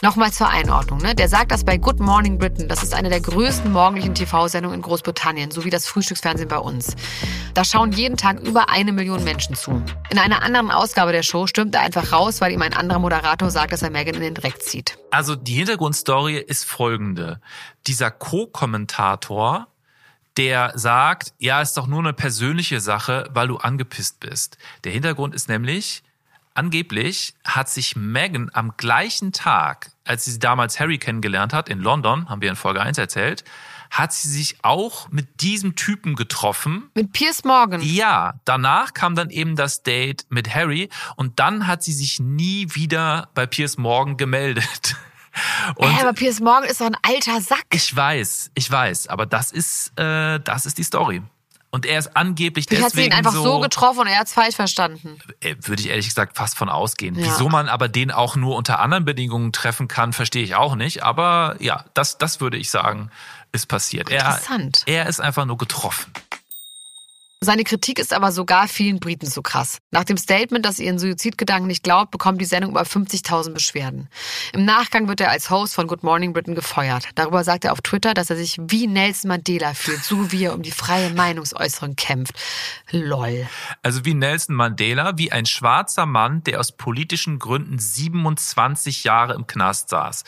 Nochmal 0.03 0.33
zur 0.33 0.49
Einordnung. 0.49 0.97
Ne? 0.97 1.13
Der 1.13 1.29
sagt 1.29 1.51
das 1.51 1.63
bei 1.63 1.77
Good 1.77 1.99
Morning 1.99 2.39
Britain. 2.39 2.67
Das 2.67 2.81
ist 2.81 2.95
eine 2.95 3.09
der 3.09 3.21
größten 3.21 3.71
morgendlichen 3.71 4.15
TV-Sendungen 4.15 4.77
in 4.77 4.81
Großbritannien, 4.81 5.51
sowie 5.51 5.69
das 5.69 5.85
Frühstücksfernsehen 5.85 6.49
bei 6.49 6.57
uns. 6.57 6.95
Da 7.53 7.63
schauen 7.63 7.91
jeden 7.91 8.17
Tag 8.17 8.39
über 8.39 8.69
eine 8.69 8.93
Million 8.93 9.23
Menschen 9.23 9.55
zu. 9.55 9.83
In 10.09 10.17
einer 10.17 10.41
anderen 10.41 10.71
Ausgabe 10.71 11.11
der 11.11 11.21
Show 11.21 11.45
stürmt 11.45 11.75
er 11.75 11.81
einfach 11.81 12.11
raus, 12.11 12.41
weil 12.41 12.51
ihm 12.51 12.63
ein 12.63 12.73
anderer 12.73 12.97
Moderator 12.97 13.51
sagt, 13.51 13.73
dass 13.73 13.83
er 13.83 13.91
Meghan 13.91 14.15
in 14.15 14.21
den 14.21 14.33
Dreck 14.33 14.63
zieht. 14.63 14.97
Also 15.11 15.35
die 15.35 15.53
Hintergrundstory 15.53 16.37
ist 16.37 16.65
folgende. 16.65 17.39
Dieser 17.85 18.09
Co-Kommentator, 18.09 19.67
der 20.35 20.71
sagt, 20.73 21.35
ja, 21.37 21.61
ist 21.61 21.77
doch 21.77 21.85
nur 21.85 21.99
eine 21.99 22.13
persönliche 22.13 22.79
Sache, 22.79 23.29
weil 23.35 23.49
du 23.49 23.57
angepisst 23.57 24.19
bist. 24.19 24.57
Der 24.83 24.91
Hintergrund 24.93 25.35
ist 25.35 25.47
nämlich, 25.47 26.01
angeblich 26.53 27.33
hat 27.43 27.69
sich 27.69 27.95
Meghan 27.95 28.49
am 28.53 28.73
gleichen 28.77 29.31
Tag, 29.31 29.91
als 30.05 30.25
sie 30.25 30.39
damals 30.39 30.79
Harry 30.79 30.97
kennengelernt 30.97 31.53
hat, 31.53 31.69
in 31.69 31.79
London, 31.79 32.29
haben 32.29 32.41
wir 32.41 32.49
in 32.49 32.55
Folge 32.55 32.81
1 32.81 32.97
erzählt, 32.97 33.43
hat 33.89 34.13
sie 34.13 34.29
sich 34.29 34.57
auch 34.61 35.09
mit 35.09 35.41
diesem 35.41 35.75
Typen 35.75 36.15
getroffen, 36.15 36.89
Mit 36.93 37.11
Piers 37.11 37.43
Morgan. 37.43 37.81
ja, 37.81 38.35
danach 38.45 38.93
kam 38.93 39.15
dann 39.15 39.29
eben 39.29 39.55
das 39.57 39.83
Date 39.83 40.25
mit 40.29 40.53
Harry 40.55 40.89
und 41.17 41.39
dann 41.39 41.67
hat 41.67 41.83
sie 41.83 41.91
sich 41.93 42.19
nie 42.19 42.67
wieder 42.73 43.29
bei 43.33 43.45
Piers 43.45 43.77
Morgan 43.77 44.17
gemeldet. 44.17 44.95
Und 45.75 45.87
Ey, 45.87 46.01
aber 46.01 46.11
Piers 46.11 46.41
Morgan 46.41 46.69
ist 46.69 46.81
doch 46.81 46.87
ein 46.87 46.97
alter 47.03 47.39
Sack. 47.39 47.63
ich 47.71 47.95
weiß, 47.95 48.51
ich 48.53 48.69
weiß, 48.69 49.07
aber 49.07 49.25
das 49.25 49.53
ist, 49.53 49.97
äh, 49.97 50.41
das 50.41 50.65
ist 50.65 50.77
die 50.77 50.83
Story. 50.83 51.21
Und 51.73 51.85
er 51.85 51.99
ist 51.99 52.17
angeblich 52.17 52.65
Vielleicht 52.67 52.83
hat 52.83 52.91
sie 52.91 52.97
deswegen 52.97 53.13
ihn 53.13 53.17
einfach 53.17 53.31
so, 53.33 53.61
getroffen 53.61 54.01
und 54.01 54.07
er 54.07 54.19
hat 54.19 54.27
es 54.27 54.33
falsch 54.33 54.55
verstanden. 54.55 55.19
äh, 55.39 55.55
würde 55.61 55.81
ich 55.81 55.89
ehrlich 55.89 56.07
gesagt 56.07 56.35
fast 56.35 56.57
von 56.57 56.67
ausgehen. 56.67 57.17
Ja. 57.17 57.25
Wieso 57.25 57.47
man 57.47 57.69
aber 57.69 57.87
den 57.87 58.11
auch 58.11 58.35
nur 58.35 58.57
unter 58.57 58.79
anderen 58.79 59.05
Bedingungen 59.05 59.53
treffen 59.53 59.87
kann, 59.87 60.11
verstehe 60.11 60.43
ich 60.43 60.55
auch 60.55 60.75
nicht. 60.75 61.03
Aber 61.03 61.55
ja, 61.59 61.85
das, 61.93 62.17
das 62.17 62.41
würde 62.41 62.57
ich 62.57 62.69
sagen, 62.69 63.09
ist 63.53 63.67
passiert. 63.67 64.09
Er, 64.09 64.19
Interessant. 64.19 64.83
er 64.85 65.07
ist 65.07 65.21
einfach 65.21 65.45
nur 65.45 65.57
getroffen. 65.57 66.11
Seine 67.43 67.63
Kritik 67.63 67.97
ist 67.97 68.13
aber 68.13 68.31
sogar 68.31 68.67
vielen 68.67 68.99
Briten 68.99 69.25
zu 69.25 69.41
krass. 69.41 69.79
Nach 69.89 70.03
dem 70.03 70.15
Statement, 70.17 70.63
dass 70.63 70.77
er 70.77 70.85
ihren 70.85 70.99
Suizidgedanken 70.99 71.65
nicht 71.65 71.83
glaubt, 71.83 72.11
bekommt 72.11 72.39
die 72.39 72.45
Sendung 72.45 72.69
über 72.69 72.83
50.000 72.83 73.53
Beschwerden. 73.53 74.09
Im 74.53 74.63
Nachgang 74.63 75.07
wird 75.07 75.21
er 75.21 75.31
als 75.31 75.49
Host 75.49 75.73
von 75.73 75.87
Good 75.87 76.03
Morning 76.03 76.33
Britain 76.33 76.53
gefeuert. 76.53 77.09
Darüber 77.15 77.43
sagt 77.43 77.65
er 77.65 77.71
auf 77.71 77.81
Twitter, 77.81 78.13
dass 78.13 78.29
er 78.29 78.35
sich 78.35 78.59
wie 78.61 78.85
Nelson 78.85 79.29
Mandela 79.29 79.73
fühlt, 79.73 80.03
so 80.03 80.31
wie 80.31 80.45
er 80.45 80.53
um 80.53 80.61
die 80.61 80.69
freie 80.69 81.09
Meinungsäußerung 81.09 81.95
kämpft. 81.95 82.35
Lol. 82.91 83.47
Also 83.81 84.05
wie 84.05 84.13
Nelson 84.13 84.55
Mandela, 84.55 85.17
wie 85.17 85.31
ein 85.31 85.47
schwarzer 85.47 86.05
Mann, 86.05 86.43
der 86.43 86.59
aus 86.59 86.71
politischen 86.71 87.39
Gründen 87.39 87.79
27 87.79 89.03
Jahre 89.03 89.33
im 89.33 89.47
Knast 89.47 89.89
saß. 89.89 90.25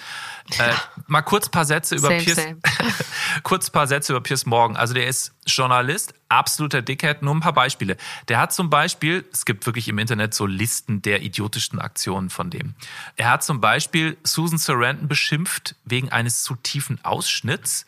Äh, 0.57 0.73
mal 1.05 1.21
kurz 1.21 1.47
paar 1.47 1.65
Sätze 1.65 1.93
über 1.93 2.07
Same, 2.07 2.23
Piers, 2.23 2.37
same. 2.37 2.57
kurz 3.43 3.69
paar 3.69 3.85
Sätze 3.85 4.13
über 4.13 4.21
Piers 4.21 4.47
Morgan. 4.47 4.75
Also 4.77 4.95
der 4.95 5.05
ist 5.05 5.35
Journalist, 5.45 6.15
absoluter 6.37 6.81
Dickhead. 6.81 7.21
Nur 7.21 7.35
ein 7.35 7.39
paar 7.39 7.53
Beispiele. 7.53 7.97
Der 8.27 8.39
hat 8.39 8.53
zum 8.53 8.69
Beispiel, 8.69 9.25
es 9.31 9.45
gibt 9.45 9.65
wirklich 9.65 9.87
im 9.87 9.99
Internet 9.99 10.33
so 10.33 10.45
Listen 10.45 11.01
der 11.01 11.21
idiotischsten 11.21 11.79
Aktionen 11.79 12.29
von 12.29 12.49
dem. 12.49 12.75
Er 13.15 13.31
hat 13.31 13.43
zum 13.43 13.61
Beispiel 13.61 14.17
Susan 14.23 14.57
Sarandon 14.57 15.07
beschimpft 15.07 15.75
wegen 15.85 16.09
eines 16.09 16.43
zu 16.43 16.55
tiefen 16.55 16.99
Ausschnitts. 17.03 17.85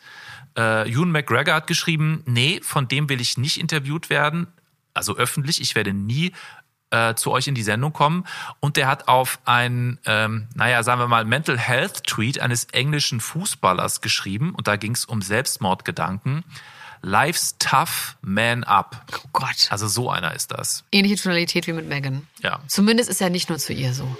Äh, 0.56 0.90
Ewan 0.90 1.10
McGregor 1.10 1.54
hat 1.54 1.66
geschrieben, 1.66 2.22
nee, 2.26 2.60
von 2.62 2.88
dem 2.88 3.08
will 3.08 3.20
ich 3.20 3.36
nicht 3.36 3.58
interviewt 3.58 4.10
werden 4.10 4.46
also 4.96 5.16
öffentlich, 5.16 5.60
ich 5.60 5.74
werde 5.74 5.92
nie 5.92 6.32
äh, 6.90 7.14
zu 7.14 7.30
euch 7.30 7.46
in 7.46 7.54
die 7.54 7.62
Sendung 7.62 7.92
kommen. 7.92 8.24
Und 8.60 8.76
der 8.76 8.88
hat 8.88 9.08
auf 9.08 9.38
einen, 9.44 9.98
ähm, 10.06 10.48
naja, 10.54 10.82
sagen 10.82 11.00
wir 11.00 11.08
mal, 11.08 11.24
Mental 11.24 11.58
Health 11.58 12.04
Tweet 12.04 12.40
eines 12.40 12.64
englischen 12.66 13.20
Fußballers 13.20 14.00
geschrieben 14.00 14.54
und 14.54 14.66
da 14.66 14.76
ging 14.76 14.92
es 14.92 15.04
um 15.04 15.22
Selbstmordgedanken. 15.22 16.44
Life's 17.02 17.56
tough, 17.58 18.16
man 18.22 18.64
up. 18.64 19.04
Oh 19.14 19.28
Gott. 19.32 19.68
Also 19.70 19.88
so 19.88 20.10
einer 20.10 20.34
ist 20.34 20.52
das. 20.52 20.84
Ähnliche 20.92 21.22
Tonalität 21.22 21.66
wie 21.66 21.72
mit 21.72 21.88
Meghan. 21.88 22.26
Ja. 22.42 22.60
Zumindest 22.66 23.10
ist 23.10 23.20
er 23.20 23.30
nicht 23.30 23.48
nur 23.48 23.58
zu 23.58 23.72
ihr 23.72 23.92
so. 23.94 24.16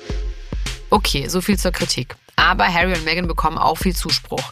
Okay, 0.91 1.29
so 1.29 1.41
viel 1.41 1.59
zur 1.59 1.73
Kritik. 1.73 2.17
Aber 2.37 2.73
Harry 2.73 2.93
und 2.93 3.05
Meghan 3.05 3.27
bekommen 3.27 3.59
auch 3.59 3.77
viel 3.79 3.97
Zuspruch. 3.97 4.43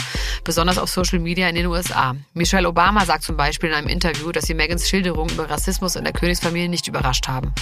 Besonders 0.42 0.78
auf 0.78 0.88
Social 0.88 1.18
Media 1.18 1.48
in 1.48 1.54
den 1.54 1.66
USA. 1.66 2.16
Michelle 2.32 2.68
Obama 2.68 3.04
sagt 3.04 3.22
zum 3.22 3.36
Beispiel 3.36 3.68
in 3.70 3.74
einem 3.74 3.88
Interview, 3.88 4.32
dass 4.32 4.46
sie 4.46 4.54
Megans 4.54 4.88
Schilderung 4.88 5.28
über 5.28 5.48
Rassismus 5.48 5.94
in 5.94 6.04
der 6.04 6.12
Königsfamilie 6.12 6.68
nicht 6.68 6.88
überrascht 6.88 7.28
haben. 7.28 7.52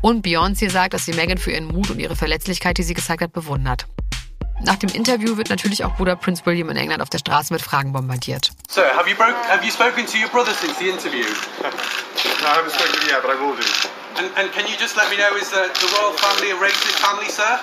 Und 0.00 0.24
Beyoncé 0.24 0.70
sagt, 0.70 0.94
dass 0.94 1.04
sie 1.04 1.12
Meghan 1.12 1.38
für 1.38 1.50
ihren 1.50 1.66
Mut 1.66 1.90
und 1.90 1.98
ihre 1.98 2.16
Verletzlichkeit, 2.16 2.78
die 2.78 2.84
sie 2.84 2.94
gezeigt 2.94 3.22
hat, 3.22 3.32
bewundert. 3.32 3.86
Nach 4.64 4.76
dem 4.76 4.90
Interview 4.90 5.36
wird 5.36 5.50
natürlich 5.50 5.84
auch 5.84 5.96
Bruder 5.96 6.14
Prince 6.14 6.46
William 6.46 6.70
in 6.70 6.76
England 6.76 7.02
auf 7.02 7.10
der 7.10 7.18
Straße 7.18 7.52
mit 7.52 7.62
Fragen 7.62 7.92
bombardiert. 7.92 8.52
Sir, 8.68 8.84
have 8.96 9.10
you 9.10 9.16
broke, 9.16 9.34
have 9.48 9.64
you 9.64 9.72
spoken 9.72 10.06
to 10.06 10.16
your 10.18 10.28
brother 10.30 10.52
since 10.54 10.78
the 10.78 10.88
interview? 10.88 11.26
No, 11.62 11.68
I 12.46 12.56
haven't 12.56 12.70
spoken 12.70 12.94
to 12.94 13.06
you 13.06 13.12
yet, 13.12 13.22
but 13.22 13.30
I 13.30 13.40
will 13.40 13.56
do. 13.56 13.66
And, 14.18 14.30
and 14.38 14.52
can 14.52 14.66
you 14.66 14.76
just 14.78 14.96
let 14.96 15.10
me 15.10 15.16
know, 15.16 15.34
is 15.36 15.50
the, 15.50 15.66
the 15.66 15.88
royal 15.98 16.12
family 16.14 16.52
a 16.52 16.56
racist 16.56 16.98
family, 17.02 17.28
sir? 17.28 17.58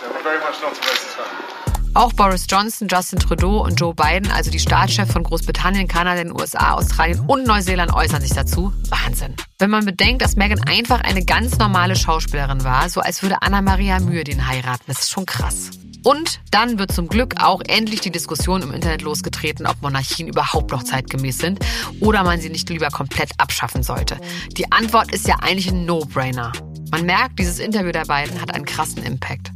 Yeah, 0.00 0.12
we're 0.14 0.22
very 0.22 0.40
much 0.40 0.60
not 0.62 0.72
a 0.72 0.80
racist 0.80 1.12
family. 1.16 1.58
Auch 1.94 2.12
Boris 2.12 2.46
Johnson, 2.48 2.86
Justin 2.88 3.18
Trudeau 3.18 3.64
und 3.64 3.80
Joe 3.80 3.92
Biden, 3.92 4.30
also 4.30 4.50
die 4.50 4.60
Staatschefs 4.60 5.12
von 5.12 5.24
Großbritannien, 5.24 5.88
Kanada, 5.88 6.22
den 6.22 6.32
USA, 6.32 6.74
Australien 6.74 7.24
und 7.26 7.46
Neuseeland, 7.46 7.92
äußern 7.92 8.20
sich 8.20 8.32
dazu. 8.32 8.72
Wahnsinn. 8.88 9.34
Wenn 9.58 9.70
man 9.70 9.84
bedenkt, 9.84 10.22
dass 10.22 10.36
Meghan 10.36 10.62
einfach 10.62 11.00
eine 11.00 11.24
ganz 11.24 11.58
normale 11.58 11.96
Schauspielerin 11.96 12.62
war, 12.62 12.88
so 12.88 13.00
als 13.00 13.22
würde 13.22 13.42
Anna-Maria 13.42 13.98
Mühe 14.00 14.22
den 14.22 14.46
heiraten, 14.46 14.84
das 14.86 15.00
ist 15.00 15.10
schon 15.10 15.26
krass. 15.26 15.70
Und 16.04 16.40
dann 16.50 16.78
wird 16.78 16.92
zum 16.92 17.08
Glück 17.08 17.34
auch 17.42 17.60
endlich 17.66 18.00
die 18.00 18.10
Diskussion 18.10 18.62
im 18.62 18.72
Internet 18.72 19.02
losgetreten, 19.02 19.66
ob 19.66 19.82
Monarchien 19.82 20.28
überhaupt 20.28 20.70
noch 20.70 20.82
zeitgemäß 20.82 21.38
sind 21.38 21.58
oder 22.00 22.24
man 22.24 22.40
sie 22.40 22.50
nicht 22.50 22.68
lieber 22.70 22.88
komplett 22.88 23.30
abschaffen 23.38 23.82
sollte. 23.82 24.18
Die 24.56 24.70
Antwort 24.72 25.12
ist 25.12 25.26
ja 25.26 25.36
eigentlich 25.40 25.68
ein 25.68 25.84
No-Brainer. 25.84 26.52
Man 26.90 27.04
merkt, 27.04 27.38
dieses 27.38 27.58
Interview 27.58 27.92
der 27.92 28.06
beiden 28.06 28.40
hat 28.40 28.54
einen 28.54 28.64
krassen 28.64 29.02
Impact. 29.04 29.52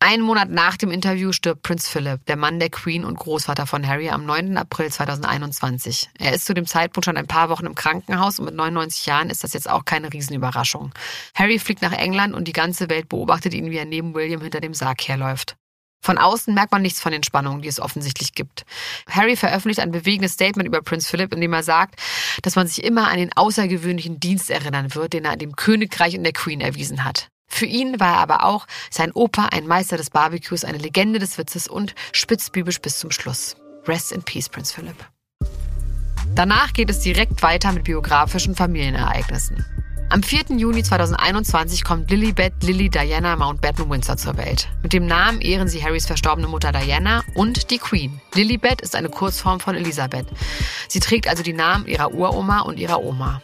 Einen 0.00 0.22
Monat 0.22 0.48
nach 0.48 0.76
dem 0.76 0.92
Interview 0.92 1.32
stirbt 1.32 1.62
Prinz 1.62 1.88
Philip, 1.88 2.24
der 2.26 2.36
Mann 2.36 2.60
der 2.60 2.70
Queen 2.70 3.04
und 3.04 3.18
Großvater 3.18 3.66
von 3.66 3.84
Harry, 3.84 4.10
am 4.10 4.24
9. 4.26 4.56
April 4.56 4.92
2021. 4.92 6.10
Er 6.20 6.32
ist 6.32 6.44
zu 6.44 6.54
dem 6.54 6.66
Zeitpunkt 6.66 7.04
schon 7.04 7.16
ein 7.16 7.26
paar 7.26 7.48
Wochen 7.48 7.66
im 7.66 7.74
Krankenhaus 7.74 8.38
und 8.38 8.44
mit 8.44 8.54
99 8.54 9.06
Jahren 9.06 9.28
ist 9.28 9.42
das 9.42 9.54
jetzt 9.54 9.68
auch 9.68 9.84
keine 9.84 10.12
Riesenüberraschung. 10.12 10.92
Harry 11.34 11.58
fliegt 11.58 11.82
nach 11.82 11.92
England 11.92 12.34
und 12.34 12.46
die 12.46 12.52
ganze 12.52 12.88
Welt 12.88 13.08
beobachtet 13.08 13.54
ihn, 13.54 13.72
wie 13.72 13.76
er 13.76 13.86
neben 13.86 14.14
William 14.14 14.40
hinter 14.40 14.60
dem 14.60 14.72
Sarg 14.72 15.08
herläuft. 15.08 15.56
Von 16.00 16.16
außen 16.16 16.54
merkt 16.54 16.70
man 16.70 16.82
nichts 16.82 17.00
von 17.00 17.10
den 17.10 17.24
Spannungen, 17.24 17.62
die 17.62 17.68
es 17.68 17.80
offensichtlich 17.80 18.34
gibt. 18.34 18.64
Harry 19.10 19.34
veröffentlicht 19.34 19.80
ein 19.80 19.90
bewegendes 19.90 20.34
Statement 20.34 20.68
über 20.68 20.80
Prinz 20.80 21.10
Philip, 21.10 21.34
in 21.34 21.40
dem 21.40 21.52
er 21.52 21.64
sagt, 21.64 22.00
dass 22.42 22.54
man 22.54 22.68
sich 22.68 22.84
immer 22.84 23.08
an 23.08 23.18
den 23.18 23.36
außergewöhnlichen 23.36 24.20
Dienst 24.20 24.48
erinnern 24.48 24.94
wird, 24.94 25.12
den 25.12 25.24
er 25.24 25.36
dem 25.36 25.56
Königreich 25.56 26.16
und 26.16 26.22
der 26.22 26.32
Queen 26.32 26.60
erwiesen 26.60 27.04
hat. 27.04 27.30
Für 27.48 27.66
ihn 27.66 27.98
war 27.98 28.14
er 28.14 28.18
aber 28.18 28.44
auch 28.44 28.66
sein 28.90 29.10
Opa 29.12 29.46
ein 29.46 29.66
Meister 29.66 29.96
des 29.96 30.10
Barbecues, 30.10 30.64
eine 30.64 30.78
Legende 30.78 31.18
des 31.18 31.38
Witzes 31.38 31.66
und 31.66 31.94
spitzbübisch 32.12 32.80
bis 32.80 32.98
zum 32.98 33.10
Schluss. 33.10 33.56
Rest 33.86 34.12
in 34.12 34.22
Peace, 34.22 34.48
Prinz 34.48 34.70
Philip. 34.70 34.96
Danach 36.34 36.72
geht 36.72 36.90
es 36.90 37.00
direkt 37.00 37.42
weiter 37.42 37.72
mit 37.72 37.84
biografischen 37.84 38.54
Familienereignissen. 38.54 39.64
Am 40.10 40.22
4. 40.22 40.56
Juni 40.56 40.82
2021 40.82 41.84
kommt 41.84 42.10
Lilibet 42.10 42.54
Lily 42.62 42.88
Diana 42.88 43.36
Mountbatten 43.36 43.90
Windsor 43.90 44.16
zur 44.16 44.38
Welt. 44.38 44.68
Mit 44.82 44.94
dem 44.94 45.04
Namen 45.04 45.42
ehren 45.42 45.68
sie 45.68 45.84
Harrys 45.84 46.06
verstorbene 46.06 46.48
Mutter 46.48 46.72
Diana 46.72 47.24
und 47.34 47.70
die 47.70 47.76
Queen. 47.76 48.18
Lilibet 48.34 48.80
ist 48.80 48.96
eine 48.96 49.10
Kurzform 49.10 49.60
von 49.60 49.74
Elisabeth. 49.74 50.26
Sie 50.88 51.00
trägt 51.00 51.28
also 51.28 51.42
die 51.42 51.52
Namen 51.52 51.86
ihrer 51.86 52.14
Uroma 52.14 52.60
und 52.60 52.78
ihrer 52.78 53.02
Oma. 53.02 53.42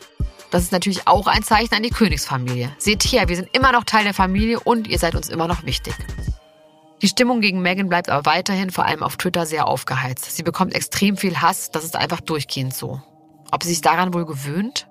Das 0.55 0.63
ist 0.63 0.71
natürlich 0.71 1.09
auch 1.09 1.27
ein 1.27 1.43
Zeichen 1.43 1.75
an 1.75 1.83
die 1.83 1.91
Königsfamilie. 1.91 2.71
Seht 2.79 3.03
her, 3.03 3.29
wir 3.29 3.35
sind 3.35 3.49
immer 3.53 3.73
noch 3.73 3.83
Teil 3.83 4.05
der 4.05 4.15
Familie 4.15 4.61
und 4.61 4.87
ihr 4.87 5.01
seid 5.01 5.17
uns 5.17 5.29
immer 5.29 5.49
noch 5.49 5.65
wichtig. 5.65 5.97
Die 7.03 7.09
Stimmung 7.09 7.41
gegen 7.41 7.61
Meghan 7.61 7.89
bleibt 7.89 8.09
aber 8.09 8.25
weiterhin 8.25 8.71
vor 8.71 8.85
allem 8.85 9.03
auf 9.03 9.17
Twitter 9.17 9.47
sehr 9.47 9.67
aufgeheizt. 9.67 10.31
Sie 10.37 10.45
bekommt 10.45 10.73
extrem 10.73 11.17
viel 11.17 11.41
Hass, 11.41 11.73
das 11.73 11.83
ist 11.83 11.97
einfach 11.97 12.21
durchgehend 12.21 12.73
so. 12.73 13.03
Ob 13.51 13.65
sie 13.65 13.71
sich 13.71 13.81
daran 13.81 14.15
wohl 14.15 14.27
gewöhnt? 14.27 14.87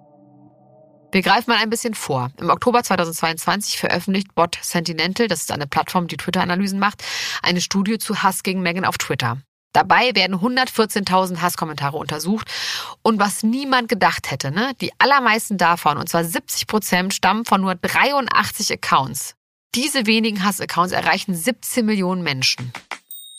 Wir 1.14 1.22
greifen 1.22 1.50
mal 1.50 1.62
ein 1.62 1.70
bisschen 1.70 1.94
vor. 1.94 2.32
Im 2.42 2.50
Oktober 2.50 2.84
2022 2.84 3.78
veröffentlicht 3.78 4.36
Bot 4.36 4.58
Sentinel, 4.62 5.30
das 5.30 5.44
ist 5.44 5.52
eine 5.54 5.66
Plattform, 5.66 6.08
die 6.08 6.18
Twitter-Analysen 6.18 6.78
macht, 6.78 7.06
eine 7.42 7.62
Studie 7.62 8.00
zu 8.00 8.22
Hass 8.22 8.44
gegen 8.44 8.64
Meghan 8.64 8.84
auf 8.84 8.98
Twitter. 8.98 9.38
Dabei 9.74 10.12
werden 10.14 10.38
114.000 10.38 11.42
Hasskommentare 11.42 11.98
untersucht. 11.98 12.48
Und 13.02 13.20
was 13.20 13.42
niemand 13.44 13.90
gedacht 13.90 14.30
hätte, 14.30 14.52
ne? 14.52 14.74
die 14.80 14.92
allermeisten 15.00 15.58
davon, 15.58 15.98
und 15.98 16.08
zwar 16.08 16.24
70 16.24 16.68
Prozent, 16.68 17.14
stammen 17.14 17.44
von 17.44 17.62
nur 17.62 17.76
83 17.76 18.72
Accounts. 18.72 19.36
Diese 19.76 20.06
wenigen 20.06 20.44
Hassaccounts 20.44 20.94
erreichen 20.94 21.34
17 21.34 21.84
Millionen 21.84 22.22
Menschen. 22.22 22.72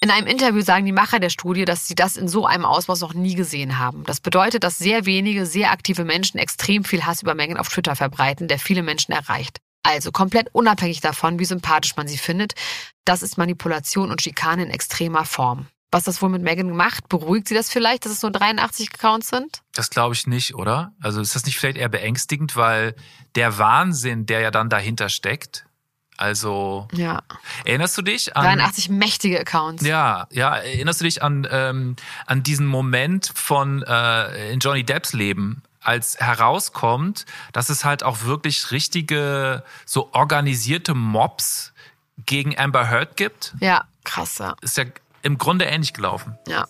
In 0.00 0.10
einem 0.10 0.26
Interview 0.26 0.60
sagen 0.60 0.84
die 0.84 0.92
Macher 0.92 1.20
der 1.20 1.30
Studie, 1.30 1.64
dass 1.64 1.86
sie 1.86 1.94
das 1.94 2.16
in 2.16 2.28
so 2.28 2.44
einem 2.44 2.64
Ausmaß 2.64 3.00
noch 3.00 3.14
nie 3.14 3.36
gesehen 3.36 3.78
haben. 3.78 4.02
Das 4.04 4.20
bedeutet, 4.20 4.64
dass 4.64 4.76
sehr 4.76 5.06
wenige, 5.06 5.46
sehr 5.46 5.70
aktive 5.70 6.04
Menschen 6.04 6.38
extrem 6.38 6.84
viel 6.84 7.06
Hass 7.06 7.22
über 7.22 7.34
Mengen 7.34 7.56
auf 7.56 7.68
Twitter 7.68 7.96
verbreiten, 7.96 8.48
der 8.48 8.58
viele 8.58 8.82
Menschen 8.82 9.12
erreicht. 9.12 9.60
Also 9.84 10.10
komplett 10.10 10.48
unabhängig 10.52 11.00
davon, 11.00 11.38
wie 11.38 11.44
sympathisch 11.44 11.96
man 11.96 12.08
sie 12.08 12.18
findet, 12.18 12.54
das 13.04 13.22
ist 13.22 13.38
Manipulation 13.38 14.10
und 14.10 14.20
Schikane 14.20 14.64
in 14.64 14.70
extremer 14.70 15.24
Form 15.24 15.68
was 15.94 16.02
das 16.02 16.20
wohl 16.20 16.28
mit 16.28 16.42
Megan 16.42 16.70
macht? 16.70 17.08
Beruhigt 17.08 17.46
sie 17.46 17.54
das 17.54 17.70
vielleicht, 17.70 18.04
dass 18.04 18.10
es 18.10 18.22
nur 18.22 18.32
83 18.32 18.90
Accounts 18.92 19.28
sind? 19.28 19.62
Das 19.74 19.90
glaube 19.90 20.14
ich 20.14 20.26
nicht, 20.26 20.56
oder? 20.56 20.92
Also 21.00 21.20
ist 21.20 21.36
das 21.36 21.46
nicht 21.46 21.56
vielleicht 21.56 21.76
eher 21.76 21.88
beängstigend, 21.88 22.56
weil 22.56 22.96
der 23.36 23.58
Wahnsinn, 23.58 24.26
der 24.26 24.40
ja 24.40 24.50
dann 24.50 24.68
dahinter 24.68 25.08
steckt, 25.08 25.66
also 26.16 26.88
ja. 26.92 27.22
erinnerst 27.64 27.96
du 27.96 28.02
dich 28.02 28.36
an 28.36 28.44
83 28.44 28.88
mächtige 28.88 29.38
Accounts? 29.38 29.84
Ja, 29.84 30.26
ja. 30.32 30.56
Erinnerst 30.56 31.00
du 31.00 31.04
dich 31.04 31.22
an 31.22 31.46
ähm, 31.50 31.94
an 32.26 32.42
diesen 32.42 32.66
Moment 32.66 33.30
von 33.32 33.82
äh, 33.82 34.52
in 34.52 34.58
Johnny 34.58 34.84
Depps 34.84 35.12
Leben, 35.12 35.62
als 35.80 36.18
herauskommt, 36.18 37.24
dass 37.52 37.68
es 37.68 37.84
halt 37.84 38.02
auch 38.02 38.22
wirklich 38.22 38.72
richtige 38.72 39.62
so 39.86 40.12
organisierte 40.12 40.94
Mobs 40.94 41.72
gegen 42.26 42.58
Amber 42.58 42.90
Heard 42.90 43.16
gibt? 43.16 43.54
Ja, 43.60 43.84
krass. 44.02 44.38
Ja. 44.38 44.56
Ist 44.60 44.76
ja 44.76 44.84
im 45.24 45.38
Grunde 45.38 45.64
ähnlich 45.64 45.92
gelaufen. 45.92 46.38
Ja. 46.46 46.66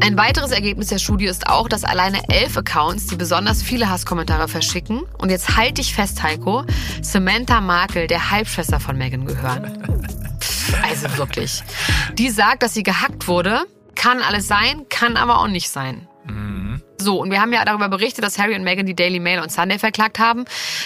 Ein 0.00 0.16
weiteres 0.16 0.52
Ergebnis 0.52 0.88
der 0.88 0.98
Studie 0.98 1.26
ist 1.26 1.48
auch, 1.48 1.68
dass 1.68 1.84
alleine 1.84 2.28
elf 2.28 2.56
Accounts, 2.56 3.06
die 3.06 3.16
besonders 3.16 3.62
viele 3.62 3.90
Hasskommentare 3.90 4.48
verschicken, 4.48 5.02
und 5.18 5.30
jetzt 5.30 5.56
halt 5.56 5.78
dich 5.78 5.94
fest, 5.94 6.22
Heiko, 6.22 6.64
Samantha 7.02 7.60
Markle, 7.60 8.06
der 8.06 8.30
Halbschwester 8.30 8.80
von 8.80 8.96
Megan, 8.96 9.26
gehören. 9.26 10.00
also 10.82 11.16
wirklich. 11.18 11.62
Die 12.14 12.30
sagt, 12.30 12.62
dass 12.62 12.74
sie 12.74 12.82
gehackt 12.82 13.28
wurde. 13.28 13.62
Kann 13.94 14.22
alles 14.22 14.46
sein, 14.46 14.86
kann 14.88 15.16
aber 15.16 15.40
auch 15.40 15.48
nicht 15.48 15.68
sein. 15.68 16.06
Mhm. 16.24 16.57
So, 17.00 17.20
und 17.20 17.30
wir 17.30 17.40
haben 17.40 17.52
ja 17.52 17.64
darüber 17.64 17.88
berichtet, 17.88 18.24
dass 18.24 18.38
Harry 18.38 18.56
und 18.56 18.64
Meghan 18.64 18.84
die 18.84 18.96
Daily 18.96 19.20
Mail 19.20 19.40
und 19.40 19.52
Sunday 19.52 19.78
verklagt 19.78 20.18
haben. 20.18 20.44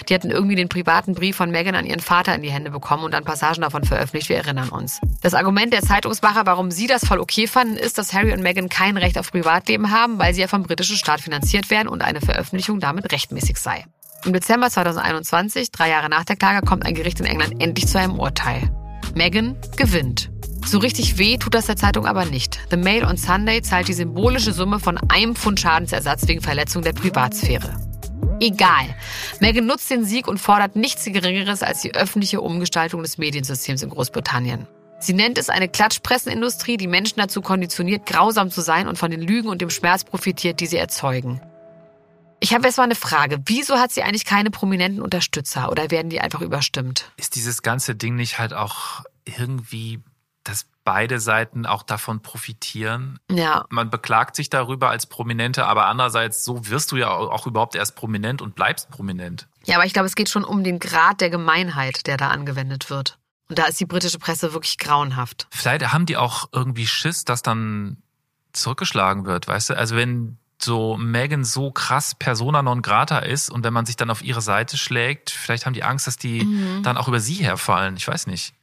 Die 0.08 0.14
hatten 0.14 0.30
irgendwie 0.30 0.56
den 0.56 0.68
privaten 0.68 1.14
Brief 1.14 1.36
von 1.36 1.50
Meghan 1.50 1.74
an 1.74 1.86
ihren 1.86 2.00
Vater 2.00 2.34
in 2.34 2.42
die 2.42 2.50
Hände 2.50 2.70
bekommen 2.70 3.04
und 3.04 3.12
dann 3.12 3.24
Passagen 3.24 3.62
davon 3.62 3.84
veröffentlicht. 3.84 4.28
Wir 4.28 4.36
erinnern 4.36 4.68
uns. 4.68 5.00
Das 5.22 5.34
Argument 5.34 5.72
der 5.72 5.82
Zeitungsmacher, 5.82 6.44
warum 6.44 6.70
sie 6.70 6.86
das 6.86 7.06
voll 7.06 7.18
okay 7.18 7.46
fanden, 7.46 7.76
ist, 7.76 7.96
dass 7.96 8.12
Harry 8.12 8.32
und 8.32 8.42
Meghan 8.42 8.68
kein 8.68 8.96
Recht 8.96 9.18
auf 9.18 9.30
Privatleben 9.30 9.90
haben, 9.90 10.18
weil 10.18 10.34
sie 10.34 10.42
ja 10.42 10.48
vom 10.48 10.64
britischen 10.64 10.96
Staat 10.96 11.20
finanziert 11.20 11.70
werden 11.70 11.88
und 11.88 12.02
eine 12.02 12.20
Veröffentlichung 12.20 12.80
damit 12.80 13.10
rechtmäßig 13.10 13.56
sei. 13.56 13.84
Im 14.24 14.32
Dezember 14.32 14.70
2021, 14.70 15.72
drei 15.72 15.90
Jahre 15.90 16.08
nach 16.08 16.24
der 16.24 16.36
Klage, 16.36 16.64
kommt 16.64 16.86
ein 16.86 16.94
Gericht 16.94 17.20
in 17.20 17.26
England 17.26 17.60
endlich 17.60 17.88
zu 17.88 17.98
einem 17.98 18.18
Urteil. 18.18 18.70
Meghan 19.14 19.56
gewinnt. 19.76 20.31
So 20.64 20.78
richtig 20.78 21.18
weh 21.18 21.36
tut 21.36 21.54
das 21.54 21.66
der 21.66 21.76
Zeitung 21.76 22.06
aber 22.06 22.24
nicht. 22.24 22.60
The 22.70 22.76
Mail 22.76 23.04
on 23.04 23.16
Sunday 23.16 23.62
zahlt 23.62 23.88
die 23.88 23.92
symbolische 23.92 24.52
Summe 24.52 24.78
von 24.78 24.98
einem 25.10 25.36
Pfund 25.36 25.60
Schadensersatz 25.60 26.26
wegen 26.28 26.40
Verletzung 26.40 26.82
der 26.82 26.92
Privatsphäre. 26.92 27.76
Egal. 28.40 28.94
Meghan 29.40 29.66
nutzt 29.66 29.90
den 29.90 30.04
Sieg 30.04 30.26
und 30.26 30.38
fordert 30.38 30.76
nichts 30.76 31.04
Geringeres 31.04 31.62
als 31.62 31.82
die 31.82 31.94
öffentliche 31.94 32.40
Umgestaltung 32.40 33.02
des 33.02 33.18
Mediensystems 33.18 33.82
in 33.82 33.90
Großbritannien. 33.90 34.66
Sie 34.98 35.12
nennt 35.12 35.36
es 35.36 35.48
eine 35.48 35.68
Klatschpressenindustrie, 35.68 36.76
die 36.76 36.86
Menschen 36.86 37.18
dazu 37.18 37.42
konditioniert, 37.42 38.06
grausam 38.06 38.50
zu 38.50 38.60
sein 38.60 38.86
und 38.86 38.96
von 38.96 39.10
den 39.10 39.20
Lügen 39.20 39.48
und 39.48 39.60
dem 39.60 39.70
Schmerz 39.70 40.04
profitiert, 40.04 40.60
die 40.60 40.66
sie 40.66 40.76
erzeugen. 40.76 41.40
Ich 42.38 42.54
habe 42.54 42.66
jetzt 42.66 42.76
mal 42.76 42.84
eine 42.84 42.94
Frage. 42.94 43.40
Wieso 43.46 43.76
hat 43.76 43.92
sie 43.92 44.02
eigentlich 44.02 44.24
keine 44.24 44.50
prominenten 44.50 45.02
Unterstützer 45.02 45.70
oder 45.70 45.90
werden 45.90 46.08
die 46.08 46.20
einfach 46.20 46.40
überstimmt? 46.40 47.12
Ist 47.16 47.36
dieses 47.36 47.62
ganze 47.62 47.94
Ding 47.94 48.16
nicht 48.16 48.38
halt 48.38 48.52
auch 48.52 49.04
irgendwie 49.24 50.00
dass 50.44 50.66
beide 50.84 51.20
Seiten 51.20 51.66
auch 51.66 51.82
davon 51.82 52.22
profitieren. 52.22 53.18
Ja. 53.30 53.64
Man 53.70 53.90
beklagt 53.90 54.34
sich 54.34 54.50
darüber 54.50 54.90
als 54.90 55.06
Prominente, 55.06 55.66
aber 55.66 55.86
andererseits, 55.86 56.44
so 56.44 56.68
wirst 56.68 56.92
du 56.92 56.96
ja 56.96 57.10
auch 57.10 57.46
überhaupt 57.46 57.74
erst 57.74 57.94
prominent 57.94 58.42
und 58.42 58.54
bleibst 58.54 58.90
prominent. 58.90 59.48
Ja, 59.64 59.76
aber 59.76 59.86
ich 59.86 59.92
glaube, 59.92 60.06
es 60.06 60.16
geht 60.16 60.28
schon 60.28 60.44
um 60.44 60.64
den 60.64 60.78
Grad 60.78 61.20
der 61.20 61.30
Gemeinheit, 61.30 62.06
der 62.06 62.16
da 62.16 62.28
angewendet 62.28 62.90
wird. 62.90 63.18
Und 63.48 63.58
da 63.58 63.66
ist 63.66 63.78
die 63.80 63.86
britische 63.86 64.18
Presse 64.18 64.52
wirklich 64.52 64.78
grauenhaft. 64.78 65.46
Vielleicht 65.50 65.92
haben 65.92 66.06
die 66.06 66.16
auch 66.16 66.48
irgendwie 66.52 66.86
Schiss, 66.86 67.24
dass 67.24 67.42
dann 67.42 67.98
zurückgeschlagen 68.52 69.24
wird, 69.24 69.46
weißt 69.46 69.70
du? 69.70 69.76
Also 69.76 69.96
wenn 69.96 70.38
so 70.64 70.96
Megan 70.96 71.44
so 71.44 71.70
krass 71.70 72.14
persona 72.14 72.62
non 72.62 72.82
grata 72.82 73.18
ist 73.18 73.50
und 73.50 73.64
wenn 73.64 73.72
man 73.72 73.86
sich 73.86 73.96
dann 73.96 74.10
auf 74.10 74.22
ihre 74.22 74.40
Seite 74.40 74.76
schlägt, 74.76 75.30
vielleicht 75.30 75.66
haben 75.66 75.72
die 75.72 75.82
Angst, 75.82 76.06
dass 76.06 76.16
die 76.16 76.44
mhm. 76.44 76.82
dann 76.82 76.96
auch 76.96 77.08
über 77.08 77.20
sie 77.20 77.34
herfallen. 77.34 77.96
Ich 77.96 78.06
weiß 78.06 78.26
nicht. 78.26 78.54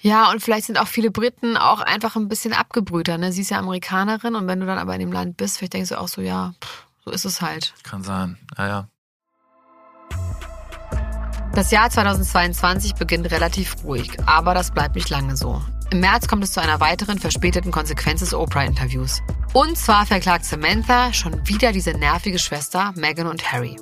Ja, 0.00 0.30
und 0.30 0.42
vielleicht 0.42 0.66
sind 0.66 0.78
auch 0.78 0.88
viele 0.88 1.10
Briten 1.10 1.56
auch 1.56 1.80
einfach 1.80 2.16
ein 2.16 2.28
bisschen 2.28 2.52
abgebrühter. 2.52 3.18
Ne? 3.18 3.32
Sie 3.32 3.42
ist 3.42 3.50
ja 3.50 3.58
Amerikanerin 3.58 4.34
und 4.34 4.46
wenn 4.46 4.60
du 4.60 4.66
dann 4.66 4.78
aber 4.78 4.94
in 4.94 5.00
dem 5.00 5.12
Land 5.12 5.36
bist, 5.36 5.58
vielleicht 5.58 5.74
denkst 5.74 5.90
du 5.90 6.00
auch 6.00 6.08
so, 6.08 6.20
ja, 6.20 6.54
so 7.04 7.10
ist 7.10 7.24
es 7.24 7.40
halt. 7.40 7.74
Kann 7.82 8.02
sein, 8.02 8.38
ja, 8.56 8.66
ja. 8.66 8.88
Das 11.52 11.72
Jahr 11.72 11.90
2022 11.90 12.94
beginnt 12.94 13.30
relativ 13.30 13.76
ruhig, 13.82 14.16
aber 14.26 14.54
das 14.54 14.70
bleibt 14.70 14.94
nicht 14.94 15.10
lange 15.10 15.36
so. 15.36 15.60
Im 15.90 15.98
März 15.98 16.28
kommt 16.28 16.44
es 16.44 16.52
zu 16.52 16.60
einer 16.60 16.78
weiteren 16.78 17.18
verspäteten 17.18 17.72
Konsequenz 17.72 18.20
des 18.20 18.32
Oprah-Interviews. 18.32 19.20
Und 19.52 19.76
zwar 19.76 20.06
verklagt 20.06 20.44
Samantha 20.44 21.12
schon 21.12 21.46
wieder 21.48 21.72
diese 21.72 21.90
nervige 21.90 22.38
Schwester 22.38 22.92
Meghan 22.94 23.26
und 23.26 23.52
Harry. 23.52 23.76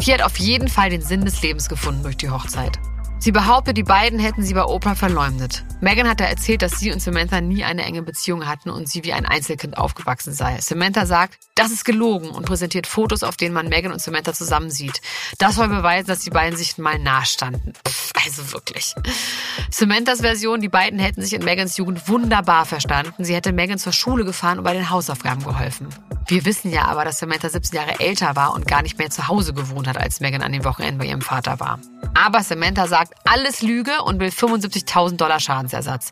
Die 0.00 0.12
hat 0.12 0.22
auf 0.22 0.38
jeden 0.38 0.68
Fall 0.68 0.90
den 0.90 1.02
Sinn 1.02 1.24
des 1.24 1.42
Lebens 1.42 1.68
gefunden 1.68 2.02
durch 2.02 2.16
die 2.16 2.30
Hochzeit. 2.30 2.78
Sie 3.22 3.32
behauptet, 3.32 3.76
die 3.76 3.82
beiden 3.82 4.18
hätten 4.18 4.42
sie 4.42 4.54
bei 4.54 4.64
Oprah 4.64 4.94
verleumdet. 4.94 5.62
Megan 5.82 6.08
hat 6.08 6.20
da 6.20 6.24
erzählt, 6.24 6.62
dass 6.62 6.78
sie 6.78 6.90
und 6.90 7.00
Samantha 7.00 7.42
nie 7.42 7.64
eine 7.64 7.82
enge 7.82 8.00
Beziehung 8.00 8.46
hatten 8.46 8.70
und 8.70 8.88
sie 8.88 9.04
wie 9.04 9.12
ein 9.12 9.26
Einzelkind 9.26 9.76
aufgewachsen 9.76 10.32
sei. 10.32 10.58
Samantha 10.62 11.04
sagt, 11.04 11.38
das 11.54 11.70
ist 11.70 11.84
gelogen 11.84 12.30
und 12.30 12.46
präsentiert 12.46 12.86
Fotos, 12.86 13.22
auf 13.22 13.36
denen 13.36 13.52
man 13.52 13.68
Megan 13.68 13.92
und 13.92 14.00
Samantha 14.00 14.32
zusammen 14.32 14.70
sieht. 14.70 15.02
Das 15.36 15.56
soll 15.56 15.68
beweisen, 15.68 16.06
dass 16.06 16.20
die 16.20 16.30
beiden 16.30 16.56
sich 16.56 16.78
mal 16.78 16.98
nahestanden. 16.98 17.74
Also 18.24 18.52
wirklich. 18.52 18.94
Samanthas 19.70 20.20
Version, 20.20 20.60
die 20.60 20.68
beiden 20.68 20.98
hätten 20.98 21.20
sich 21.22 21.34
in 21.34 21.44
Megans 21.44 21.76
Jugend 21.76 22.08
wunderbar 22.08 22.64
verstanden. 22.64 23.24
Sie 23.24 23.34
hätte 23.34 23.52
Megan 23.52 23.78
zur 23.78 23.92
Schule 23.92 24.24
gefahren 24.24 24.58
und 24.58 24.64
bei 24.64 24.72
den 24.72 24.88
Hausaufgaben 24.88 25.44
geholfen. 25.44 25.88
Wir 26.26 26.44
wissen 26.44 26.70
ja 26.70 26.84
aber, 26.84 27.04
dass 27.04 27.18
Samantha 27.18 27.48
17 27.48 27.76
Jahre 27.76 28.00
älter 28.00 28.36
war 28.36 28.54
und 28.54 28.66
gar 28.66 28.82
nicht 28.82 28.98
mehr 28.98 29.10
zu 29.10 29.28
Hause 29.28 29.52
gewohnt 29.52 29.88
hat, 29.88 29.98
als 29.98 30.20
Megan 30.20 30.42
an 30.42 30.52
den 30.52 30.64
Wochenenden 30.64 30.98
bei 30.98 31.06
ihrem 31.06 31.22
Vater 31.22 31.60
war. 31.60 31.80
Aber 32.14 32.42
Samantha 32.42 32.86
sagt, 32.86 33.09
alles 33.24 33.62
Lüge 33.62 34.02
und 34.02 34.20
will 34.20 34.28
75.000 34.28 35.16
Dollar 35.16 35.40
Schadensersatz. 35.40 36.10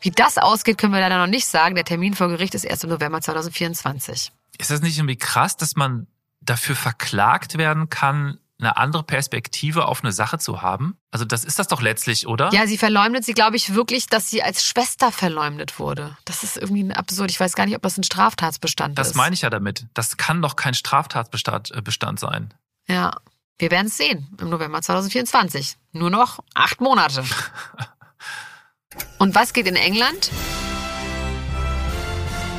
Wie 0.00 0.10
das 0.10 0.38
ausgeht, 0.38 0.78
können 0.78 0.92
wir 0.92 1.00
leider 1.00 1.18
noch 1.18 1.26
nicht 1.26 1.46
sagen. 1.46 1.74
Der 1.74 1.84
Termin 1.84 2.14
vor 2.14 2.28
Gericht 2.28 2.54
ist 2.54 2.64
erst 2.64 2.84
im 2.84 2.90
November 2.90 3.20
2024. 3.20 4.32
Ist 4.58 4.70
das 4.70 4.82
nicht 4.82 4.98
irgendwie 4.98 5.16
krass, 5.16 5.56
dass 5.56 5.76
man 5.76 6.06
dafür 6.40 6.76
verklagt 6.76 7.56
werden 7.56 7.88
kann, 7.88 8.38
eine 8.62 8.76
andere 8.76 9.02
Perspektive 9.02 9.86
auf 9.86 10.02
eine 10.02 10.12
Sache 10.12 10.38
zu 10.38 10.62
haben? 10.62 10.96
Also 11.10 11.24
das 11.24 11.44
ist 11.44 11.58
das 11.58 11.68
doch 11.68 11.82
letztlich, 11.82 12.26
oder? 12.26 12.50
Ja, 12.52 12.66
sie 12.66 12.78
verleumdet 12.78 13.24
sie, 13.24 13.34
glaube 13.34 13.56
ich, 13.56 13.74
wirklich, 13.74 14.06
dass 14.06 14.30
sie 14.30 14.42
als 14.42 14.64
Schwester 14.64 15.10
verleumdet 15.12 15.78
wurde. 15.78 16.16
Das 16.24 16.42
ist 16.42 16.56
irgendwie 16.56 16.92
absurd. 16.92 17.30
Ich 17.30 17.40
weiß 17.40 17.54
gar 17.54 17.66
nicht, 17.66 17.76
ob 17.76 17.82
das 17.82 17.98
ein 17.98 18.04
Straftatsbestand 18.04 18.98
das 18.98 19.08
ist. 19.08 19.12
Das 19.12 19.16
meine 19.16 19.34
ich 19.34 19.42
ja 19.42 19.50
damit. 19.50 19.86
Das 19.94 20.16
kann 20.16 20.42
doch 20.42 20.56
kein 20.56 20.74
Straftatsbestand 20.74 21.72
äh, 21.72 22.16
sein. 22.20 22.54
Ja, 22.88 23.16
wir 23.58 23.70
werden 23.70 23.86
es 23.86 23.96
sehen 23.96 24.28
im 24.40 24.50
November 24.50 24.82
2024. 24.82 25.76
Nur 25.92 26.10
noch 26.10 26.40
acht 26.54 26.80
Monate. 26.80 27.24
Und 29.18 29.34
was 29.34 29.52
geht 29.52 29.66
in 29.66 29.76
England? 29.76 30.30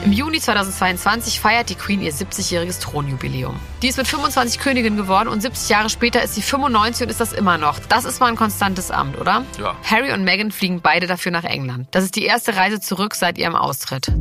Im 0.05 0.11
Juni 0.11 0.41
2022 0.41 1.39
feiert 1.39 1.69
die 1.69 1.75
Queen 1.75 2.01
ihr 2.01 2.11
70-jähriges 2.11 2.81
Thronjubiläum. 2.81 3.57
Die 3.81 3.87
ist 3.87 3.97
mit 3.97 4.05
25 4.05 4.59
Königin 4.59 4.97
geworden 4.97 5.29
und 5.29 5.41
70 5.41 5.69
Jahre 5.69 5.89
später 5.89 6.21
ist 6.21 6.35
sie 6.35 6.41
95 6.41 7.03
und 7.03 7.09
ist 7.09 7.21
das 7.21 7.31
immer 7.31 7.57
noch. 7.57 7.79
Das 7.79 8.03
ist 8.03 8.19
mal 8.19 8.27
ein 8.27 8.35
konstantes 8.35 8.91
Amt, 8.91 9.17
oder? 9.17 9.45
Ja. 9.57 9.77
Harry 9.83 10.11
und 10.11 10.25
Meghan 10.25 10.51
fliegen 10.51 10.81
beide 10.81 11.07
dafür 11.07 11.31
nach 11.31 11.45
England. 11.45 11.87
Das 11.91 12.03
ist 12.03 12.17
die 12.17 12.25
erste 12.25 12.57
Reise 12.57 12.81
zurück 12.81 13.15
seit 13.15 13.37
ihrem 13.37 13.55
Austritt. 13.55 14.11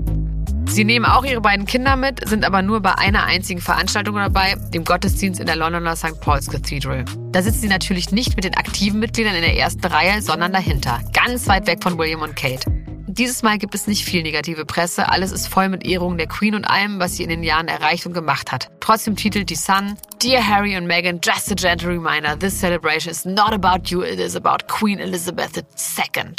Sie 0.67 0.85
nehmen 0.85 1.05
auch 1.05 1.25
ihre 1.25 1.41
beiden 1.41 1.67
Kinder 1.67 1.97
mit, 1.97 2.27
sind 2.27 2.45
aber 2.45 2.63
nur 2.63 2.81
bei 2.81 2.97
einer 2.97 3.25
einzigen 3.25 3.61
Veranstaltung 3.61 4.17
dabei, 4.17 4.55
dem 4.73 4.85
Gottesdienst 4.85 5.41
in 5.41 5.47
der 5.47 5.57
Londoner 5.57 5.97
St. 5.97 6.21
Paul's 6.21 6.49
Cathedral. 6.49 7.05
Da 7.31 7.43
sitzen 7.43 7.61
sie 7.61 7.69
natürlich 7.69 8.11
nicht 8.11 8.37
mit 8.37 8.45
den 8.45 8.55
aktiven 8.55 9.01
Mitgliedern 9.01 9.35
in 9.35 9.43
der 9.43 9.57
ersten 9.57 9.85
Reihe, 9.85 10.23
sondern 10.23 10.53
dahinter, 10.53 11.01
ganz 11.13 11.47
weit 11.49 11.67
weg 11.67 11.83
von 11.83 11.99
William 11.99 12.23
und 12.23 12.37
Kate. 12.37 12.71
Dieses 13.13 13.43
Mal 13.43 13.59
gibt 13.59 13.75
es 13.75 13.87
nicht 13.87 14.07
viel 14.07 14.23
negative 14.23 14.65
Presse. 14.65 15.11
Alles 15.11 15.33
ist 15.33 15.47
voll 15.47 15.69
mit 15.69 15.85
Ehrungen 15.85 16.17
der 16.17 16.27
Queen 16.27 16.55
und 16.55 16.65
allem, 16.65 16.99
was 16.99 17.17
sie 17.17 17.25
in 17.25 17.29
den 17.29 17.43
Jahren 17.43 17.69
erreicht 17.69 18.07
und 18.07 18.15
gemacht 18.15 18.51
hat. 18.51 18.71
Trotzdem 18.81 19.17
titelt 19.17 19.51
die 19.51 19.55
Sun, 19.55 19.99
Dear 20.23 20.49
Harry 20.49 20.79
und 20.79 20.87
Meghan, 20.87 21.21
just 21.23 21.53
a 21.53 21.55
gentle 21.55 21.91
reminder, 21.91 22.39
this 22.39 22.59
celebration 22.59 23.11
is 23.11 23.27
not 23.27 23.53
about 23.53 23.91
you, 23.91 24.03
it 24.03 24.19
is 24.19 24.35
about 24.35 24.67
Queen 24.67 24.99
Elizabeth 24.99 25.59
II. 25.59 26.33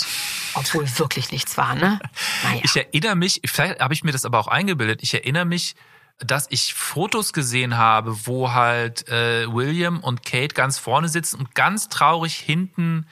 Obwohl 0.56 0.88
wirklich 0.98 1.32
nichts 1.32 1.58
war, 1.58 1.76
ne? 1.76 2.00
Naja. 2.44 2.62
Ich 2.64 2.76
erinnere 2.76 3.16
mich, 3.16 3.42
vielleicht 3.46 3.80
habe 3.80 3.94
ich 3.94 4.04
mir 4.04 4.12
das 4.12 4.26
aber 4.26 4.40
auch 4.40 4.48
eingebildet, 4.48 5.04
ich 5.04 5.14
erinnere 5.14 5.46
mich, 5.46 5.76
dass 6.18 6.48
ich 6.50 6.74
Fotos 6.74 7.34
gesehen 7.34 7.78
habe, 7.78 8.26
wo 8.26 8.52
halt 8.52 9.08
äh, 9.10 9.46
William 9.54 10.00
und 10.00 10.26
Kate 10.26 10.56
ganz 10.56 10.80
vorne 10.80 11.08
sitzen 11.08 11.40
und 11.40 11.54
ganz 11.54 11.90
traurig 11.90 12.36
hinten 12.36 13.06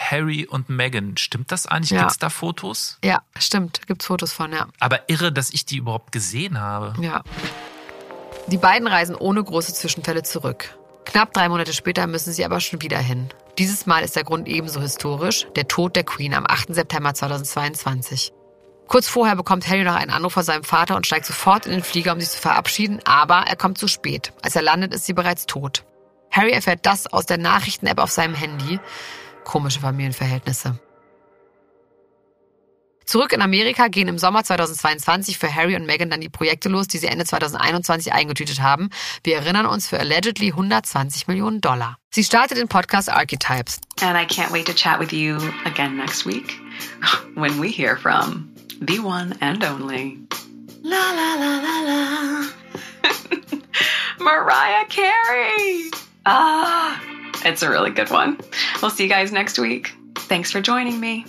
Harry 0.00 0.46
und 0.46 0.68
Meghan. 0.70 1.16
Stimmt 1.16 1.52
das 1.52 1.66
eigentlich? 1.66 1.90
Ja. 1.90 2.00
Gibt's 2.00 2.18
da 2.18 2.30
Fotos? 2.30 2.98
Ja, 3.04 3.22
stimmt. 3.38 3.86
Gibt's 3.86 4.06
Fotos 4.06 4.32
von, 4.32 4.52
ja. 4.52 4.66
Aber 4.80 5.08
irre, 5.08 5.32
dass 5.32 5.52
ich 5.52 5.66
die 5.66 5.76
überhaupt 5.76 6.10
gesehen 6.10 6.58
habe. 6.58 6.94
Ja. 7.02 7.22
Die 8.46 8.56
beiden 8.56 8.88
reisen 8.88 9.14
ohne 9.14 9.44
große 9.44 9.74
Zwischenfälle 9.74 10.22
zurück. 10.22 10.76
Knapp 11.04 11.32
drei 11.32 11.48
Monate 11.48 11.72
später 11.72 12.06
müssen 12.06 12.32
sie 12.32 12.44
aber 12.44 12.60
schon 12.60 12.82
wieder 12.82 12.98
hin. 12.98 13.28
Dieses 13.58 13.86
Mal 13.86 14.02
ist 14.02 14.16
der 14.16 14.24
Grund 14.24 14.48
ebenso 14.48 14.80
historisch, 14.80 15.46
der 15.54 15.68
Tod 15.68 15.94
der 15.94 16.04
Queen 16.04 16.34
am 16.34 16.46
8. 16.46 16.74
September 16.74 17.12
2022. 17.12 18.32
Kurz 18.88 19.06
vorher 19.06 19.36
bekommt 19.36 19.68
Harry 19.68 19.84
noch 19.84 19.94
einen 19.94 20.10
Anruf 20.10 20.32
von 20.32 20.42
seinem 20.42 20.64
Vater 20.64 20.96
und 20.96 21.06
steigt 21.06 21.26
sofort 21.26 21.66
in 21.66 21.72
den 21.72 21.82
Flieger, 21.84 22.12
um 22.12 22.20
sich 22.20 22.30
zu 22.30 22.38
verabschieden, 22.38 23.00
aber 23.04 23.44
er 23.46 23.56
kommt 23.56 23.78
zu 23.78 23.86
spät. 23.86 24.32
Als 24.42 24.56
er 24.56 24.62
landet, 24.62 24.94
ist 24.94 25.06
sie 25.06 25.12
bereits 25.12 25.46
tot. 25.46 25.84
Harry 26.30 26.50
erfährt 26.50 26.86
das 26.86 27.06
aus 27.06 27.26
der 27.26 27.38
Nachrichten-App 27.38 27.98
auf 27.98 28.10
seinem 28.10 28.34
Handy. 28.34 28.80
Komische 29.44 29.80
Familienverhältnisse. 29.80 30.78
Zurück 33.10 33.32
in 33.32 33.42
Amerika 33.42 33.88
gehen 33.88 34.06
im 34.06 34.18
Sommer 34.18 34.44
2022 34.44 35.36
für 35.36 35.52
Harry 35.52 35.74
und 35.74 35.84
Meghan 35.84 36.10
dann 36.10 36.20
die 36.20 36.28
Projekte 36.28 36.68
los, 36.68 36.86
die 36.86 36.98
sie 36.98 37.08
Ende 37.08 37.24
2021 37.24 38.12
eingetütet 38.12 38.60
haben. 38.60 38.88
Wir 39.24 39.34
erinnern 39.34 39.66
uns 39.66 39.88
für 39.88 39.98
allegedly 39.98 40.50
120 40.50 41.26
Millionen 41.26 41.60
Dollar. 41.60 41.96
Sie 42.10 42.22
startet 42.22 42.58
den 42.58 42.68
Podcast 42.68 43.08
Archetypes. 43.08 43.80
And 44.00 44.16
I 44.16 44.24
can't 44.24 44.52
wait 44.52 44.66
to 44.66 44.72
chat 44.72 45.00
with 45.00 45.12
you 45.12 45.38
again 45.64 45.96
next 45.96 46.24
week 46.24 46.60
when 47.34 47.60
we 47.60 47.66
hear 47.68 47.96
from 47.96 48.48
the 48.80 49.00
one 49.00 49.34
and 49.40 49.64
only 49.64 50.16
La 50.84 50.96
La 50.96 51.34
La 51.34 51.58
La 51.58 51.80
La 51.82 52.46
Mariah 54.20 54.86
Carey. 54.88 55.90
Ah, 56.26 56.96
it's 57.44 57.62
a 57.62 57.68
really 57.70 57.90
good 57.92 58.10
one. 58.10 58.36
We'll 58.80 58.90
see 58.90 59.04
you 59.04 59.08
guys 59.10 59.32
next 59.32 59.58
week. 59.58 59.94
Thanks 60.28 60.50
for 60.52 60.60
joining 60.62 61.00
me. 61.00 61.24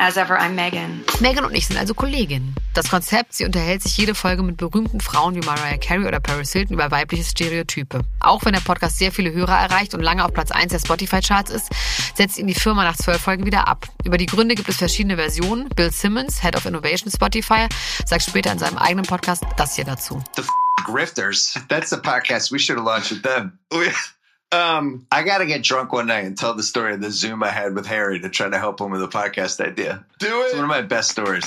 As 0.00 0.16
ever, 0.16 0.38
I'm 0.38 0.54
Megan. 0.54 1.02
Megan 1.20 1.44
und 1.44 1.54
ich 1.54 1.66
sind 1.66 1.76
also 1.76 1.92
Kolleginnen. 1.92 2.54
Das 2.72 2.88
Konzept, 2.88 3.34
sie 3.34 3.44
unterhält 3.44 3.82
sich 3.82 3.96
jede 3.96 4.14
Folge 4.14 4.44
mit 4.44 4.56
berühmten 4.56 5.00
Frauen 5.00 5.34
wie 5.34 5.40
Mariah 5.44 5.76
Carey 5.78 6.06
oder 6.06 6.20
Paris 6.20 6.52
Hilton 6.52 6.74
über 6.74 6.90
weibliche 6.92 7.24
Stereotype. 7.24 8.02
Auch 8.20 8.44
wenn 8.44 8.52
der 8.52 8.60
Podcast 8.60 8.98
sehr 8.98 9.10
viele 9.10 9.32
Hörer 9.32 9.58
erreicht 9.58 9.94
und 9.94 10.00
lange 10.00 10.24
auf 10.24 10.32
Platz 10.32 10.52
1 10.52 10.70
der 10.70 10.78
Spotify-Charts 10.78 11.50
ist, 11.50 11.70
setzt 12.14 12.38
ihn 12.38 12.46
die 12.46 12.54
Firma 12.54 12.84
nach 12.84 12.96
zwölf 12.96 13.20
Folgen 13.20 13.44
wieder 13.46 13.66
ab. 13.66 13.88
Über 14.04 14.18
die 14.18 14.26
Gründe 14.26 14.54
gibt 14.54 14.68
es 14.68 14.76
verschiedene 14.76 15.16
Versionen. 15.16 15.68
Bill 15.70 15.90
Simmons, 15.90 16.40
Head 16.42 16.54
of 16.54 16.64
Innovation 16.64 17.10
Spotify, 17.10 17.66
sagt 18.06 18.22
später 18.22 18.52
in 18.52 18.60
seinem 18.60 18.78
eigenen 18.78 19.04
Podcast 19.06 19.42
das 19.56 19.74
hier 19.74 19.84
dazu. 19.84 20.22
The 20.36 20.42
f- 20.42 20.48
Grifters. 20.84 21.58
That's 21.68 21.90
the 21.90 21.96
podcast. 21.96 22.52
We 22.52 22.60
should 22.60 22.78
have 22.78 22.86
launched 22.86 23.10
with 23.10 23.22
them. 23.22 23.58
Um, 24.50 25.06
I 25.12 25.24
got 25.24 25.38
to 25.38 25.46
get 25.46 25.62
drunk 25.62 25.92
one 25.92 26.06
night 26.06 26.24
and 26.24 26.36
tell 26.36 26.54
the 26.54 26.62
story 26.62 26.94
of 26.94 27.02
the 27.02 27.10
Zoom 27.10 27.42
I 27.42 27.50
had 27.50 27.74
with 27.74 27.86
Harry 27.86 28.18
to 28.20 28.30
try 28.30 28.48
to 28.48 28.58
help 28.58 28.80
him 28.80 28.90
with 28.90 29.02
a 29.02 29.08
podcast 29.08 29.60
idea. 29.60 30.04
Do 30.18 30.26
it. 30.26 30.46
It's 30.46 30.54
one 30.54 30.64
of 30.64 30.70
my 30.70 30.80
best 30.80 31.10
stories. 31.10 31.46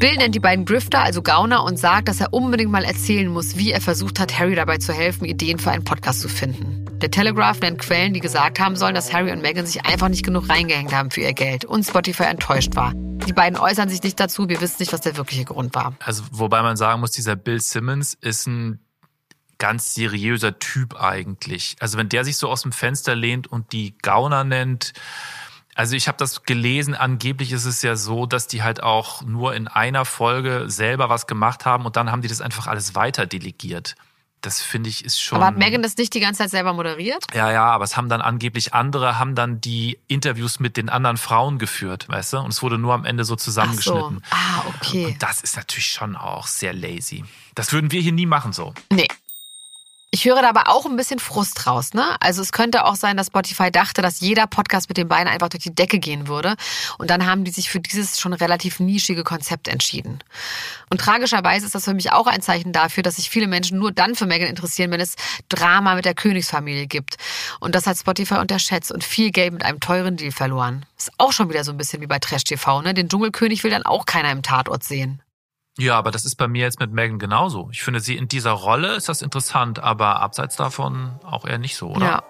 Bill 0.00 0.16
nennt 0.16 0.34
die 0.34 0.40
beiden 0.40 0.64
Grifter, 0.64 1.00
also 1.00 1.22
Gauner, 1.22 1.62
und 1.62 1.78
sagt, 1.78 2.08
dass 2.08 2.20
er 2.20 2.32
unbedingt 2.32 2.72
mal 2.72 2.84
erzählen 2.84 3.28
muss, 3.28 3.56
wie 3.56 3.72
er 3.72 3.80
versucht 3.80 4.18
hat, 4.18 4.36
Harry 4.36 4.54
dabei 4.54 4.78
zu 4.78 4.92
helfen, 4.92 5.26
Ideen 5.26 5.58
für 5.58 5.70
einen 5.70 5.84
Podcast 5.84 6.22
zu 6.22 6.28
finden. 6.28 6.86
Der 7.00 7.10
Telegraph 7.10 7.60
nennt 7.60 7.78
Quellen, 7.78 8.14
die 8.14 8.20
gesagt 8.20 8.58
haben 8.58 8.74
sollen, 8.74 8.94
dass 8.94 9.12
Harry 9.12 9.30
und 9.30 9.42
Meghan 9.42 9.66
sich 9.66 9.84
einfach 9.84 10.08
nicht 10.08 10.24
genug 10.24 10.48
reingehängt 10.48 10.92
haben 10.92 11.10
für 11.10 11.20
ihr 11.20 11.34
Geld 11.34 11.64
und 11.64 11.84
Spotify 11.84 12.24
enttäuscht 12.24 12.74
war. 12.74 12.94
Die 12.94 13.32
beiden 13.32 13.58
äußern 13.58 13.90
sich 13.90 14.02
nicht 14.02 14.18
dazu, 14.18 14.48
wir 14.48 14.60
wissen 14.60 14.76
nicht, 14.80 14.92
was 14.92 15.02
der 15.02 15.16
wirkliche 15.16 15.44
Grund 15.44 15.74
war. 15.74 15.94
Also, 16.04 16.24
wobei 16.32 16.62
man 16.62 16.76
sagen 16.76 17.00
muss, 17.00 17.12
dieser 17.12 17.36
Bill 17.36 17.60
Simmons 17.60 18.14
ist 18.14 18.46
ein 18.46 18.80
ganz 19.62 19.94
seriöser 19.94 20.58
Typ 20.58 21.00
eigentlich. 21.00 21.76
Also 21.78 21.96
wenn 21.96 22.08
der 22.08 22.24
sich 22.24 22.36
so 22.36 22.48
aus 22.48 22.62
dem 22.62 22.72
Fenster 22.72 23.14
lehnt 23.14 23.46
und 23.46 23.70
die 23.70 23.96
Gauner 24.02 24.42
nennt, 24.42 24.92
also 25.76 25.94
ich 25.94 26.08
habe 26.08 26.18
das 26.18 26.42
gelesen, 26.42 26.96
angeblich 26.96 27.52
ist 27.52 27.64
es 27.64 27.80
ja 27.80 27.94
so, 27.94 28.26
dass 28.26 28.48
die 28.48 28.64
halt 28.64 28.82
auch 28.82 29.22
nur 29.22 29.54
in 29.54 29.68
einer 29.68 30.04
Folge 30.04 30.64
selber 30.66 31.10
was 31.10 31.28
gemacht 31.28 31.64
haben 31.64 31.86
und 31.86 31.94
dann 31.94 32.10
haben 32.10 32.22
die 32.22 32.28
das 32.28 32.40
einfach 32.40 32.66
alles 32.66 32.96
weiter 32.96 33.24
delegiert. 33.24 33.94
Das 34.40 34.60
finde 34.60 34.90
ich 34.90 35.04
ist 35.04 35.20
schon. 35.22 35.36
Aber 35.36 35.46
hat 35.46 35.56
Megan 35.56 35.80
das 35.80 35.96
nicht 35.96 36.12
die 36.12 36.18
ganze 36.18 36.38
Zeit 36.38 36.50
selber 36.50 36.72
moderiert? 36.72 37.24
Ja, 37.32 37.52
ja, 37.52 37.66
aber 37.66 37.84
es 37.84 37.96
haben 37.96 38.08
dann 38.08 38.20
angeblich 38.20 38.74
andere, 38.74 39.16
haben 39.20 39.36
dann 39.36 39.60
die 39.60 40.00
Interviews 40.08 40.58
mit 40.58 40.76
den 40.76 40.88
anderen 40.88 41.18
Frauen 41.18 41.60
geführt, 41.60 42.08
weißt 42.08 42.32
du? 42.32 42.38
Und 42.38 42.50
es 42.50 42.62
wurde 42.62 42.78
nur 42.78 42.94
am 42.94 43.04
Ende 43.04 43.22
so 43.22 43.36
zusammengeschnitten. 43.36 44.16
So. 44.16 44.36
Ah, 44.36 44.64
okay. 44.66 45.06
Und 45.06 45.22
das 45.22 45.40
ist 45.40 45.56
natürlich 45.56 45.86
schon 45.86 46.16
auch 46.16 46.48
sehr 46.48 46.72
lazy. 46.72 47.24
Das 47.54 47.72
würden 47.72 47.92
wir 47.92 48.00
hier 48.00 48.10
nie 48.10 48.26
machen 48.26 48.52
so. 48.52 48.74
Nee. 48.90 49.06
Ich 50.14 50.26
höre 50.26 50.42
da 50.42 50.50
aber 50.50 50.68
auch 50.68 50.84
ein 50.84 50.96
bisschen 50.96 51.18
Frust 51.18 51.66
raus, 51.66 51.94
ne? 51.94 52.16
Also 52.20 52.42
es 52.42 52.52
könnte 52.52 52.84
auch 52.84 52.96
sein, 52.96 53.16
dass 53.16 53.28
Spotify 53.28 53.70
dachte, 53.70 54.02
dass 54.02 54.20
jeder 54.20 54.46
Podcast 54.46 54.90
mit 54.90 54.98
den 54.98 55.08
beiden 55.08 55.26
einfach 55.26 55.48
durch 55.48 55.62
die 55.62 55.74
Decke 55.74 55.98
gehen 55.98 56.28
würde. 56.28 56.54
Und 56.98 57.08
dann 57.08 57.24
haben 57.24 57.44
die 57.44 57.50
sich 57.50 57.70
für 57.70 57.80
dieses 57.80 58.20
schon 58.20 58.34
relativ 58.34 58.78
nischige 58.78 59.24
Konzept 59.24 59.68
entschieden. 59.68 60.22
Und 60.90 61.00
tragischerweise 61.00 61.64
ist 61.64 61.74
das 61.74 61.86
für 61.86 61.94
mich 61.94 62.12
auch 62.12 62.26
ein 62.26 62.42
Zeichen 62.42 62.74
dafür, 62.74 63.02
dass 63.02 63.16
sich 63.16 63.30
viele 63.30 63.46
Menschen 63.46 63.78
nur 63.78 63.90
dann 63.90 64.14
für 64.14 64.26
Megan 64.26 64.50
interessieren, 64.50 64.90
wenn 64.90 65.00
es 65.00 65.16
Drama 65.48 65.94
mit 65.94 66.04
der 66.04 66.14
Königsfamilie 66.14 66.88
gibt. 66.88 67.16
Und 67.60 67.74
das 67.74 67.86
hat 67.86 67.96
Spotify 67.96 68.34
unterschätzt 68.34 68.92
und 68.92 69.04
viel 69.04 69.30
Geld 69.30 69.54
mit 69.54 69.64
einem 69.64 69.80
teuren 69.80 70.18
Deal 70.18 70.30
verloren. 70.30 70.84
Ist 70.98 71.10
auch 71.16 71.32
schon 71.32 71.48
wieder 71.48 71.64
so 71.64 71.70
ein 71.70 71.78
bisschen 71.78 72.02
wie 72.02 72.06
bei 72.06 72.18
Trash 72.18 72.44
TV, 72.44 72.82
ne? 72.82 72.92
Den 72.92 73.08
Dschungelkönig 73.08 73.64
will 73.64 73.70
dann 73.70 73.86
auch 73.86 74.04
keiner 74.04 74.30
im 74.30 74.42
Tatort 74.42 74.84
sehen. 74.84 75.22
Ja, 75.78 75.96
aber 75.96 76.10
das 76.10 76.24
ist 76.24 76.36
bei 76.36 76.48
mir 76.48 76.62
jetzt 76.62 76.80
mit 76.80 76.92
Megan 76.92 77.18
genauso. 77.18 77.68
Ich 77.72 77.82
finde 77.82 78.00
sie 78.00 78.16
in 78.16 78.28
dieser 78.28 78.52
Rolle 78.52 78.94
ist 78.94 79.08
das 79.08 79.22
interessant, 79.22 79.78
aber 79.78 80.20
abseits 80.20 80.56
davon 80.56 81.18
auch 81.24 81.46
eher 81.46 81.58
nicht 81.58 81.76
so, 81.76 81.90
oder? 81.90 82.06
Ja. 82.06 82.22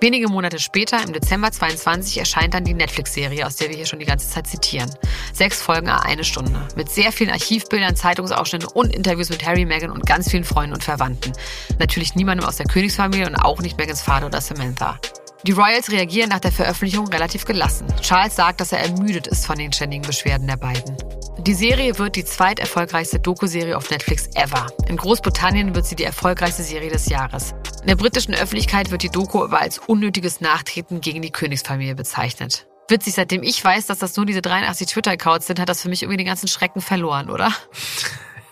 Wenige 0.00 0.28
Monate 0.28 0.58
später, 0.58 1.00
im 1.00 1.12
Dezember 1.12 1.52
22, 1.52 2.18
erscheint 2.18 2.54
dann 2.54 2.64
die 2.64 2.74
Netflix-Serie, 2.74 3.46
aus 3.46 3.54
der 3.54 3.68
wir 3.68 3.76
hier 3.76 3.86
schon 3.86 4.00
die 4.00 4.04
ganze 4.04 4.28
Zeit 4.28 4.48
zitieren. 4.48 4.90
Sechs 5.32 5.62
Folgen 5.62 5.88
a 5.88 6.00
eine 6.00 6.24
Stunde. 6.24 6.66
Mit 6.74 6.90
sehr 6.90 7.12
vielen 7.12 7.30
Archivbildern, 7.30 7.94
Zeitungsausschnitten 7.94 8.68
und 8.74 8.92
Interviews 8.92 9.30
mit 9.30 9.46
Harry, 9.46 9.64
Meghan 9.64 9.92
und 9.92 10.04
ganz 10.04 10.28
vielen 10.28 10.42
Freunden 10.42 10.74
und 10.74 10.82
Verwandten. 10.82 11.32
Natürlich 11.78 12.16
niemandem 12.16 12.48
aus 12.48 12.56
der 12.56 12.66
Königsfamilie 12.66 13.28
und 13.28 13.36
auch 13.36 13.60
nicht 13.60 13.78
Megans 13.78 14.02
Vater 14.02 14.26
oder 14.26 14.40
Samantha. 14.40 14.98
Die 15.44 15.52
Royals 15.52 15.90
reagieren 15.90 16.28
nach 16.28 16.38
der 16.38 16.52
Veröffentlichung 16.52 17.08
relativ 17.08 17.44
gelassen. 17.44 17.88
Charles 18.00 18.36
sagt, 18.36 18.60
dass 18.60 18.70
er 18.70 18.78
ermüdet 18.78 19.26
ist 19.26 19.44
von 19.44 19.58
den 19.58 19.72
ständigen 19.72 20.02
Beschwerden 20.02 20.46
der 20.46 20.56
beiden. 20.56 20.96
Die 21.38 21.54
Serie 21.54 21.98
wird 21.98 22.14
die 22.14 22.24
zweiterfolgreichste 22.24 23.18
Doku-Serie 23.18 23.76
auf 23.76 23.90
Netflix 23.90 24.28
ever. 24.36 24.68
In 24.86 24.96
Großbritannien 24.96 25.74
wird 25.74 25.86
sie 25.86 25.96
die 25.96 26.04
erfolgreichste 26.04 26.62
Serie 26.62 26.90
des 26.90 27.08
Jahres. 27.08 27.54
In 27.80 27.88
der 27.88 27.96
britischen 27.96 28.34
Öffentlichkeit 28.34 28.92
wird 28.92 29.02
die 29.02 29.08
Doku 29.08 29.42
aber 29.42 29.60
als 29.60 29.78
unnötiges 29.78 30.40
Nachtreten 30.40 31.00
gegen 31.00 31.22
die 31.22 31.32
Königsfamilie 31.32 31.96
bezeichnet. 31.96 32.68
Witzig, 32.88 33.14
seitdem 33.14 33.42
ich 33.42 33.64
weiß, 33.64 33.86
dass 33.86 33.98
das 33.98 34.16
nur 34.16 34.26
diese 34.26 34.42
83 34.42 34.86
Twitter-Accounts 34.86 35.48
sind, 35.48 35.58
hat 35.58 35.68
das 35.68 35.82
für 35.82 35.88
mich 35.88 36.04
irgendwie 36.04 36.18
den 36.18 36.26
ganzen 36.26 36.46
Schrecken 36.46 36.80
verloren, 36.80 37.30
oder? 37.30 37.52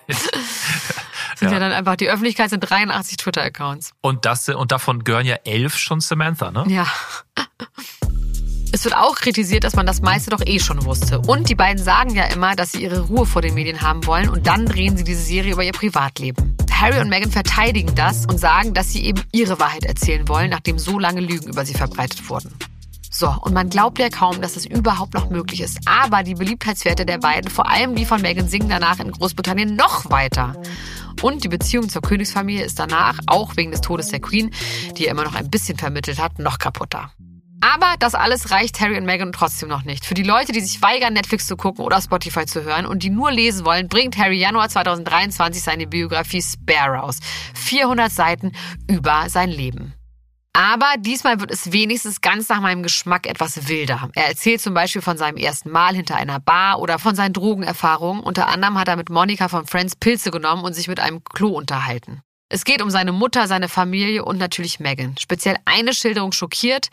sind 1.40 1.48
ja. 1.48 1.54
ja. 1.54 1.58
dann 1.58 1.72
einfach, 1.72 1.96
die 1.96 2.08
Öffentlichkeit 2.08 2.50
sind 2.50 2.60
83 2.60 3.16
Twitter-Accounts. 3.16 3.92
Und, 4.00 4.24
das, 4.24 4.48
und 4.48 4.72
davon 4.72 5.04
gehören 5.04 5.26
ja 5.26 5.36
elf 5.44 5.76
schon 5.76 6.00
Samantha, 6.00 6.50
ne? 6.50 6.64
Ja. 6.68 6.86
Es 8.72 8.84
wird 8.84 8.94
auch 8.94 9.16
kritisiert, 9.16 9.64
dass 9.64 9.74
man 9.74 9.84
das 9.84 10.00
meiste 10.00 10.30
doch 10.30 10.42
eh 10.46 10.60
schon 10.60 10.84
wusste. 10.84 11.18
Und 11.18 11.48
die 11.48 11.56
beiden 11.56 11.82
sagen 11.82 12.14
ja 12.14 12.26
immer, 12.26 12.54
dass 12.54 12.72
sie 12.72 12.82
ihre 12.84 13.00
Ruhe 13.00 13.26
vor 13.26 13.42
den 13.42 13.54
Medien 13.54 13.80
haben 13.80 14.06
wollen 14.06 14.28
und 14.28 14.46
dann 14.46 14.66
drehen 14.66 14.96
sie 14.96 15.02
diese 15.02 15.22
Serie 15.22 15.54
über 15.54 15.64
ihr 15.64 15.72
Privatleben. 15.72 16.56
Harry 16.70 17.00
und 17.00 17.08
Meghan 17.08 17.30
verteidigen 17.30 17.94
das 17.94 18.26
und 18.26 18.38
sagen, 18.38 18.72
dass 18.72 18.92
sie 18.92 19.04
eben 19.04 19.22
ihre 19.32 19.58
Wahrheit 19.58 19.84
erzählen 19.84 20.28
wollen, 20.28 20.50
nachdem 20.50 20.78
so 20.78 20.98
lange 20.98 21.20
Lügen 21.20 21.48
über 21.48 21.66
sie 21.66 21.74
verbreitet 21.74 22.28
wurden. 22.30 22.54
So, 23.12 23.34
und 23.42 23.52
man 23.52 23.68
glaubt 23.68 23.98
ja 23.98 24.08
kaum, 24.08 24.40
dass 24.40 24.54
das 24.54 24.66
überhaupt 24.66 25.14
noch 25.14 25.30
möglich 25.30 25.60
ist. 25.60 25.80
Aber 25.86 26.22
die 26.22 26.34
Beliebtheitswerte 26.34 27.04
der 27.04 27.18
beiden, 27.18 27.50
vor 27.50 27.68
allem 27.68 27.96
die 27.96 28.04
von 28.04 28.22
Meghan, 28.22 28.48
singen 28.48 28.68
danach 28.68 29.00
in 29.00 29.10
Großbritannien 29.10 29.74
noch 29.74 30.10
weiter. 30.10 30.54
Und 31.20 31.42
die 31.42 31.48
Beziehung 31.48 31.88
zur 31.88 32.02
Königsfamilie 32.02 32.64
ist 32.64 32.78
danach, 32.78 33.18
auch 33.26 33.56
wegen 33.56 33.72
des 33.72 33.80
Todes 33.80 34.08
der 34.08 34.20
Queen, 34.20 34.50
die 34.96 35.06
er 35.06 35.10
immer 35.10 35.24
noch 35.24 35.34
ein 35.34 35.50
bisschen 35.50 35.76
vermittelt 35.76 36.20
hat, 36.20 36.38
noch 36.38 36.58
kaputter. 36.58 37.10
Aber 37.60 37.94
das 37.98 38.14
alles 38.14 38.52
reicht 38.52 38.80
Harry 38.80 38.96
und 38.96 39.04
Meghan 39.04 39.32
trotzdem 39.32 39.68
noch 39.68 39.84
nicht. 39.84 40.06
Für 40.06 40.14
die 40.14 40.22
Leute, 40.22 40.52
die 40.52 40.60
sich 40.60 40.80
weigern, 40.80 41.12
Netflix 41.12 41.46
zu 41.46 41.56
gucken 41.56 41.84
oder 41.84 42.00
Spotify 42.00 42.46
zu 42.46 42.62
hören 42.62 42.86
und 42.86 43.02
die 43.02 43.10
nur 43.10 43.30
lesen 43.30 43.66
wollen, 43.66 43.88
bringt 43.88 44.16
Harry 44.16 44.38
Januar 44.38 44.70
2023 44.70 45.62
seine 45.62 45.86
Biografie 45.86 46.42
Spare 46.42 46.98
raus. 46.98 47.18
400 47.54 48.10
Seiten 48.10 48.52
über 48.88 49.28
sein 49.28 49.50
Leben. 49.50 49.94
Aber 50.52 50.94
diesmal 50.98 51.40
wird 51.40 51.52
es 51.52 51.72
wenigstens 51.72 52.20
ganz 52.20 52.48
nach 52.48 52.60
meinem 52.60 52.82
Geschmack 52.82 53.26
etwas 53.26 53.68
wilder. 53.68 54.10
Er 54.14 54.28
erzählt 54.28 54.60
zum 54.60 54.74
Beispiel 54.74 55.00
von 55.00 55.16
seinem 55.16 55.36
ersten 55.36 55.70
Mal 55.70 55.94
hinter 55.94 56.16
einer 56.16 56.40
Bar 56.40 56.80
oder 56.80 56.98
von 56.98 57.14
seinen 57.14 57.32
Drogenerfahrungen. 57.32 58.22
Unter 58.22 58.48
anderem 58.48 58.78
hat 58.78 58.88
er 58.88 58.96
mit 58.96 59.10
Monika 59.10 59.48
von 59.48 59.66
Friends 59.66 59.94
Pilze 59.94 60.30
genommen 60.30 60.64
und 60.64 60.74
sich 60.74 60.88
mit 60.88 60.98
einem 60.98 61.22
Klo 61.22 61.50
unterhalten. 61.50 62.22
Es 62.52 62.64
geht 62.64 62.82
um 62.82 62.90
seine 62.90 63.12
Mutter, 63.12 63.46
seine 63.46 63.68
Familie 63.68 64.24
und 64.24 64.36
natürlich 64.36 64.80
Meghan. 64.80 65.16
Speziell 65.20 65.56
eine 65.66 65.94
Schilderung 65.94 66.32
schockiert. 66.32 66.88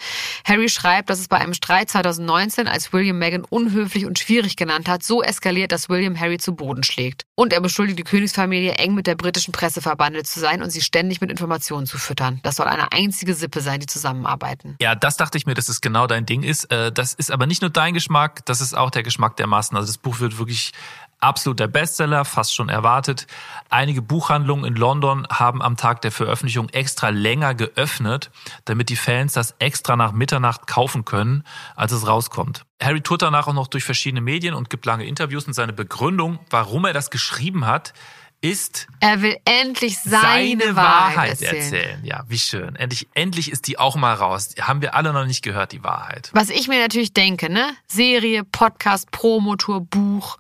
Harry 0.46 0.70
schreibt, 0.70 1.10
dass 1.10 1.20
es 1.20 1.28
bei 1.28 1.38
einem 1.38 1.56
Streit 1.56 1.90
2019, 1.90 2.68
als 2.68 2.94
William 2.94 3.18
Meghan 3.18 3.44
unhöflich 3.44 4.06
und 4.06 4.20
schwierig 4.20 4.56
genannt 4.56 4.88
hat, 4.88 5.02
so 5.02 5.24
eskaliert, 5.24 5.72
dass 5.72 5.90
William 5.90 6.20
Harry 6.20 6.38
zu 6.38 6.54
Boden 6.54 6.84
schlägt. 6.84 7.24
Und 7.34 7.54
er 7.54 7.62
beschuldigt 7.62 7.98
die 7.98 8.04
Königsfamilie, 8.04 8.74
eng 8.74 8.94
mit 8.94 9.08
der 9.08 9.16
britischen 9.16 9.52
Presse 9.52 9.82
verbandelt 9.82 10.28
zu 10.28 10.40
sein 10.40 10.62
und 10.62 10.70
sie 10.70 10.82
ständig 10.82 11.22
mit 11.22 11.32
Informationen 11.32 11.88
zu 11.88 11.98
füttern. 11.98 12.40
Das 12.44 12.58
soll 12.58 12.68
eine 12.68 12.92
einzige 12.92 13.34
Sippe 13.34 13.62
sein, 13.62 13.80
die 13.80 13.88
zusammenarbeiten. 13.88 14.76
Ja, 14.80 14.94
das 14.94 15.18
dachte 15.18 15.40
ich 15.40 15.48
mir, 15.48 15.56
dass 15.56 15.70
es 15.70 15.82
genau 15.82 16.06
dein 16.06 16.28
Ding 16.28 16.44
ist. 16.44 16.72
Äh, 16.72 16.92
das 16.92 17.16
ist 17.16 17.32
aber 17.32 17.48
nicht 17.48 17.64
nur 17.64 17.72
dein 17.72 17.96
Geschmack, 17.96 18.46
das 18.46 18.62
ist 18.62 18.78
auch 18.78 18.92
der 18.92 19.02
Geschmack 19.02 19.38
der 19.38 19.48
Massen. 19.48 19.76
Also 19.76 19.88
das 19.88 19.98
Buch 19.98 20.20
wird 20.20 20.38
wirklich 20.38 20.72
absoluter 21.20 21.68
Bestseller, 21.68 22.26
fast 22.26 22.54
schon 22.54 22.70
erwartet. 22.70 23.28
Einige 23.70 24.02
Buchhandlungen 24.02 24.66
in 24.66 24.76
London 24.76 25.28
haben 25.30 25.62
am 25.62 25.78
Tag 25.78 26.02
der 26.02 26.12
Veröffentlichung 26.12 26.70
extra 26.70 27.10
länger 27.10 27.56
geöffnet, 27.56 28.30
damit 28.66 28.90
die 28.90 28.96
Fans 28.96 29.34
das 29.34 29.56
extra 29.60 29.96
nach 29.96 30.12
Mitternacht 30.12 30.68
kaufen 30.68 31.06
können, 31.06 31.44
als 31.76 31.92
es 31.92 32.08
rauskommt. 32.08 32.66
Harry 32.82 33.02
tourt 33.02 33.24
danach 33.24 33.48
auch 33.48 33.54
noch 33.54 33.68
durch 33.68 33.84
verschiedene 33.84 34.22
Medien 34.22 34.54
und 34.54 34.70
gibt 34.70 34.86
lange 34.86 35.06
Interviews 35.06 35.48
und 35.48 35.54
seine 35.54 35.74
Begründung, 35.74 36.40
warum 36.50 36.86
er 36.86 36.94
das 36.94 37.10
geschrieben 37.10 37.66
hat, 37.66 37.94
ist 38.40 38.88
er 39.00 39.22
will 39.24 39.36
endlich 39.46 39.98
seine, 40.00 40.62
seine 40.62 40.76
Wahrheit, 40.76 41.16
Wahrheit 41.16 41.30
erzählen. 41.42 41.56
erzählen. 41.56 42.06
Ja, 42.06 42.24
wie 42.28 42.38
schön. 42.38 42.76
Endlich, 42.76 43.08
endlich 43.16 43.52
ist 43.52 43.68
die 43.68 43.80
auch 43.80 43.96
mal 43.96 44.14
raus. 44.14 44.54
Haben 44.62 44.82
wir 44.82 44.94
alle 44.94 45.12
noch 45.12 45.26
nicht 45.26 45.44
gehört, 45.44 45.72
die 45.72 45.84
Wahrheit. 45.84 46.30
Was 46.34 46.50
ich 46.50 46.68
mir 46.68 46.80
natürlich 46.80 47.14
denke, 47.14 47.52
ne? 47.52 47.76
Serie, 47.88 48.44
Podcast, 48.44 49.10
Promotour, 49.10 49.82
Buch. 49.82 50.38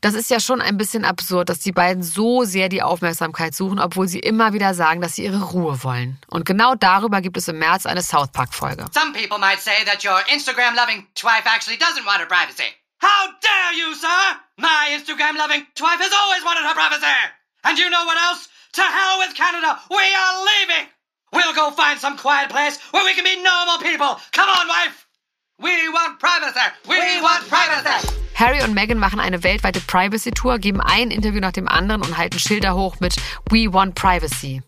Das 0.00 0.14
ist 0.14 0.30
ja 0.30 0.40
schon 0.40 0.60
ein 0.60 0.76
bisschen 0.76 1.04
absurd, 1.04 1.48
dass 1.48 1.60
die 1.60 1.72
beiden 1.72 2.02
so 2.02 2.44
sehr 2.44 2.68
die 2.68 2.82
Aufmerksamkeit 2.82 3.54
suchen, 3.54 3.78
obwohl 3.78 4.08
sie 4.08 4.18
immer 4.18 4.52
wieder 4.52 4.74
sagen, 4.74 5.00
dass 5.00 5.14
sie 5.14 5.24
ihre 5.24 5.42
Ruhe 5.42 5.82
wollen. 5.82 6.18
Und 6.28 6.44
genau 6.44 6.74
darüber 6.74 7.20
gibt 7.20 7.36
es 7.36 7.48
im 7.48 7.58
März 7.58 7.86
eine 7.86 8.02
South 8.02 8.32
Park 8.32 8.54
Folge. 8.54 8.84
Some 8.92 9.12
people 9.12 9.38
might 9.38 9.60
say 9.60 9.84
that 9.84 10.04
your 10.04 10.20
Instagram 10.32 10.74
loving 10.74 11.06
wife 11.22 11.46
actually 11.46 11.78
doesn't 11.78 12.04
want 12.04 12.20
her 12.20 12.26
privacy. 12.26 12.68
How 13.00 13.28
dare 13.40 13.72
you, 13.76 13.94
sir? 13.94 14.40
My 14.58 14.96
Instagram 14.96 15.36
loving 15.36 15.66
wife 15.80 16.00
has 16.00 16.12
always 16.12 16.44
wanted 16.44 16.64
her 16.64 16.74
privacy. 16.74 17.16
And 17.64 17.78
you 17.78 17.90
know 17.90 18.04
what 18.04 18.16
else? 18.16 18.48
To 18.72 18.82
hell 18.82 19.18
with 19.18 19.34
Canada. 19.34 19.80
We 19.90 19.96
are 19.96 20.44
leaving. 20.44 20.88
We'll 21.32 21.54
go 21.54 21.70
find 21.70 21.98
some 21.98 22.16
quiet 22.16 22.50
place 22.50 22.78
where 22.92 23.04
we 23.04 23.14
can 23.14 23.24
be 23.24 23.42
normal 23.42 23.78
people. 23.78 24.20
Come 24.32 24.48
on, 24.48 24.68
wife. 24.68 25.05
We 25.58 25.68
want 25.90 26.18
privacy. 26.18 26.60
We, 26.86 27.22
want 27.22 27.48
privacy. 27.48 28.08
Harry 28.34 28.62
und 28.62 28.74
Meghan 28.74 28.98
machen 28.98 29.20
eine 29.20 29.42
weltweite 29.42 29.80
Privacy-Tour, 29.80 30.58
geben 30.58 30.82
ein 30.82 31.10
Interview 31.10 31.40
nach 31.40 31.52
dem 31.52 31.66
anderen 31.66 32.02
und 32.02 32.18
halten 32.18 32.38
Schilder 32.38 32.74
hoch 32.74 33.00
mit 33.00 33.16
We 33.50 33.72
want 33.72 33.94
Privacy. 33.94 34.62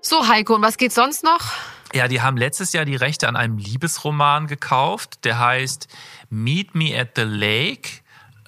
So, 0.00 0.26
Heiko, 0.26 0.56
und 0.56 0.62
was 0.62 0.78
geht 0.78 0.92
sonst 0.92 1.22
noch? 1.22 1.52
Ja, 1.94 2.08
die 2.08 2.22
haben 2.22 2.36
letztes 2.36 2.72
Jahr 2.72 2.84
die 2.84 2.96
Rechte 2.96 3.28
an 3.28 3.36
einem 3.36 3.56
Liebesroman 3.56 4.48
gekauft, 4.48 5.24
der 5.24 5.38
heißt 5.38 5.86
Meet 6.28 6.74
Me 6.74 6.98
at 6.98 7.10
the 7.14 7.22
Lake. 7.22 8.00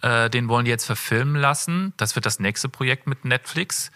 Äh, 0.03 0.31
den 0.31 0.49
wollen 0.49 0.65
die 0.65 0.73
jetzt 0.73 0.87
verfilmen 0.87 1.37
lassen. 1.37 1.93
Das 1.97 2.17
wird 2.17 2.27
das 2.27 2.41
nächste 2.41 2.69
Projekt 2.69 3.07
mit 3.07 3.25
Netflix. 3.25 3.93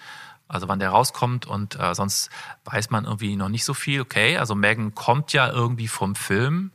Also 0.46 0.68
wann 0.68 0.78
der 0.78 0.90
rauskommt 0.90 1.46
und 1.46 1.78
äh, 1.80 1.96
sonst 1.96 2.30
weiß 2.64 2.90
man 2.90 3.06
irgendwie 3.06 3.34
noch 3.34 3.48
nicht 3.48 3.64
so 3.64 3.74
viel. 3.74 4.02
Okay, 4.02 4.38
also 4.38 4.54
Megan 4.54 4.94
kommt 4.94 5.32
ja 5.32 5.50
irgendwie 5.50 5.88
vom 5.88 6.14
Film. 6.14 6.70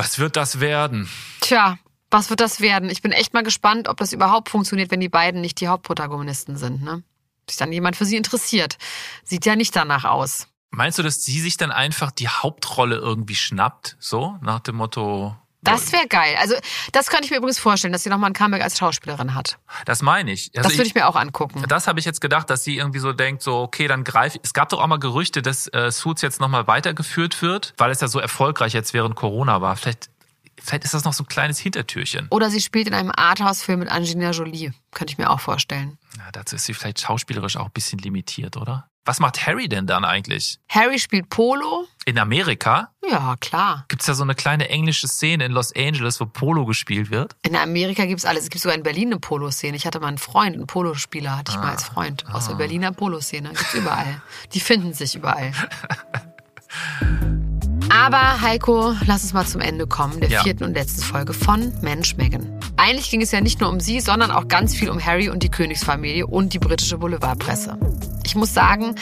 Was 0.00 0.18
wird 0.18 0.36
das 0.36 0.60
werden? 0.60 1.10
Tja, 1.42 1.78
was 2.10 2.30
wird 2.30 2.40
das 2.40 2.62
werden? 2.62 2.88
Ich 2.88 3.02
bin 3.02 3.12
echt 3.12 3.34
mal 3.34 3.42
gespannt, 3.42 3.86
ob 3.86 3.98
das 3.98 4.14
überhaupt 4.14 4.48
funktioniert, 4.48 4.90
wenn 4.90 5.00
die 5.00 5.10
beiden 5.10 5.42
nicht 5.42 5.60
die 5.60 5.68
Hauptprotagonisten 5.68 6.56
sind. 6.56 6.82
Ne? 6.82 7.02
Sich 7.46 7.58
dann 7.58 7.70
jemand 7.70 7.96
für 7.96 8.06
sie 8.06 8.16
interessiert. 8.16 8.78
Sieht 9.24 9.44
ja 9.44 9.56
nicht 9.56 9.76
danach 9.76 10.06
aus. 10.06 10.48
Meinst 10.70 10.98
du, 10.98 11.02
dass 11.02 11.22
sie 11.22 11.38
sich 11.38 11.58
dann 11.58 11.70
einfach 11.70 12.12
die 12.12 12.28
Hauptrolle 12.28 12.96
irgendwie 12.96 13.34
schnappt? 13.34 13.98
So, 14.00 14.38
nach 14.40 14.60
dem 14.60 14.76
Motto. 14.76 15.36
Das 15.62 15.92
wäre 15.92 16.06
geil. 16.08 16.36
Also, 16.40 16.54
das 16.92 17.08
könnte 17.08 17.24
ich 17.24 17.30
mir 17.30 17.36
übrigens 17.36 17.58
vorstellen, 17.58 17.92
dass 17.92 18.02
sie 18.02 18.10
nochmal 18.10 18.30
ein 18.30 18.34
Comeback 18.34 18.62
als 18.62 18.78
Schauspielerin 18.78 19.34
hat. 19.34 19.58
Das 19.84 20.02
meine 20.02 20.32
ich. 20.32 20.50
Also 20.56 20.68
das 20.68 20.78
würde 20.78 20.84
ich, 20.84 20.88
ich, 20.90 20.94
mir 20.94 21.06
auch 21.06 21.16
angucken. 21.16 21.64
Das 21.68 21.86
habe 21.86 21.98
ich 21.98 22.06
jetzt 22.06 22.20
gedacht, 22.20 22.48
dass 22.48 22.64
sie 22.64 22.76
irgendwie 22.76 22.98
so 22.98 23.12
denkt, 23.12 23.42
so, 23.42 23.58
okay, 23.58 23.86
dann 23.86 24.04
greif. 24.04 24.38
Es 24.42 24.54
gab 24.54 24.70
doch 24.70 24.80
auch 24.80 24.86
mal 24.86 24.98
Gerüchte, 24.98 25.42
dass 25.42 25.66
äh, 25.68 25.90
Suits 25.90 26.22
jetzt 26.22 26.40
nochmal 26.40 26.66
weitergeführt 26.66 27.42
wird, 27.42 27.74
weil 27.76 27.90
es 27.90 28.00
ja 28.00 28.08
so 28.08 28.18
erfolgreich 28.18 28.72
jetzt 28.72 28.94
während 28.94 29.16
Corona 29.16 29.60
war. 29.60 29.76
Vielleicht 29.76 30.10
Vielleicht 30.62 30.84
ist 30.84 30.92
das 30.92 31.04
noch 31.04 31.14
so 31.14 31.24
ein 31.24 31.26
kleines 31.26 31.58
Hintertürchen. 31.58 32.26
Oder 32.30 32.50
sie 32.50 32.60
spielt 32.60 32.86
in 32.86 32.92
einem 32.92 33.10
Arthouse-Film 33.14 33.80
mit 33.80 33.88
Angelina 33.90 34.30
Jolie. 34.30 34.72
Könnte 34.92 35.12
ich 35.12 35.18
mir 35.18 35.30
auch 35.30 35.40
vorstellen. 35.40 35.98
Ja, 36.18 36.30
dazu 36.32 36.56
ist 36.56 36.66
sie 36.66 36.74
vielleicht 36.74 37.00
schauspielerisch 37.00 37.56
auch 37.56 37.66
ein 37.66 37.72
bisschen 37.72 37.98
limitiert, 37.98 38.58
oder? 38.58 38.89
Was 39.04 39.18
macht 39.18 39.46
Harry 39.46 39.68
denn 39.68 39.86
dann 39.86 40.04
eigentlich? 40.04 40.58
Harry 40.68 40.98
spielt 40.98 41.30
Polo. 41.30 41.86
In 42.04 42.18
Amerika? 42.18 42.92
Ja, 43.08 43.36
klar. 43.40 43.86
Gibt 43.88 44.02
es 44.02 44.06
da 44.06 44.14
so 44.14 44.22
eine 44.22 44.34
kleine 44.34 44.68
englische 44.68 45.08
Szene 45.08 45.46
in 45.46 45.52
Los 45.52 45.74
Angeles, 45.74 46.20
wo 46.20 46.26
Polo 46.26 46.66
gespielt 46.66 47.10
wird? 47.10 47.34
In 47.42 47.56
Amerika 47.56 48.04
gibt 48.04 48.20
es 48.20 48.26
alles. 48.26 48.44
Es 48.44 48.50
gibt 48.50 48.62
sogar 48.62 48.76
in 48.76 48.82
Berlin 48.82 49.08
eine 49.08 49.18
Polo-Szene. 49.18 49.76
Ich 49.76 49.86
hatte 49.86 50.00
mal 50.00 50.08
einen 50.08 50.18
Freund, 50.18 50.54
einen 50.54 50.66
Polospieler 50.66 51.36
hatte 51.36 51.52
ich 51.52 51.58
ah, 51.58 51.62
mal 51.62 51.70
als 51.70 51.84
Freund. 51.84 52.24
Aus 52.32 52.46
der 52.46 52.54
ah. 52.54 52.58
Berliner 52.58 52.92
Polo-Szene. 52.92 53.48
Gibt's 53.48 53.74
überall. 53.74 54.22
Die 54.52 54.60
finden 54.60 54.92
sich 54.92 55.16
überall. 55.16 55.52
Aber 57.92 58.40
Heiko, 58.40 58.94
lass 59.06 59.24
uns 59.24 59.32
mal 59.32 59.46
zum 59.46 59.60
Ende 59.60 59.86
kommen, 59.86 60.20
der 60.20 60.30
ja. 60.30 60.42
vierten 60.42 60.64
und 60.64 60.74
letzten 60.74 61.02
Folge 61.02 61.32
von 61.32 61.72
Mensch 61.82 62.16
Megan. 62.16 62.60
Eigentlich 62.76 63.10
ging 63.10 63.20
es 63.20 63.32
ja 63.32 63.40
nicht 63.40 63.60
nur 63.60 63.68
um 63.68 63.80
sie, 63.80 64.00
sondern 64.00 64.30
auch 64.30 64.48
ganz 64.48 64.76
viel 64.76 64.90
um 64.90 65.04
Harry 65.04 65.28
und 65.28 65.42
die 65.42 65.48
Königsfamilie 65.48 66.26
und 66.26 66.54
die 66.54 66.58
britische 66.60 66.98
Boulevardpresse. 66.98 67.78
Ich 68.24 68.36
muss 68.36 68.54
sagen, 68.54 68.94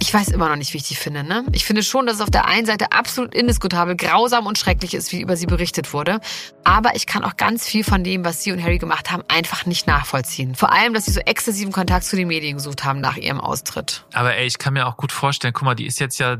ich 0.00 0.12
weiß 0.12 0.28
immer 0.28 0.48
noch 0.50 0.56
nicht, 0.56 0.74
wie 0.74 0.76
ich 0.76 0.86
die 0.86 0.94
finde. 0.94 1.24
Ne? 1.24 1.44
Ich 1.52 1.64
finde 1.64 1.82
schon, 1.82 2.06
dass 2.06 2.16
es 2.16 2.20
auf 2.20 2.30
der 2.30 2.44
einen 2.44 2.66
Seite 2.66 2.92
absolut 2.92 3.34
indiskutabel, 3.34 3.96
grausam 3.96 4.46
und 4.46 4.58
schrecklich 4.58 4.92
ist, 4.92 5.12
wie 5.12 5.22
über 5.22 5.36
sie 5.36 5.46
berichtet 5.46 5.94
wurde. 5.94 6.20
Aber 6.62 6.94
ich 6.94 7.06
kann 7.06 7.24
auch 7.24 7.36
ganz 7.36 7.66
viel 7.66 7.84
von 7.84 8.04
dem, 8.04 8.24
was 8.24 8.42
sie 8.42 8.52
und 8.52 8.62
Harry 8.62 8.78
gemacht 8.78 9.10
haben, 9.10 9.22
einfach 9.28 9.64
nicht 9.64 9.86
nachvollziehen. 9.86 10.54
Vor 10.54 10.72
allem, 10.72 10.92
dass 10.92 11.06
sie 11.06 11.12
so 11.12 11.20
exzessiven 11.20 11.72
Kontakt 11.72 12.04
zu 12.04 12.16
den 12.16 12.28
Medien 12.28 12.58
gesucht 12.58 12.84
haben 12.84 13.00
nach 13.00 13.16
ihrem 13.16 13.40
Austritt. 13.40 14.04
Aber 14.12 14.36
ey, 14.36 14.46
ich 14.46 14.58
kann 14.58 14.74
mir 14.74 14.86
auch 14.86 14.98
gut 14.98 15.10
vorstellen, 15.10 15.54
guck 15.54 15.64
mal, 15.64 15.74
die 15.74 15.86
ist 15.86 15.98
jetzt 15.98 16.18
ja 16.18 16.36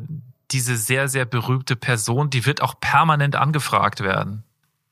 diese 0.51 0.77
sehr, 0.77 1.09
sehr 1.09 1.25
berühmte 1.25 1.77
Person, 1.77 2.31
die 2.31 2.47
wird 2.47 2.63
auch 2.63 2.79
permanent 2.81 3.37
angefragt 3.37 4.01
werden 4.01 4.45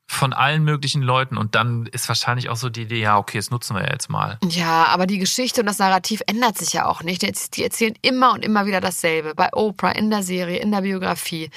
von 0.06 0.32
allen 0.32 0.64
möglichen 0.64 1.02
Leuten 1.02 1.36
und 1.36 1.54
dann 1.54 1.86
ist 1.86 2.08
wahrscheinlich 2.08 2.48
auch 2.50 2.56
so 2.56 2.68
die 2.68 2.82
Idee, 2.82 3.00
ja, 3.00 3.16
okay, 3.18 3.38
das 3.38 3.50
nutzen 3.50 3.74
wir 3.74 3.88
jetzt 3.90 4.10
mal. 4.10 4.38
Ja, 4.48 4.84
aber 4.86 5.06
die 5.06 5.18
Geschichte 5.18 5.60
und 5.60 5.66
das 5.66 5.78
Narrativ 5.78 6.22
ändert 6.26 6.58
sich 6.58 6.72
ja 6.74 6.86
auch 6.86 7.02
nicht. 7.02 7.22
Die 7.56 7.64
erzählen 7.64 7.94
immer 8.02 8.32
und 8.32 8.44
immer 8.44 8.66
wieder 8.66 8.80
dasselbe. 8.80 9.34
Bei 9.34 9.52
Oprah, 9.52 9.92
in 9.92 10.10
der 10.10 10.22
Serie, 10.22 10.58
in 10.58 10.70
der 10.70 10.82
Biografie. 10.82 11.50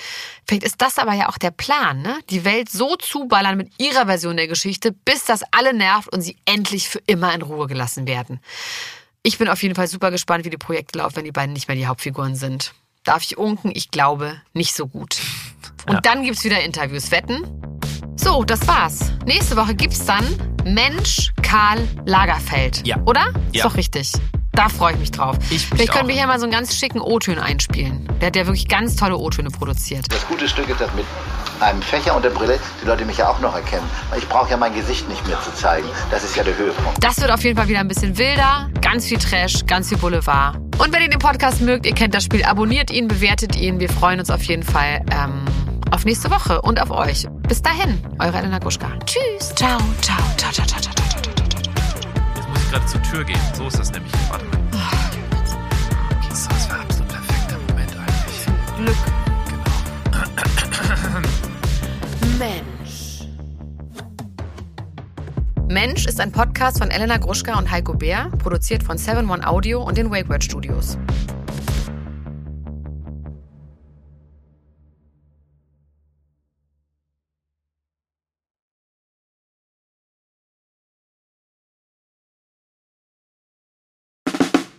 Vielleicht 0.48 0.64
ist 0.64 0.82
das 0.82 0.98
aber 0.98 1.14
ja 1.14 1.30
auch 1.30 1.38
der 1.38 1.52
Plan, 1.52 2.02
ne? 2.02 2.18
Die 2.30 2.45
Welt 2.45 2.70
so 2.70 2.95
zuballern 2.95 3.58
mit 3.58 3.72
ihrer 3.80 4.06
Version 4.06 4.38
der 4.38 4.48
Geschichte, 4.48 4.91
bis 4.91 5.26
das 5.26 5.41
alle 5.52 5.74
nervt 5.74 6.12
und 6.14 6.22
sie 6.22 6.38
endlich 6.45 6.88
für 6.88 7.02
immer 7.06 7.34
in 7.36 7.41
Ruhe 7.41 7.68
gelassen 7.68 8.08
werden. 8.08 8.39
Ich 9.24 9.38
bin 9.38 9.50
auf 9.50 9.62
jeden 9.62 9.76
Fall 9.76 9.88
super 9.88 10.10
gespannt, 10.10 10.45
wie 10.45 10.50
die 10.50 10.58
Projekte 10.58 11.00
laufen, 11.00 11.18
wenn 11.18 11.26
die 11.26 11.32
beiden 11.32 11.54
nicht 11.54 11.68
mehr 11.68 11.78
die 11.78 11.88
Hauptfiguren 11.88 12.36
sind. 12.36 12.74
Darf 13.08 13.24
ich 13.24 13.38
unken? 13.38 13.72
Ich 13.74 13.89
glaube, 13.89 14.41
nicht 14.51 14.76
so 14.76 14.86
gut. 14.86 15.22
Und 15.88 15.93
ja. 15.93 16.01
dann 16.01 16.24
gibt's 16.24 16.43
wieder 16.43 16.62
Interviews. 16.62 17.10
Wetten? 17.10 17.41
So, 18.18 18.43
das 18.43 18.68
war's. 18.68 19.14
Nächste 19.26 19.55
Woche 19.55 19.76
gibt's 19.76 20.05
dann 20.05 20.26
Mensch 20.66 21.32
Karl 21.41 21.88
Lagerfeld. 22.05 22.86
Ja. 22.86 22.97
Oder? 23.05 23.32
Ja. 23.53 23.64
Ist 23.64 23.64
doch 23.64 23.78
richtig. 23.78 24.12
Da 24.58 24.70
freue 24.70 24.93
ich 24.93 24.99
mich 24.99 25.12
drauf. 25.12 25.38
Ich 25.51 25.68
Vielleicht 25.68 25.91
können 25.91 26.08
wir 26.08 26.16
hier 26.16 26.26
mal 26.26 26.39
so 26.39 26.45
einen 26.45 26.51
ganz 26.51 26.76
schicken 26.76 26.99
O-Tön 26.99 27.38
einspielen. 27.38 28.10
Der 28.20 28.28
hat 28.28 28.36
ja 28.36 28.47
wirklich 28.47 28.68
ganz 28.68 28.95
tolle 28.95 29.16
O-Töne 29.16 29.51
produziert. 29.51 30.12
Das 30.12 30.28
gute 30.28 30.47
Stück 30.49 30.68
ist 30.68 30.82
das 30.82 30.91
mit 30.95 31.05
einem 31.60 31.80
Fächer 31.84 32.16
und 32.16 32.26
der 32.26 32.32
Brille, 32.32 32.60
die 32.82 32.88
Leute 32.88 33.05
mich 33.05 33.18
ja 33.18 33.30
auch 33.30 33.39
noch 33.39 33.55
erkennen. 33.55 33.88
Ich 34.18 34.28
brauche 34.28 34.49
ja 34.49 34.58
mein 34.58 34.74
Gesicht 34.74 35.08
nicht 35.10 35.26
mehr 35.28 35.39
zu 35.41 35.53
zeigen. 35.53 35.88
Das 36.10 36.24
ist 36.24 36.36
ja 36.36 36.43
der 36.43 36.58
Höhepunkt. 36.58 37.03
Das 37.03 37.22
wird 37.22 37.30
auf 37.30 37.43
jeden 37.43 37.55
Fall 37.55 37.68
wieder 37.68 37.82
ein 37.82 37.88
bisschen 37.88 38.18
wilder. 38.18 38.68
Ganz 38.82 39.05
viel 39.05 39.20
Trash, 39.20 39.64
ganz 39.68 39.89
viel 39.89 39.99
Boulevard. 39.99 40.58
Und 40.80 40.91
wenn 40.91 41.03
ihr 41.03 41.10
den 41.10 41.20
Podcast 41.20 41.62
mögt, 41.62 41.86
ihr 41.86 41.93
kennt 41.93 42.16
das 42.16 42.24
Spiel, 42.24 42.43
abonniert 42.43 42.89
ihn, 42.89 43.08
bewertet 43.08 43.55
ihn. 43.55 43.80
Wir 43.80 43.89
freuen 43.89 44.20
uns 44.20 44.32
auf 44.32 44.41
jeden 44.41 44.64
Fall 44.64 45.05
ähm, 45.12 45.45
auf 45.91 46.03
nächste 46.03 46.32
Woche 46.32 46.64
und 46.64 46.82
auf 46.82 46.89
euch. 46.89 47.28
Bis 47.47 47.62
dahin, 47.62 48.03
eure 48.18 48.39
Elena 48.39 48.58
Guschka. 48.58 48.89
Tschüss. 49.05 49.53
Ciao, 49.53 49.78
ciao, 50.01 50.18
ciao, 50.36 50.51
ciao, 50.51 50.66
ciao 50.66 50.86
ich 52.68 52.74
gerade 52.74 52.86
zur 52.86 53.01
Tür 53.01 53.24
gehen. 53.24 53.39
So 53.53 53.68
ist 53.68 53.80
das 53.80 53.91
nämlich. 53.91 54.11
Warte 54.30 54.45
mal. 54.45 54.57
Okay, 54.72 56.34
so, 56.34 56.49
das 56.49 56.70
war 56.70 56.82
absolut 56.82 57.07
perfekter 57.09 57.57
Moment 57.68 57.95
eigentlich. 57.97 58.45
Glück. 58.78 58.97
Genau. 59.49 59.78
Mensch. 62.38 63.26
Mensch 65.70 66.05
ist 66.05 66.20
ein 66.20 66.32
Podcast 66.32 66.80
von 66.80 66.89
Elena 66.89 67.18
Gruschka 67.18 67.57
und 67.57 67.70
Heiko 67.72 67.93
Bär, 67.93 68.30
produziert 68.39 68.84
von 68.84 68.97
7-One 68.97 69.45
Audio 69.45 69.84
und 69.84 69.97
den 69.97 70.11
WakeWord 70.11 70.43
Studios. 70.43 70.97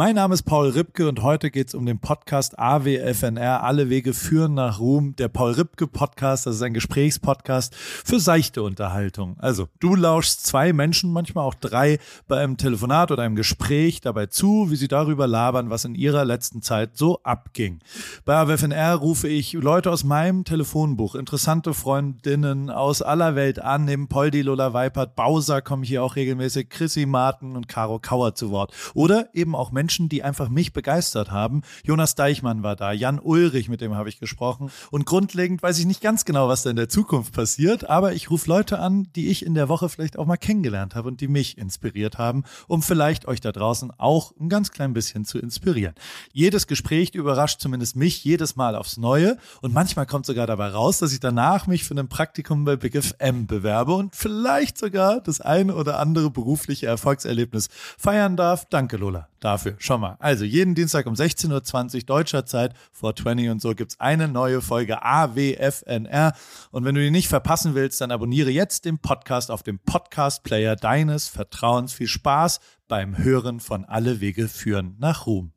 Mein 0.00 0.14
Name 0.14 0.34
ist 0.34 0.44
Paul 0.44 0.68
Ripke 0.68 1.08
und 1.08 1.24
heute 1.24 1.50
geht 1.50 1.66
es 1.66 1.74
um 1.74 1.84
den 1.84 1.98
Podcast 1.98 2.56
AWFNR. 2.56 3.64
Alle 3.64 3.90
Wege 3.90 4.14
führen 4.14 4.54
nach 4.54 4.78
Ruhm. 4.78 5.16
Der 5.16 5.26
Paul 5.26 5.50
Ripke 5.54 5.88
Podcast, 5.88 6.46
das 6.46 6.54
ist 6.54 6.62
ein 6.62 6.72
Gesprächspodcast 6.72 7.74
für 7.74 8.20
seichte 8.20 8.62
Unterhaltung. 8.62 9.34
Also, 9.40 9.66
du 9.80 9.96
lauschst 9.96 10.46
zwei 10.46 10.72
Menschen, 10.72 11.12
manchmal 11.12 11.44
auch 11.44 11.56
drei, 11.56 11.98
bei 12.28 12.38
einem 12.38 12.56
Telefonat 12.56 13.10
oder 13.10 13.24
einem 13.24 13.34
Gespräch 13.34 14.00
dabei 14.00 14.26
zu, 14.26 14.70
wie 14.70 14.76
sie 14.76 14.86
darüber 14.86 15.26
labern, 15.26 15.68
was 15.68 15.84
in 15.84 15.96
ihrer 15.96 16.24
letzten 16.24 16.62
Zeit 16.62 16.96
so 16.96 17.20
abging. 17.24 17.80
Bei 18.24 18.36
AWFNR 18.36 18.94
rufe 18.94 19.26
ich 19.26 19.54
Leute 19.54 19.90
aus 19.90 20.04
meinem 20.04 20.44
Telefonbuch, 20.44 21.16
interessante 21.16 21.74
Freundinnen 21.74 22.70
aus 22.70 23.02
aller 23.02 23.34
Welt 23.34 23.58
an, 23.58 23.86
neben 23.86 24.06
Poldi, 24.06 24.42
Lola 24.42 24.72
Weipert, 24.72 25.16
Bowser 25.16 25.60
kommen 25.60 25.82
hier 25.82 26.04
auch 26.04 26.14
regelmäßig, 26.14 26.68
Chrissy 26.70 27.04
Martin 27.04 27.56
und 27.56 27.66
Caro 27.66 27.98
Kauer 27.98 28.36
zu 28.36 28.52
Wort. 28.52 28.72
Oder 28.94 29.30
eben 29.34 29.56
auch 29.56 29.72
Menschen, 29.72 29.87
Menschen, 29.88 30.10
die 30.10 30.22
einfach 30.22 30.50
mich 30.50 30.74
begeistert 30.74 31.30
haben. 31.30 31.62
Jonas 31.82 32.14
Deichmann 32.14 32.62
war 32.62 32.76
da, 32.76 32.92
Jan 32.92 33.18
Ulrich, 33.18 33.70
mit 33.70 33.80
dem 33.80 33.94
habe 33.94 34.10
ich 34.10 34.20
gesprochen. 34.20 34.70
Und 34.90 35.06
grundlegend 35.06 35.62
weiß 35.62 35.78
ich 35.78 35.86
nicht 35.86 36.02
ganz 36.02 36.26
genau, 36.26 36.46
was 36.46 36.62
da 36.62 36.68
in 36.68 36.76
der 36.76 36.90
Zukunft 36.90 37.32
passiert, 37.32 37.88
aber 37.88 38.12
ich 38.12 38.30
rufe 38.30 38.50
Leute 38.50 38.80
an, 38.80 39.08
die 39.16 39.28
ich 39.28 39.46
in 39.46 39.54
der 39.54 39.70
Woche 39.70 39.88
vielleicht 39.88 40.18
auch 40.18 40.26
mal 40.26 40.36
kennengelernt 40.36 40.94
habe 40.94 41.08
und 41.08 41.22
die 41.22 41.28
mich 41.28 41.56
inspiriert 41.56 42.18
haben, 42.18 42.44
um 42.66 42.82
vielleicht 42.82 43.26
euch 43.26 43.40
da 43.40 43.50
draußen 43.50 43.90
auch 43.96 44.34
ein 44.38 44.50
ganz 44.50 44.70
klein 44.72 44.92
bisschen 44.92 45.24
zu 45.24 45.38
inspirieren. 45.38 45.94
Jedes 46.34 46.66
Gespräch 46.66 47.14
überrascht 47.14 47.62
zumindest 47.62 47.96
mich 47.96 48.22
jedes 48.22 48.56
Mal 48.56 48.76
aufs 48.76 48.98
Neue 48.98 49.38
und 49.62 49.72
manchmal 49.72 50.04
kommt 50.04 50.26
sogar 50.26 50.46
dabei 50.46 50.68
raus, 50.68 50.98
dass 50.98 51.14
ich 51.14 51.20
danach 51.20 51.66
mich 51.66 51.84
für 51.84 51.94
ein 51.94 52.08
Praktikum 52.10 52.66
bei 52.66 52.76
Big 52.76 53.02
FM 53.02 53.46
bewerbe 53.46 53.94
und 53.94 54.14
vielleicht 54.14 54.76
sogar 54.76 55.22
das 55.22 55.40
eine 55.40 55.74
oder 55.74 55.98
andere 55.98 56.30
berufliche 56.30 56.86
Erfolgserlebnis 56.86 57.68
feiern 57.96 58.36
darf. 58.36 58.66
Danke, 58.68 58.98
Lola, 58.98 59.28
dafür. 59.40 59.74
Schau 59.78 59.98
mal. 59.98 60.16
Also 60.20 60.44
jeden 60.44 60.74
Dienstag 60.74 61.06
um 61.06 61.14
16.20 61.14 61.94
Uhr 61.96 62.00
deutscher 62.02 62.46
Zeit, 62.46 62.74
420 62.92 63.50
und 63.50 63.62
so, 63.62 63.74
gibt's 63.74 64.00
eine 64.00 64.28
neue 64.28 64.60
Folge 64.60 65.02
AWFNR. 65.02 66.32
Und 66.70 66.84
wenn 66.84 66.94
du 66.94 67.00
die 67.00 67.10
nicht 67.10 67.28
verpassen 67.28 67.74
willst, 67.74 68.00
dann 68.00 68.10
abonniere 68.10 68.50
jetzt 68.50 68.84
den 68.84 68.98
Podcast 68.98 69.50
auf 69.50 69.62
dem 69.62 69.78
Podcast-Player 69.78 70.76
deines 70.76 71.28
Vertrauens. 71.28 71.92
Viel 71.92 72.08
Spaß 72.08 72.60
beim 72.88 73.18
Hören 73.18 73.60
von 73.60 73.84
Alle 73.84 74.20
Wege 74.20 74.48
führen 74.48 74.96
nach 74.98 75.26
Ruhm. 75.26 75.52